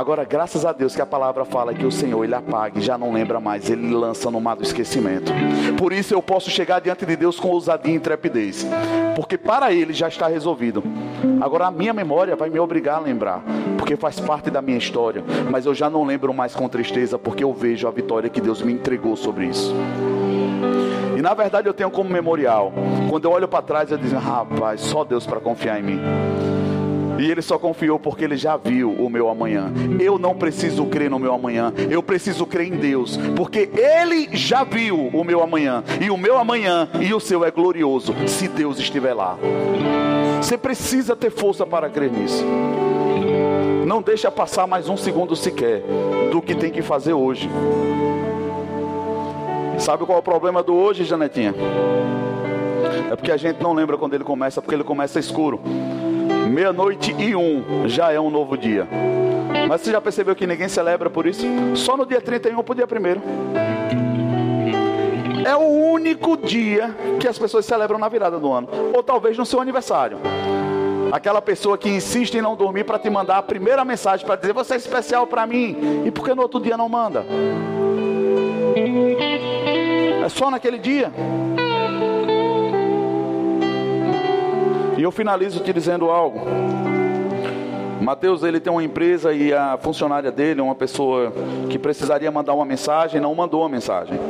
Agora, 0.00 0.24
graças 0.24 0.64
a 0.64 0.72
Deus 0.72 0.96
que 0.96 1.02
a 1.02 1.04
palavra 1.04 1.44
fala 1.44 1.74
que 1.74 1.84
o 1.84 1.92
Senhor 1.92 2.24
ele 2.24 2.34
apaga 2.34 2.80
já 2.80 2.96
não 2.96 3.12
lembra 3.12 3.38
mais, 3.38 3.68
ele 3.68 3.92
lança 3.92 4.30
no 4.30 4.40
mar 4.40 4.56
do 4.56 4.62
esquecimento. 4.62 5.30
Por 5.76 5.92
isso 5.92 6.14
eu 6.14 6.22
posso 6.22 6.48
chegar 6.48 6.80
diante 6.80 7.04
de 7.04 7.14
Deus 7.14 7.38
com 7.38 7.48
ousadia 7.48 7.92
e 7.92 7.96
intrepidez, 7.96 8.66
porque 9.14 9.36
para 9.36 9.74
ele 9.74 9.92
já 9.92 10.08
está 10.08 10.26
resolvido. 10.26 10.82
Agora 11.38 11.66
a 11.66 11.70
minha 11.70 11.92
memória 11.92 12.34
vai 12.34 12.48
me 12.48 12.58
obrigar 12.58 12.96
a 12.96 13.00
lembrar, 13.00 13.42
porque 13.76 13.94
faz 13.94 14.18
parte 14.18 14.50
da 14.50 14.62
minha 14.62 14.78
história, 14.78 15.22
mas 15.50 15.66
eu 15.66 15.74
já 15.74 15.90
não 15.90 16.02
lembro 16.02 16.32
mais 16.32 16.54
com 16.54 16.66
tristeza, 16.66 17.18
porque 17.18 17.44
eu 17.44 17.52
vejo 17.52 17.86
a 17.86 17.90
vitória 17.90 18.30
que 18.30 18.40
Deus 18.40 18.62
me 18.62 18.72
entregou 18.72 19.14
sobre 19.16 19.48
isso. 19.48 19.74
E 21.14 21.20
na 21.20 21.34
verdade 21.34 21.68
eu 21.68 21.74
tenho 21.74 21.90
como 21.90 22.08
memorial. 22.08 22.72
Quando 23.10 23.26
eu 23.26 23.32
olho 23.32 23.46
para 23.46 23.60
trás, 23.60 23.90
eu 23.90 23.98
digo, 23.98 24.16
rapaz, 24.16 24.80
só 24.80 25.04
Deus 25.04 25.26
para 25.26 25.40
confiar 25.40 25.78
em 25.78 25.82
mim. 25.82 26.00
E 27.20 27.30
ele 27.30 27.42
só 27.42 27.58
confiou 27.58 27.98
porque 27.98 28.24
ele 28.24 28.36
já 28.36 28.56
viu 28.56 28.92
o 28.92 29.10
meu 29.10 29.28
amanhã. 29.28 29.70
Eu 30.00 30.18
não 30.18 30.34
preciso 30.34 30.86
crer 30.86 31.10
no 31.10 31.18
meu 31.18 31.34
amanhã, 31.34 31.70
eu 31.90 32.02
preciso 32.02 32.46
crer 32.46 32.68
em 32.68 32.76
Deus, 32.78 33.18
porque 33.36 33.68
ele 33.76 34.34
já 34.34 34.64
viu 34.64 35.10
o 35.12 35.22
meu 35.22 35.42
amanhã. 35.42 35.84
E 36.00 36.10
o 36.10 36.16
meu 36.16 36.38
amanhã 36.38 36.88
e 36.98 37.12
o 37.12 37.20
seu 37.20 37.44
é 37.44 37.50
glorioso, 37.50 38.14
se 38.26 38.48
Deus 38.48 38.78
estiver 38.78 39.12
lá. 39.12 39.36
Você 40.40 40.56
precisa 40.56 41.14
ter 41.14 41.30
força 41.30 41.66
para 41.66 41.90
crer 41.90 42.10
nisso. 42.10 42.42
Não 43.86 44.00
deixa 44.00 44.30
passar 44.30 44.66
mais 44.66 44.88
um 44.88 44.96
segundo 44.96 45.36
sequer 45.36 45.82
do 46.32 46.40
que 46.40 46.54
tem 46.54 46.70
que 46.70 46.80
fazer 46.80 47.12
hoje. 47.12 47.50
Sabe 49.78 50.06
qual 50.06 50.16
é 50.16 50.20
o 50.20 50.24
problema 50.24 50.62
do 50.62 50.74
hoje, 50.74 51.04
Janetinha? 51.04 51.54
É 53.10 53.14
porque 53.14 53.30
a 53.30 53.36
gente 53.36 53.62
não 53.62 53.74
lembra 53.74 53.98
quando 53.98 54.14
ele 54.14 54.24
começa, 54.24 54.62
porque 54.62 54.74
ele 54.74 54.84
começa 54.84 55.20
escuro 55.20 55.60
meia-noite 56.50 57.14
e 57.18 57.34
um 57.34 57.88
já 57.88 58.12
é 58.12 58.20
um 58.20 58.30
novo 58.30 58.56
dia. 58.56 58.86
Mas 59.68 59.80
você 59.80 59.92
já 59.92 60.00
percebeu 60.00 60.34
que 60.34 60.46
ninguém 60.46 60.68
celebra 60.68 61.08
por 61.08 61.26
isso? 61.26 61.46
Só 61.74 61.96
no 61.96 62.04
dia 62.04 62.20
31 62.20 62.62
para 62.62 62.72
o 62.72 62.74
dia 62.74 62.86
primeiro. 62.86 63.22
É 65.44 65.56
o 65.56 65.60
único 65.60 66.36
dia 66.36 66.94
que 67.18 67.26
as 67.26 67.38
pessoas 67.38 67.64
celebram 67.64 67.98
na 67.98 68.08
virada 68.08 68.38
do 68.38 68.52
ano. 68.52 68.68
Ou 68.94 69.02
talvez 69.02 69.38
no 69.38 69.46
seu 69.46 69.60
aniversário. 69.60 70.18
Aquela 71.10 71.40
pessoa 71.40 71.76
que 71.76 71.88
insiste 71.88 72.34
em 72.34 72.42
não 72.42 72.54
dormir 72.54 72.84
para 72.84 72.98
te 72.98 73.10
mandar 73.10 73.38
a 73.38 73.42
primeira 73.42 73.84
mensagem 73.84 74.24
para 74.24 74.36
dizer 74.36 74.52
você 74.52 74.74
é 74.74 74.76
especial 74.76 75.26
para 75.26 75.46
mim. 75.46 76.02
E 76.04 76.10
por 76.10 76.24
que 76.24 76.34
no 76.34 76.42
outro 76.42 76.60
dia 76.60 76.76
não 76.76 76.88
manda? 76.88 77.24
É 80.24 80.28
só 80.28 80.50
naquele 80.50 80.78
dia. 80.78 81.10
E 85.00 85.02
eu 85.02 85.10
finalizo 85.10 85.60
te 85.60 85.72
dizendo 85.72 86.10
algo. 86.10 86.40
Mateus 88.02 88.42
ele 88.42 88.60
tem 88.60 88.70
uma 88.70 88.84
empresa 88.84 89.32
e 89.32 89.50
a 89.50 89.78
funcionária 89.78 90.30
dele, 90.30 90.60
uma 90.60 90.74
pessoa 90.74 91.32
que 91.70 91.78
precisaria 91.78 92.30
mandar 92.30 92.52
uma 92.52 92.66
mensagem, 92.66 93.18
não 93.18 93.34
mandou 93.34 93.64
a 93.64 93.68
mensagem. 93.68 94.20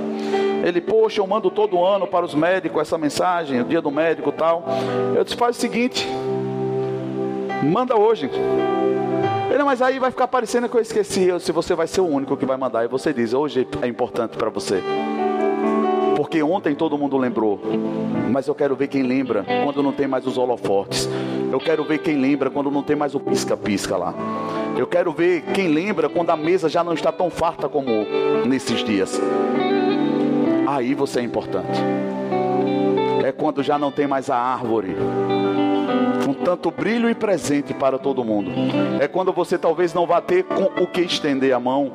Ele, 0.64 0.80
poxa, 0.80 1.20
eu 1.20 1.26
mando 1.26 1.50
todo 1.50 1.84
ano 1.84 2.06
para 2.06 2.24
os 2.24 2.36
médicos 2.36 2.82
essa 2.82 2.96
mensagem, 2.96 3.60
o 3.60 3.64
dia 3.64 3.82
do 3.82 3.90
médico 3.90 4.30
tal. 4.30 4.64
Eu 5.16 5.24
disse, 5.24 5.36
faz 5.36 5.56
o 5.56 5.60
seguinte, 5.60 6.06
Manda 7.64 7.98
hoje. 7.98 8.30
Ele, 9.52 9.64
mas 9.64 9.82
aí 9.82 9.98
vai 9.98 10.12
ficar 10.12 10.28
parecendo 10.28 10.68
que 10.68 10.76
eu 10.76 10.80
esqueci. 10.80 11.28
Se 11.40 11.50
você 11.50 11.74
vai 11.74 11.88
ser 11.88 12.00
o 12.00 12.06
único 12.06 12.36
que 12.36 12.46
vai 12.46 12.56
mandar. 12.56 12.84
E 12.84 12.88
você 12.88 13.12
diz, 13.12 13.34
hoje 13.34 13.66
é 13.82 13.88
importante 13.88 14.36
para 14.36 14.48
você. 14.48 14.80
Porque 16.30 16.44
ontem 16.44 16.76
todo 16.76 16.96
mundo 16.96 17.18
lembrou. 17.18 17.60
Mas 18.30 18.46
eu 18.46 18.54
quero 18.54 18.76
ver 18.76 18.86
quem 18.86 19.02
lembra 19.02 19.44
quando 19.64 19.82
não 19.82 19.90
tem 19.90 20.06
mais 20.06 20.24
os 20.28 20.38
holofotes. 20.38 21.08
Eu 21.50 21.58
quero 21.58 21.82
ver 21.82 21.98
quem 21.98 22.20
lembra 22.20 22.48
quando 22.48 22.70
não 22.70 22.84
tem 22.84 22.94
mais 22.94 23.16
o 23.16 23.18
pisca-pisca 23.18 23.96
lá. 23.96 24.14
Eu 24.78 24.86
quero 24.86 25.10
ver 25.10 25.42
quem 25.52 25.66
lembra 25.66 26.08
quando 26.08 26.30
a 26.30 26.36
mesa 26.36 26.68
já 26.68 26.84
não 26.84 26.92
está 26.92 27.10
tão 27.10 27.30
farta 27.30 27.68
como 27.68 27.90
nesses 28.46 28.84
dias. 28.84 29.20
Aí 30.68 30.94
você 30.94 31.18
é 31.18 31.24
importante. 31.24 31.80
É 33.26 33.32
quando 33.32 33.60
já 33.60 33.76
não 33.76 33.90
tem 33.90 34.06
mais 34.06 34.30
a 34.30 34.36
árvore 34.36 34.94
com 36.24 36.32
tanto 36.32 36.70
brilho 36.70 37.10
e 37.10 37.14
presente 37.14 37.74
para 37.74 37.98
todo 37.98 38.24
mundo. 38.24 38.52
É 39.00 39.08
quando 39.08 39.32
você 39.32 39.58
talvez 39.58 39.92
não 39.92 40.06
vá 40.06 40.20
ter 40.20 40.44
com 40.44 40.80
o 40.80 40.86
que 40.86 41.00
estender 41.00 41.52
a 41.52 41.58
mão 41.58 41.90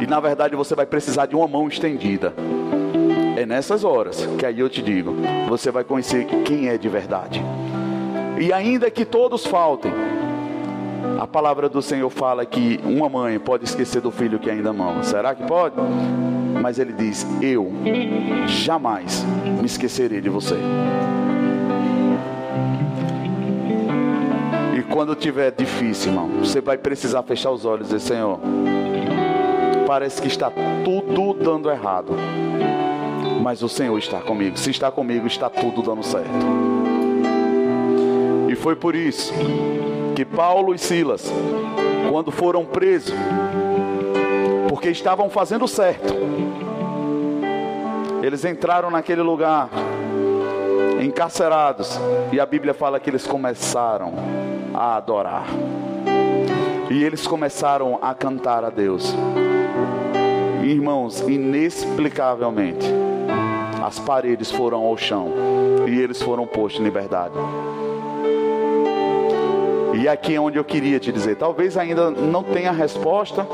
e 0.00 0.06
na 0.06 0.20
verdade 0.20 0.54
você 0.54 0.76
vai 0.76 0.86
precisar 0.86 1.26
de 1.26 1.34
uma 1.34 1.48
mão 1.48 1.66
estendida. 1.66 2.32
É 3.36 3.44
nessas 3.44 3.84
horas 3.84 4.26
que 4.38 4.46
aí 4.46 4.60
eu 4.60 4.68
te 4.68 4.80
digo, 4.80 5.14
você 5.48 5.70
vai 5.70 5.82
conhecer 5.82 6.24
quem 6.44 6.68
é 6.68 6.78
de 6.78 6.88
verdade. 6.88 7.42
E 8.38 8.52
ainda 8.52 8.90
que 8.90 9.04
todos 9.04 9.44
faltem, 9.46 9.92
a 11.20 11.26
palavra 11.26 11.68
do 11.68 11.80
Senhor 11.82 12.10
fala 12.10 12.44
que 12.44 12.80
uma 12.84 13.08
mãe 13.08 13.38
pode 13.38 13.64
esquecer 13.64 14.00
do 14.00 14.10
filho 14.10 14.38
que 14.38 14.50
ainda 14.50 14.70
ama. 14.70 15.02
Será 15.02 15.34
que 15.34 15.44
pode? 15.44 15.76
Mas 16.60 16.78
ele 16.78 16.92
diz: 16.92 17.26
Eu 17.40 17.72
jamais 18.46 19.24
me 19.60 19.66
esquecerei 19.66 20.20
de 20.20 20.28
você. 20.28 20.56
E 24.76 24.82
quando 24.82 25.14
tiver 25.14 25.52
difícil, 25.52 26.10
irmão, 26.10 26.28
você 26.40 26.60
vai 26.60 26.76
precisar 26.76 27.22
fechar 27.22 27.50
os 27.50 27.64
olhos 27.64 27.90
e 27.90 27.94
dizer: 27.94 28.14
Senhor, 28.14 28.40
parece 29.86 30.20
que 30.20 30.28
está 30.28 30.50
tudo 30.84 31.34
dando 31.34 31.70
errado. 31.70 32.14
Mas 33.44 33.62
o 33.62 33.68
Senhor 33.68 33.98
está 33.98 34.22
comigo. 34.22 34.56
Se 34.56 34.70
está 34.70 34.90
comigo, 34.90 35.26
está 35.26 35.50
tudo 35.50 35.82
dando 35.82 36.02
certo. 36.02 36.30
E 38.48 38.56
foi 38.56 38.74
por 38.74 38.94
isso 38.94 39.34
que 40.16 40.24
Paulo 40.24 40.74
e 40.74 40.78
Silas, 40.78 41.30
quando 42.10 42.32
foram 42.32 42.64
presos, 42.64 43.14
porque 44.66 44.88
estavam 44.88 45.28
fazendo 45.28 45.68
certo, 45.68 46.14
eles 48.22 48.46
entraram 48.46 48.90
naquele 48.90 49.20
lugar, 49.20 49.68
encarcerados, 51.02 52.00
e 52.32 52.40
a 52.40 52.46
Bíblia 52.46 52.72
fala 52.72 52.98
que 52.98 53.10
eles 53.10 53.26
começaram 53.26 54.14
a 54.72 54.96
adorar, 54.96 55.44
e 56.90 57.04
eles 57.04 57.26
começaram 57.26 57.98
a 58.00 58.14
cantar 58.14 58.64
a 58.64 58.70
Deus. 58.70 59.14
Irmãos, 60.62 61.20
inexplicavelmente, 61.20 62.86
as 63.84 63.98
paredes 63.98 64.50
foram 64.50 64.82
ao 64.82 64.96
chão 64.96 65.30
e 65.86 66.00
eles 66.00 66.22
foram 66.22 66.46
postos 66.46 66.80
em 66.80 66.84
liberdade. 66.84 67.34
E 70.00 70.08
aqui 70.08 70.34
é 70.34 70.40
onde 70.40 70.58
eu 70.58 70.64
queria 70.64 70.98
te 70.98 71.12
dizer: 71.12 71.36
talvez 71.36 71.76
ainda 71.76 72.10
não 72.10 72.42
tenha 72.42 72.72
resposta, 72.72 73.46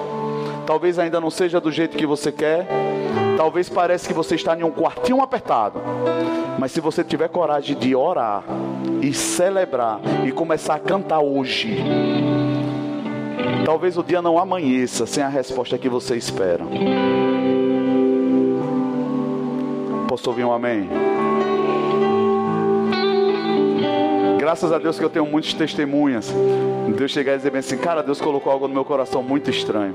talvez 0.64 1.00
ainda 1.00 1.20
não 1.20 1.30
seja 1.30 1.60
do 1.60 1.72
jeito 1.72 1.96
que 1.96 2.06
você 2.06 2.30
quer, 2.30 2.64
talvez 3.36 3.68
pareça 3.68 4.06
que 4.06 4.14
você 4.14 4.36
está 4.36 4.56
em 4.56 4.62
um 4.62 4.70
quartinho 4.70 5.20
apertado, 5.20 5.80
mas 6.58 6.70
se 6.70 6.80
você 6.80 7.02
tiver 7.02 7.28
coragem 7.28 7.76
de 7.76 7.96
orar 7.96 8.44
e 9.02 9.12
celebrar 9.12 10.00
e 10.24 10.30
começar 10.30 10.76
a 10.76 10.78
cantar 10.78 11.18
hoje, 11.18 11.76
talvez 13.64 13.98
o 13.98 14.02
dia 14.04 14.22
não 14.22 14.38
amanheça 14.38 15.06
sem 15.06 15.24
a 15.24 15.28
resposta 15.28 15.76
que 15.76 15.88
você 15.88 16.16
espera. 16.16 16.64
Posso 20.20 20.28
ouvir 20.28 20.44
um 20.44 20.52
amém? 20.52 20.86
Graças 24.38 24.70
a 24.70 24.76
Deus 24.76 24.98
que 24.98 25.04
eu 25.04 25.08
tenho 25.08 25.24
muitas 25.24 25.54
testemunhas. 25.54 26.30
Deus 26.94 27.10
chegar 27.10 27.32
e 27.32 27.36
dizer 27.38 27.50
bem 27.50 27.60
assim, 27.60 27.78
cara, 27.78 28.02
Deus 28.02 28.20
colocou 28.20 28.52
algo 28.52 28.68
no 28.68 28.74
meu 28.74 28.84
coração 28.84 29.22
muito 29.22 29.48
estranho. 29.48 29.94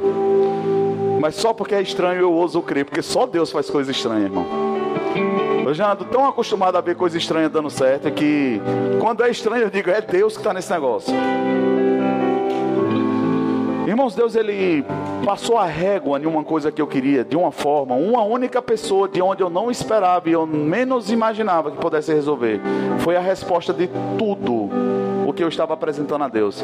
Mas 1.21 1.36
só 1.36 1.53
porque 1.53 1.76
é 1.76 1.82
estranho 1.82 2.21
eu 2.21 2.34
ouso 2.34 2.59
crer, 2.63 2.86
porque 2.86 3.03
só 3.03 3.28
Deus 3.28 3.51
faz 3.51 3.69
coisas 3.69 3.95
estranhas, 3.95 4.23
irmão. 4.23 4.47
Eu 5.63 5.76
já 5.76 5.91
ando 5.91 6.05
tão 6.05 6.28
acostumado 6.28 6.76
a 6.76 6.82
ver 6.82 6.95
coisas 6.95 7.21
estranhas 7.21 7.51
dando 7.51 7.69
certo 7.69 8.09
que 8.09 8.59
quando 8.99 9.23
é 9.23 9.30
estranho 9.30 9.65
eu 9.65 9.69
digo, 9.69 9.91
é 9.91 10.01
Deus 10.01 10.34
que 10.34 10.39
está 10.39 10.51
nesse 10.51 10.71
negócio. 10.71 11.13
Irmãos, 13.88 14.16
Deus 14.16 14.36
ele 14.36 14.84
passou 15.24 15.58
a 15.58 15.66
régua 15.66 16.20
em 16.20 16.26
uma 16.26 16.44
coisa 16.44 16.72
que 16.72 16.82
eu 16.82 16.88
queria, 16.88 17.24
de 17.24 17.38
uma 17.38 17.52
forma, 17.52 17.94
uma 17.94 18.24
única 18.24 18.60
pessoa 18.60 19.08
de 19.08 19.22
onde 19.22 19.44
eu 19.44 19.50
não 19.50 19.70
esperava 19.70 20.28
e 20.28 20.34
eu 20.34 20.48
menos 20.48 21.12
imaginava 21.12 21.70
que 21.70 21.78
pudesse 21.78 22.12
resolver. 22.12 22.60
Foi 23.00 23.16
a 23.16 23.22
resposta 23.22 23.72
de 23.72 23.88
tudo 24.18 24.70
o 25.28 25.34
que 25.34 25.44
eu 25.44 25.48
estava 25.48 25.76
apresentando 25.76 26.24
a 26.24 26.28
Deus. 26.28 26.64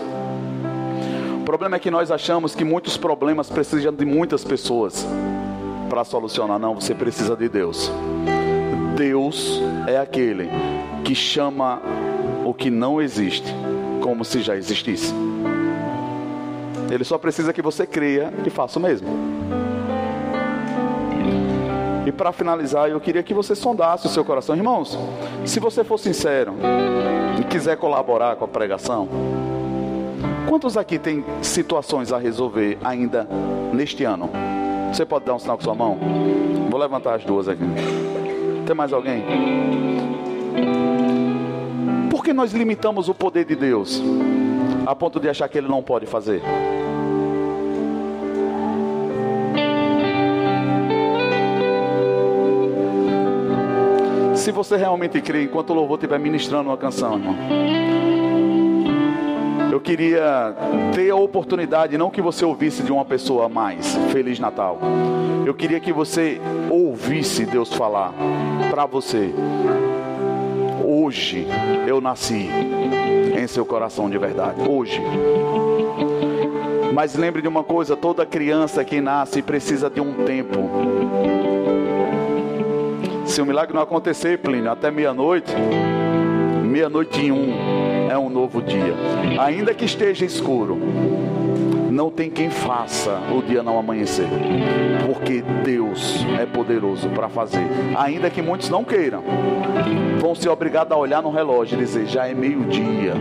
O 1.39 1.43
problema 1.43 1.75
é 1.75 1.79
que 1.79 1.91
nós 1.91 2.09
achamos 2.09 2.55
que 2.55 2.63
muitos 2.63 2.97
problemas 2.97 3.49
precisam 3.49 3.93
de 3.93 4.05
muitas 4.05 4.43
pessoas 4.43 5.05
para 5.89 6.03
solucionar. 6.03 6.57
Não, 6.57 6.73
você 6.73 6.95
precisa 6.95 7.35
de 7.35 7.47
Deus. 7.47 7.91
Deus 8.95 9.61
é 9.87 9.97
aquele 9.97 10.49
que 11.03 11.13
chama 11.13 11.81
o 12.45 12.53
que 12.53 12.71
não 12.71 13.01
existe 13.01 13.53
como 14.01 14.25
se 14.25 14.41
já 14.41 14.55
existisse. 14.55 15.13
Ele 16.91 17.05
só 17.05 17.17
precisa 17.17 17.53
que 17.53 17.61
você 17.61 17.87
creia 17.87 18.33
e 18.45 18.49
faça 18.49 18.77
o 18.77 18.81
mesmo. 18.81 19.07
E 22.05 22.11
para 22.11 22.33
finalizar, 22.33 22.89
eu 22.89 22.99
queria 22.99 23.23
que 23.23 23.33
você 23.33 23.55
sondasse 23.55 24.05
o 24.05 24.09
seu 24.09 24.25
coração. 24.25 24.55
Irmãos, 24.55 24.99
se 25.45 25.59
você 25.59 25.83
for 25.83 25.97
sincero 25.97 26.53
e 27.39 27.43
quiser 27.45 27.77
colaborar 27.77 28.35
com 28.35 28.43
a 28.43 28.47
pregação, 28.47 29.07
quantos 30.49 30.75
aqui 30.75 30.99
tem 30.99 31.23
situações 31.41 32.11
a 32.11 32.17
resolver 32.17 32.77
ainda 32.83 33.25
neste 33.71 34.03
ano? 34.03 34.29
Você 34.91 35.05
pode 35.05 35.23
dar 35.23 35.35
um 35.35 35.39
sinal 35.39 35.57
com 35.57 35.63
sua 35.63 35.75
mão? 35.75 35.97
Vou 36.69 36.77
levantar 36.77 37.15
as 37.15 37.23
duas 37.23 37.47
aqui. 37.47 37.63
Tem 38.65 38.75
mais 38.75 38.91
alguém? 38.91 39.23
Por 42.09 42.21
que 42.21 42.33
nós 42.33 42.51
limitamos 42.51 43.07
o 43.07 43.13
poder 43.13 43.45
de 43.45 43.55
Deus 43.55 44.03
a 44.85 44.93
ponto 44.93 45.19
de 45.19 45.29
achar 45.29 45.47
que 45.47 45.57
Ele 45.57 45.69
não 45.69 45.81
pode 45.81 46.05
fazer? 46.05 46.41
Se 54.41 54.51
você 54.51 54.75
realmente 54.75 55.21
crê, 55.21 55.43
enquanto 55.43 55.69
o 55.69 55.73
louvor 55.75 55.99
estiver 55.99 56.17
ministrando 56.17 56.69
uma 56.71 56.77
canção, 56.77 57.13
irmão. 57.13 57.35
Eu 59.71 59.79
queria 59.79 60.55
ter 60.95 61.11
a 61.11 61.15
oportunidade, 61.15 61.95
não 61.95 62.09
que 62.09 62.23
você 62.23 62.43
ouvisse 62.43 62.81
de 62.81 62.91
uma 62.91 63.05
pessoa 63.05 63.47
mais, 63.47 63.95
Feliz 64.11 64.39
Natal. 64.39 64.79
Eu 65.45 65.53
queria 65.53 65.79
que 65.79 65.93
você 65.93 66.41
ouvisse 66.71 67.45
Deus 67.45 67.71
falar 67.71 68.15
para 68.71 68.87
você. 68.87 69.29
Hoje 70.83 71.45
eu 71.85 72.01
nasci 72.01 72.49
em 73.39 73.45
seu 73.45 73.63
coração 73.63 74.09
de 74.09 74.17
verdade. 74.17 74.59
Hoje. 74.67 74.99
Mas 76.95 77.13
lembre 77.13 77.43
de 77.43 77.47
uma 77.47 77.63
coisa: 77.63 77.95
toda 77.95 78.25
criança 78.25 78.83
que 78.83 78.99
nasce 78.99 79.43
precisa 79.43 79.87
de 79.87 80.01
um 80.01 80.25
tempo 80.25 80.67
se 83.31 83.41
o 83.41 83.45
milagre 83.45 83.73
não 83.73 83.81
acontecer, 83.81 84.39
Plínio, 84.39 84.69
até 84.69 84.91
meia-noite, 84.91 85.55
meia-noite 86.65 87.21
e 87.21 87.31
um 87.31 88.09
é 88.09 88.17
um 88.17 88.29
novo 88.29 88.61
dia. 88.61 88.93
Ainda 89.39 89.73
que 89.73 89.85
esteja 89.85 90.25
escuro, 90.25 90.77
não 91.89 92.11
tem 92.11 92.29
quem 92.29 92.49
faça 92.49 93.21
o 93.33 93.41
dia 93.41 93.63
não 93.63 93.79
amanhecer, 93.79 94.27
porque 95.05 95.41
Deus 95.63 96.25
é 96.37 96.45
poderoso 96.45 97.07
para 97.11 97.29
fazer. 97.29 97.65
Ainda 97.95 98.29
que 98.29 98.41
muitos 98.41 98.69
não 98.69 98.83
queiram, 98.83 99.23
vão 100.19 100.35
ser 100.35 100.49
obrigados 100.49 100.91
a 100.91 100.97
olhar 100.97 101.23
no 101.23 101.31
relógio 101.31 101.77
e 101.77 101.79
dizer: 101.79 102.07
já 102.07 102.27
é 102.27 102.33
meio-dia. 102.33 103.13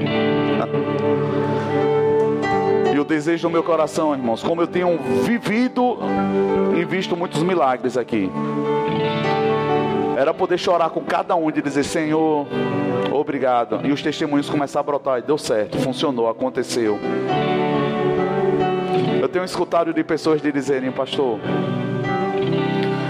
E 2.93 2.99
o 2.99 3.05
desejo 3.05 3.47
do 3.47 3.53
meu 3.53 3.63
coração, 3.63 4.13
irmãos, 4.13 4.43
como 4.43 4.61
eu 4.61 4.67
tenho 4.67 4.99
vivido 5.25 5.99
e 6.77 6.85
visto 6.85 7.17
muitos 7.17 7.45
milagres 7.45 7.97
aqui 7.97 8.29
era 10.21 10.35
poder 10.35 10.59
chorar 10.59 10.91
com 10.91 11.01
cada 11.01 11.35
um 11.35 11.49
e 11.49 11.63
dizer: 11.63 11.83
Senhor, 11.83 12.47
obrigado. 13.11 13.81
E 13.83 13.91
os 13.91 14.03
testemunhos 14.03 14.51
começaram 14.51 14.83
a 14.83 14.85
brotar. 14.85 15.19
E 15.19 15.23
deu 15.23 15.39
certo, 15.39 15.79
funcionou, 15.79 16.29
aconteceu. 16.29 16.99
Eu 19.19 19.29
tenho 19.31 19.47
escutado 19.47 19.95
de 19.95 20.05
pessoas 20.05 20.43
de 20.43 20.53
dizerem, 20.53 20.93
pastor, 20.93 21.39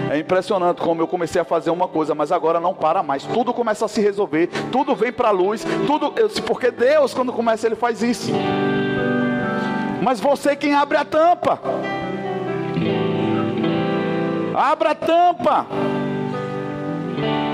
é 0.08 0.18
impressionante 0.18 0.80
como 0.80 1.02
eu 1.02 1.08
comecei 1.08 1.40
a 1.40 1.44
fazer 1.44 1.70
uma 1.70 1.88
coisa, 1.88 2.14
mas 2.14 2.30
agora 2.30 2.60
não 2.60 2.74
para 2.74 3.02
mais. 3.02 3.24
Tudo 3.24 3.52
começa 3.52 3.86
a 3.86 3.88
se 3.88 4.00
resolver, 4.00 4.48
tudo 4.70 4.94
vem 4.94 5.12
para 5.12 5.30
a 5.30 5.32
luz, 5.32 5.66
tudo. 5.88 6.12
Eu, 6.16 6.28
porque 6.46 6.70
Deus, 6.70 7.12
quando 7.12 7.32
começa, 7.32 7.66
Ele 7.66 7.74
faz 7.74 8.04
isso. 8.04 8.30
Mas 10.00 10.20
você 10.20 10.54
quem 10.54 10.74
abre 10.74 10.96
a 10.96 11.04
tampa. 11.04 11.60
Abra 14.54 14.90
a 14.90 14.94
tampa 14.94 15.66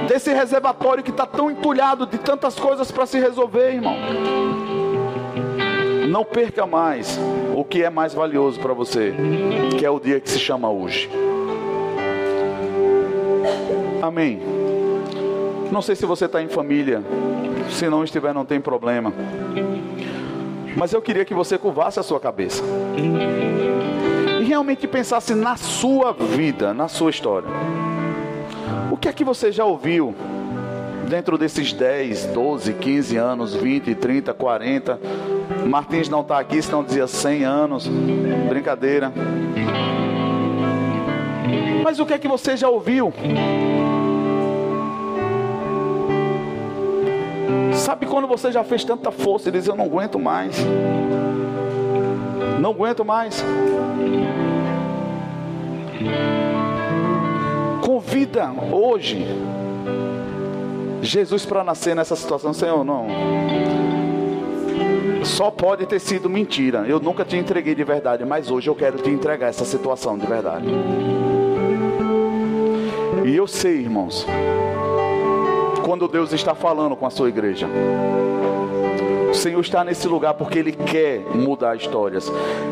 desse 0.09 0.33
reservatório 0.33 1.03
que 1.03 1.11
está 1.11 1.27
tão 1.27 1.51
entulhado 1.51 2.07
de 2.07 2.19
tantas 2.19 2.59
coisas 2.59 2.91
para 2.91 3.07
se 3.07 3.19
resolver, 3.19 3.75
irmão. 3.75 3.97
Não 6.09 6.25
perca 6.25 6.67
mais 6.67 7.19
o 7.55 7.65
que 7.65 7.83
é 7.83 7.91
mais 7.91 8.15
valioso 8.15 8.61
para 8.61 8.73
você, 8.73 9.15
que 9.79 9.85
é 9.85 9.91
o 9.91 9.99
dia 9.99 10.21
que 10.21 10.31
se 10.31 10.39
chama 10.39 10.71
hoje. 10.71 11.11
Amém. 14.01 14.41
Não 15.71 15.83
sei 15.83 15.97
se 15.97 16.07
você 16.07 16.27
está 16.27 16.41
em 16.41 16.49
família, 16.49 17.03
se 17.71 17.89
não 17.89 18.05
estiver, 18.05 18.33
não 18.33 18.45
tem 18.45 18.61
problema. 18.61 19.13
Mas 20.77 20.93
eu 20.93 21.03
queria 21.03 21.25
que 21.25 21.35
você 21.35 21.59
curvasse 21.59 21.99
a 21.99 22.03
sua 22.03 22.21
cabeça 22.21 22.63
e 24.41 24.45
realmente 24.45 24.87
pensasse 24.87 25.35
na 25.35 25.57
sua 25.57 26.13
vida, 26.13 26.73
na 26.73 26.87
sua 26.87 27.11
história. 27.11 27.49
O 28.97 28.99
que 28.99 29.09
é 29.09 29.13
que 29.13 29.25
você 29.25 29.53
já 29.53 29.63
ouviu 29.63 30.15
dentro 31.07 31.37
desses 31.37 31.71
10, 31.71 32.29
12, 32.29 32.73
15 32.73 33.17
anos, 33.19 33.55
20, 33.55 33.95
30, 33.95 34.33
40? 34.33 34.99
Martins 35.67 36.09
não 36.09 36.23
está 36.23 36.39
aqui, 36.39 36.63
senão 36.63 36.83
dizia 36.83 37.07
100 37.07 37.45
anos. 37.45 37.87
Brincadeira. 38.49 39.13
Mas 41.85 42.01
o 42.01 42.07
que 42.07 42.15
é 42.15 42.19
que 42.19 42.27
você 42.27 42.57
já 42.57 42.71
ouviu? 42.71 43.13
Sabe 47.75 48.07
quando 48.07 48.27
você 48.27 48.51
já 48.51 48.65
fez 48.65 48.83
tanta 48.83 49.13
força 49.13 49.51
e 49.51 49.53
diz: 49.53 49.67
Eu 49.67 49.77
não 49.77 49.85
aguento 49.85 50.19
mais. 50.19 50.57
Não 52.59 52.71
aguento 52.71 53.05
mais. 53.05 53.45
Convida 57.97 58.53
hoje 58.73 59.27
Jesus 61.01 61.47
para 61.47 61.65
nascer 61.65 61.97
nessa 61.97 62.15
situação, 62.15 62.53
Senhor, 62.53 62.85
não. 62.85 63.07
Só 65.25 65.51
pode 65.51 65.87
ter 65.87 65.99
sido 65.99 66.29
mentira. 66.29 66.85
Eu 66.87 67.01
nunca 67.01 67.25
te 67.25 67.39
entreguei 67.39 67.75
de 67.75 67.83
verdade, 67.85 68.23
mas 68.23 68.51
hoje 68.51 68.69
eu 68.69 68.75
quero 68.75 68.99
te 68.99 69.09
entregar 69.09 69.47
essa 69.47 69.65
situação 69.65 70.19
de 70.19 70.27
verdade. 70.27 70.67
E 73.25 73.35
eu 73.35 73.47
sei, 73.47 73.79
irmãos, 73.79 74.27
quando 75.83 76.07
Deus 76.07 76.35
está 76.35 76.55
falando 76.55 76.95
com 76.97 77.07
a 77.07 77.11
sua 77.11 77.31
igreja. 77.31 77.67
Senhor 79.37 79.61
está 79.61 79.85
nesse 79.85 80.09
lugar 80.09 80.35
porque 80.35 80.59
Ele 80.59 80.73
quer 80.73 81.21
mudar 81.35 81.77
histórias. 81.77 82.31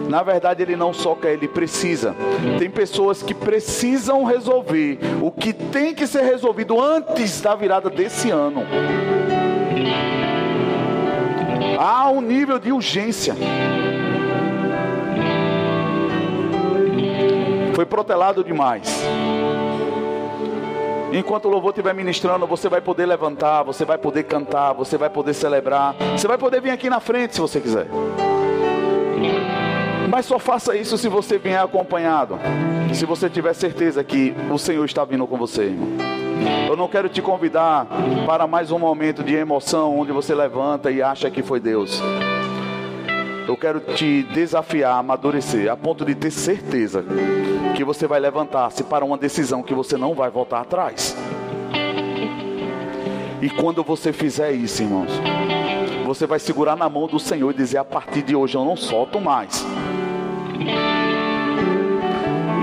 Na 0.08 0.22
verdade, 0.22 0.62
Ele 0.62 0.76
não 0.76 0.92
só 0.92 1.14
quer, 1.14 1.34
Ele 1.34 1.48
precisa. 1.48 2.14
Tem 2.58 2.70
pessoas 2.70 3.22
que 3.22 3.34
precisam 3.34 4.24
resolver 4.24 4.98
o 5.22 5.30
que 5.30 5.52
tem 5.52 5.94
que 5.94 6.06
ser 6.06 6.22
resolvido 6.22 6.80
antes 6.80 7.40
da 7.40 7.54
virada 7.54 7.90
desse 7.90 8.30
ano. 8.30 8.62
Há 11.78 12.10
um 12.10 12.20
nível 12.20 12.58
de 12.58 12.72
urgência. 12.72 13.34
Foi 17.74 17.84
protelado 17.84 18.44
demais. 18.44 19.04
Enquanto 21.14 21.44
o 21.44 21.48
louvor 21.48 21.70
estiver 21.70 21.94
ministrando, 21.94 22.44
você 22.44 22.68
vai 22.68 22.80
poder 22.80 23.06
levantar, 23.06 23.62
você 23.62 23.84
vai 23.84 23.96
poder 23.96 24.24
cantar, 24.24 24.72
você 24.72 24.98
vai 24.98 25.08
poder 25.08 25.32
celebrar, 25.32 25.94
você 26.10 26.26
vai 26.26 26.36
poder 26.36 26.60
vir 26.60 26.70
aqui 26.70 26.90
na 26.90 26.98
frente 26.98 27.36
se 27.36 27.40
você 27.40 27.60
quiser. 27.60 27.86
Mas 30.10 30.26
só 30.26 30.40
faça 30.40 30.76
isso 30.76 30.98
se 30.98 31.08
você 31.08 31.38
vier 31.38 31.62
acompanhado. 31.62 32.36
Se 32.92 33.06
você 33.06 33.30
tiver 33.30 33.52
certeza 33.54 34.02
que 34.02 34.34
o 34.50 34.58
Senhor 34.58 34.84
está 34.84 35.04
vindo 35.04 35.24
com 35.24 35.36
você, 35.36 35.66
irmão. 35.66 35.88
Eu 36.68 36.76
não 36.76 36.88
quero 36.88 37.08
te 37.08 37.22
convidar 37.22 37.86
para 38.26 38.48
mais 38.48 38.72
um 38.72 38.78
momento 38.78 39.22
de 39.22 39.36
emoção 39.36 39.96
onde 39.96 40.10
você 40.10 40.34
levanta 40.34 40.90
e 40.90 41.00
acha 41.00 41.30
que 41.30 41.44
foi 41.44 41.60
Deus. 41.60 42.02
Eu 43.46 43.56
quero 43.56 43.80
te 43.80 44.22
desafiar 44.22 44.92
a 44.92 44.98
amadurecer 44.98 45.70
a 45.70 45.76
ponto 45.76 46.04
de 46.04 46.14
ter 46.14 46.30
certeza 46.30 47.04
que 47.76 47.84
você 47.84 48.06
vai 48.06 48.18
levantar-se 48.18 48.82
para 48.84 49.04
uma 49.04 49.18
decisão 49.18 49.62
que 49.62 49.74
você 49.74 49.96
não 49.96 50.14
vai 50.14 50.30
voltar 50.30 50.60
atrás. 50.60 51.14
E 53.42 53.50
quando 53.50 53.82
você 53.82 54.12
fizer 54.12 54.52
isso, 54.52 54.82
irmãos, 54.82 55.10
você 56.06 56.26
vai 56.26 56.38
segurar 56.38 56.76
na 56.76 56.88
mão 56.88 57.06
do 57.06 57.18
Senhor 57.18 57.50
e 57.50 57.54
dizer: 57.54 57.76
a 57.76 57.84
partir 57.84 58.22
de 58.22 58.34
hoje 58.34 58.56
eu 58.56 58.64
não 58.64 58.76
solto 58.76 59.20
mais. 59.20 59.66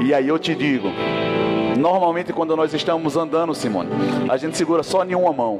E 0.03 0.13
aí 0.13 0.27
eu 0.27 0.39
te 0.39 0.55
digo, 0.55 0.88
normalmente 1.77 2.34
quando 2.34 2.55
nós 2.55 2.73
estamos 2.73 3.15
andando, 3.15 3.53
Simone, 3.53 3.89
a 4.27 4.36
gente 4.38 4.57
segura 4.57 4.82
só 4.82 5.05
em 5.05 5.13
uma 5.13 5.32
mão. 5.32 5.59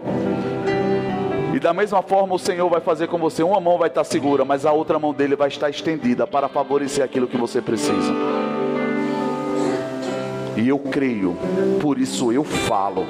Da 1.62 1.76
mesma 1.76 2.02
forma 2.02 2.34
o 2.34 2.40
Senhor 2.40 2.68
vai 2.68 2.82
fazer 2.82 3.08
com 3.08 3.20
você. 3.20 3.44
Uma 3.44 3.60
mão 3.60 3.78
vai 3.78 3.88
estar 3.88 4.04
segura, 4.04 4.44
mas 4.44 4.66
a 4.66 4.72
outra 4.72 4.98
mão 4.98 5.14
dele 5.14 5.36
vai 5.36 5.48
estar 5.48 5.70
estendida 5.70 6.26
para 6.26 6.50
favorecer 6.50 7.06
aquilo 7.06 7.28
que 7.28 7.38
você 7.38 7.62
precisa. 7.62 8.12
E 10.58 10.68
eu 10.68 10.80
creio, 10.80 11.38
por 11.80 12.00
isso 12.00 12.32
eu 12.32 12.44
falo. 12.44 13.06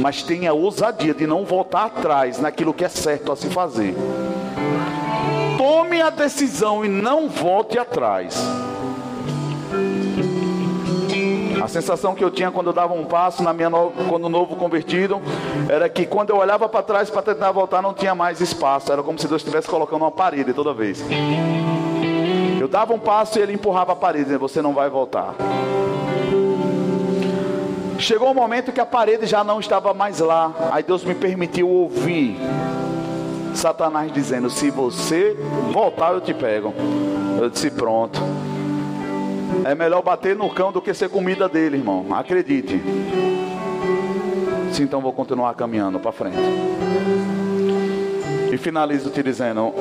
Mas 0.00 0.22
tenha 0.22 0.54
ousadia 0.54 1.12
de 1.12 1.26
não 1.26 1.44
voltar 1.44 1.84
atrás 1.84 2.40
naquilo 2.40 2.72
que 2.72 2.86
é 2.86 2.88
certo 2.88 3.30
a 3.30 3.36
se 3.36 3.50
fazer. 3.50 3.94
Tome 5.58 6.00
a 6.00 6.08
decisão 6.08 6.82
e 6.82 6.88
não 6.88 7.28
volte 7.28 7.78
atrás. 7.78 8.34
A 11.62 11.68
sensação 11.68 12.12
que 12.12 12.24
eu 12.24 12.30
tinha 12.30 12.50
quando 12.50 12.66
eu 12.66 12.72
dava 12.72 12.92
um 12.92 13.04
passo 13.04 13.40
na 13.40 13.52
minha 13.52 13.70
no... 13.70 13.92
quando 14.08 14.28
novo 14.28 14.56
convertido 14.56 15.22
era 15.68 15.88
que 15.88 16.04
quando 16.04 16.30
eu 16.30 16.36
olhava 16.36 16.68
para 16.68 16.82
trás 16.82 17.08
para 17.08 17.22
tentar 17.22 17.52
voltar 17.52 17.80
não 17.80 17.94
tinha 17.94 18.16
mais 18.16 18.40
espaço. 18.40 18.92
Era 18.92 19.00
como 19.00 19.16
se 19.16 19.28
Deus 19.28 19.42
estivesse 19.42 19.68
colocando 19.68 20.02
uma 20.02 20.10
parede 20.10 20.52
toda 20.52 20.74
vez. 20.74 21.00
Eu 22.60 22.66
dava 22.66 22.92
um 22.92 22.98
passo 22.98 23.38
e 23.38 23.42
ele 23.42 23.52
empurrava 23.52 23.92
a 23.92 23.96
parede, 23.96 24.24
dizendo, 24.24 24.40
você 24.40 24.60
não 24.60 24.72
vai 24.72 24.90
voltar. 24.90 25.36
Chegou 27.96 28.32
um 28.32 28.34
momento 28.34 28.72
que 28.72 28.80
a 28.80 28.86
parede 28.86 29.26
já 29.26 29.44
não 29.44 29.60
estava 29.60 29.94
mais 29.94 30.18
lá. 30.18 30.52
Aí 30.72 30.82
Deus 30.82 31.04
me 31.04 31.14
permitiu 31.14 31.68
ouvir 31.68 32.40
Satanás 33.54 34.12
dizendo: 34.12 34.50
Se 34.50 34.68
você 34.68 35.36
voltar, 35.72 36.12
eu 36.12 36.20
te 36.20 36.34
pego. 36.34 36.74
Eu 37.40 37.48
disse: 37.48 37.70
Pronto. 37.70 38.20
É 39.64 39.74
melhor 39.74 40.02
bater 40.02 40.36
no 40.36 40.50
cão 40.50 40.72
do 40.72 40.80
que 40.80 40.92
ser 40.92 41.08
comida 41.08 41.48
dele, 41.48 41.76
irmão. 41.76 42.06
Acredite. 42.10 42.80
Sim, 44.72 44.84
então 44.84 45.00
vou 45.00 45.12
continuar 45.12 45.54
caminhando 45.54 46.00
para 46.00 46.12
frente. 46.12 46.38
E 48.52 48.56
finalizo 48.56 49.10
te 49.10 49.22
dizendo: 49.22 49.72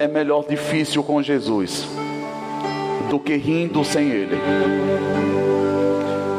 é 0.00 0.06
melhor 0.06 0.44
difícil 0.48 1.02
com 1.02 1.22
Jesus 1.22 1.88
do 3.08 3.18
que 3.18 3.36
rindo 3.36 3.84
sem 3.84 4.10
Ele. 4.10 4.36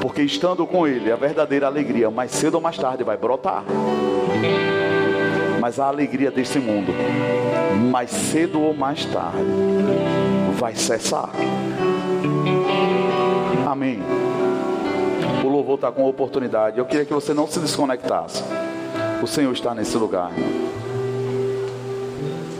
Porque 0.01 0.21
estando 0.21 0.65
com 0.65 0.87
Ele, 0.87 1.11
a 1.11 1.15
verdadeira 1.15 1.67
alegria, 1.67 2.09
mais 2.09 2.31
cedo 2.31 2.55
ou 2.55 2.61
mais 2.61 2.77
tarde, 2.77 3.03
vai 3.03 3.17
brotar. 3.17 3.63
Mas 5.59 5.79
a 5.79 5.87
alegria 5.87 6.31
desse 6.31 6.57
mundo, 6.57 6.93
mais 7.91 8.09
cedo 8.09 8.61
ou 8.61 8.73
mais 8.73 9.05
tarde, 9.05 9.37
vai 10.57 10.75
cessar. 10.75 11.29
Amém. 13.69 14.01
O 15.45 15.47
louvor 15.47 15.75
está 15.75 15.91
com 15.91 16.03
oportunidade. 16.09 16.79
Eu 16.79 16.85
queria 16.85 17.05
que 17.05 17.13
você 17.13 17.35
não 17.35 17.45
se 17.45 17.59
desconectasse. 17.59 18.43
O 19.21 19.27
Senhor 19.27 19.53
está 19.53 19.75
nesse 19.75 19.95
lugar. 19.95 20.31